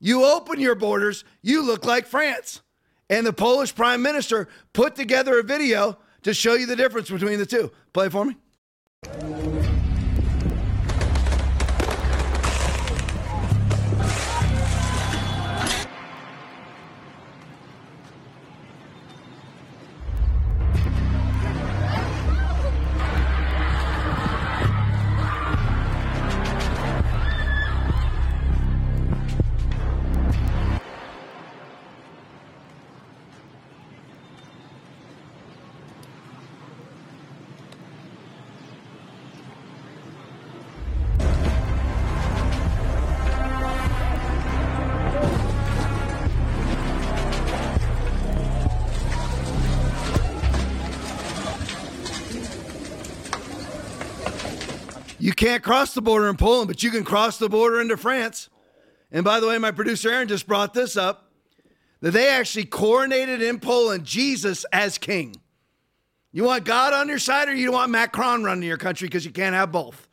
[0.00, 2.62] You open your borders, you look like France.
[3.10, 7.38] And the Polish prime minister put together a video to show you the difference between
[7.38, 7.70] the two.
[7.92, 8.36] Play for me.
[55.40, 58.50] Can't cross the border in Poland, but you can cross the border into France.
[59.10, 61.32] And by the way, my producer Aaron just brought this up
[62.02, 65.34] that they actually coronated in Poland Jesus as king.
[66.30, 69.30] You want God on your side or you want Macron running your country because you
[69.30, 70.08] can't have both.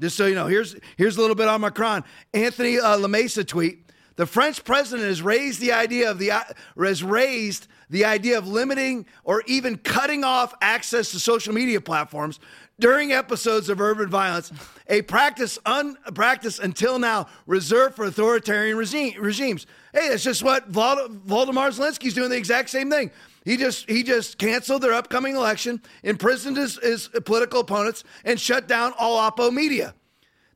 [0.00, 2.02] Just so you know, here's, here's a little bit on Macron.
[2.34, 3.84] Anthony uh, Lamesa tweet.
[4.16, 6.42] The French president has raised the idea of the uh,
[6.82, 12.40] has raised the idea of limiting or even cutting off access to social media platforms
[12.78, 14.52] during episodes of urban violence,
[14.88, 19.66] a practice un, practice until now reserved for authoritarian regime, regimes.
[19.92, 23.10] Hey, that's just what Vald- Volodymyr Zelensky's doing the exact same thing.
[23.44, 28.68] He just he just canceled their upcoming election, imprisoned his, his political opponents, and shut
[28.68, 29.94] down all Oppo media.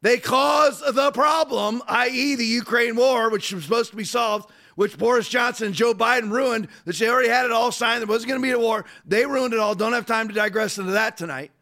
[0.02, 4.96] They caused the problem, i.e., the Ukraine war, which was supposed to be solved, which
[4.96, 8.00] Boris Johnson and Joe Biden ruined, that they already had it all signed.
[8.00, 8.86] There wasn't going to be a war.
[9.04, 9.74] They ruined it all.
[9.74, 11.52] Don't have time to digress into that tonight.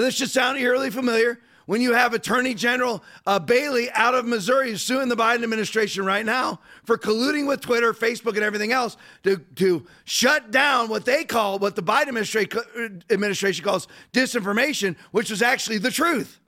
[0.00, 4.76] This should sound eerily familiar when you have Attorney General uh, Bailey out of Missouri
[4.76, 9.36] suing the Biden administration right now for colluding with Twitter, Facebook, and everything else to,
[9.56, 15.42] to shut down what they call, what the Biden administration, administration calls disinformation, which was
[15.42, 16.40] actually the truth.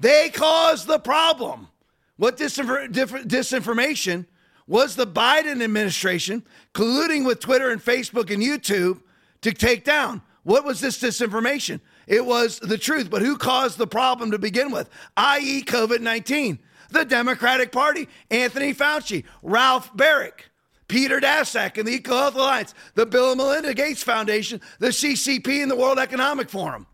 [0.00, 1.68] They caused the problem.
[2.16, 4.26] What disinformation
[4.66, 6.44] was the Biden administration
[6.74, 9.00] colluding with Twitter and Facebook and YouTube
[9.40, 10.20] to take down.
[10.42, 11.80] What was this disinformation?
[12.08, 13.10] It was the truth.
[13.10, 14.88] But who caused the problem to begin with?
[15.16, 16.58] I.e., COVID 19.
[16.90, 20.48] The Democratic Party, Anthony Fauci, Ralph Baric,
[20.88, 25.70] Peter Daszak, and the EcoHealth Alliance, the Bill and Melinda Gates Foundation, the CCP, and
[25.70, 26.86] the World Economic Forum.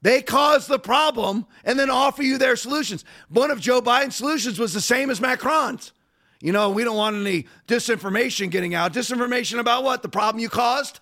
[0.00, 3.04] They cause the problem and then offer you their solutions.
[3.28, 5.92] One of Joe Biden's solutions was the same as Macron's.
[6.40, 8.94] You know, we don't want any disinformation getting out.
[8.94, 10.02] Disinformation about what?
[10.02, 11.00] The problem you caused?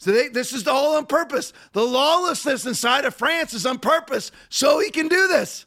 [0.00, 1.52] So they, this is all on purpose.
[1.72, 5.66] The lawlessness inside of France is on purpose so he can do this.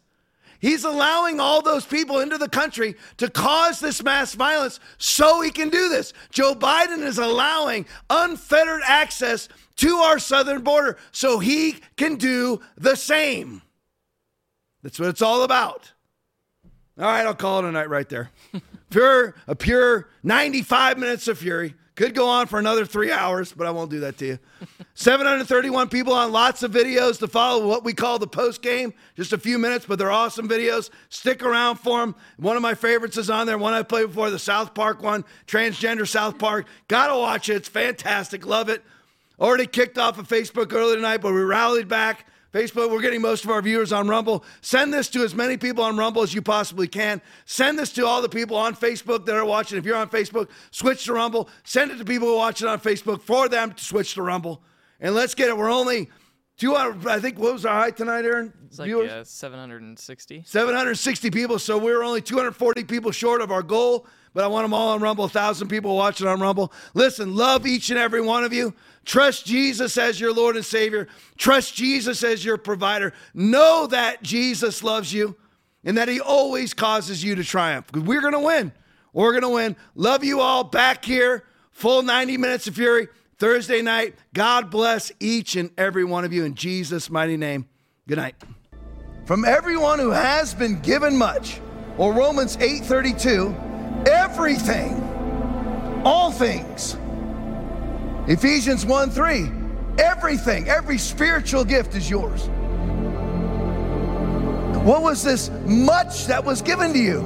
[0.60, 5.52] He's allowing all those people into the country to cause this mass violence so he
[5.52, 6.14] can do this.
[6.32, 12.96] Joe Biden is allowing unfettered access to our southern border so he can do the
[12.96, 13.62] same.
[14.82, 15.92] That's what it's all about.
[16.98, 18.32] All right, I'll call it a night right there.
[18.90, 21.76] pure, a pure 95 minutes of fury.
[21.96, 24.40] Could go on for another three hours, but I won't do that to you.
[24.96, 28.96] 731 people on lots of videos to follow what we call the post game.
[29.16, 30.90] Just a few minutes, but they're awesome videos.
[31.10, 32.16] Stick around for them.
[32.38, 33.60] One of my favorites is on there.
[33.60, 36.66] One I played before, the South Park one, transgender South Park.
[36.88, 37.58] Gotta watch it.
[37.58, 38.44] It's fantastic.
[38.44, 38.82] Love it.
[39.40, 42.26] Already kicked off of Facebook earlier tonight, but we rallied back.
[42.54, 42.92] Facebook.
[42.92, 44.46] We're getting most of our viewers on Rumble.
[44.62, 47.22] Send this to as many people on Rumble as you possibly can.
[47.46, 49.78] Send this to all the people on Facebook that are watching.
[49.78, 51.50] If you're on Facebook, switch to Rumble.
[51.64, 54.62] Send it to people who are watching on Facebook for them to switch to Rumble.
[55.00, 55.58] And let's get it.
[55.58, 56.10] We're only
[56.58, 58.54] 200, I think, what was our high tonight, Aaron?
[58.68, 59.12] It's like Viewers?
[59.12, 60.44] uh, 760.
[60.46, 61.58] 760 people.
[61.58, 65.02] So we're only 240 people short of our goal, but I want them all on
[65.02, 65.26] Rumble.
[65.26, 66.72] A 1,000 people watching on Rumble.
[66.94, 68.74] Listen, love each and every one of you.
[69.06, 71.08] Trust Jesus as your Lord and Savior.
[71.38, 73.14] Trust Jesus as your provider.
[73.34, 75.36] Know that Jesus loves you
[75.84, 78.72] and that He always causes you to triumph we're going to win.
[79.12, 79.76] We're going to win.
[79.96, 81.44] Love you all back here.
[81.72, 83.08] Full 90 minutes of fury
[83.38, 84.16] Thursday night.
[84.34, 87.68] God bless each and every one of you in Jesus' mighty name.
[88.08, 88.36] Good night.
[89.26, 91.62] From everyone who has been given much,
[91.98, 93.73] or Romans 8:32,
[94.08, 95.02] everything,
[96.06, 96.98] all things.
[98.28, 99.52] Ephesians 1 3,
[99.98, 102.48] everything, every spiritual gift is yours.
[104.84, 107.20] What was this much that was given to you?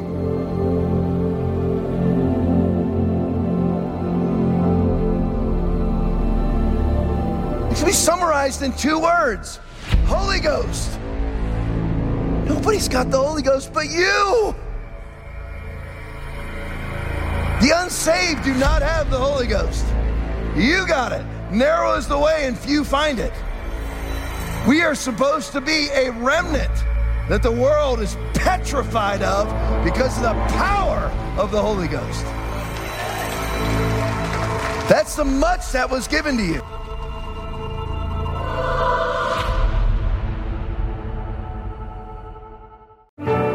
[7.71, 9.59] It can be summarized in two words
[10.05, 10.99] Holy Ghost.
[12.45, 14.55] Nobody's got the Holy Ghost but you.
[17.61, 19.85] The unsaved do not have the Holy Ghost.
[20.55, 21.25] You got it.
[21.51, 23.33] Narrow is the way, and few find it.
[24.67, 26.71] We are supposed to be a remnant
[27.29, 29.47] that the world is petrified of
[29.83, 32.23] because of the power of the Holy Ghost.
[34.87, 36.61] That's the much that was given to you.
[43.25, 43.46] you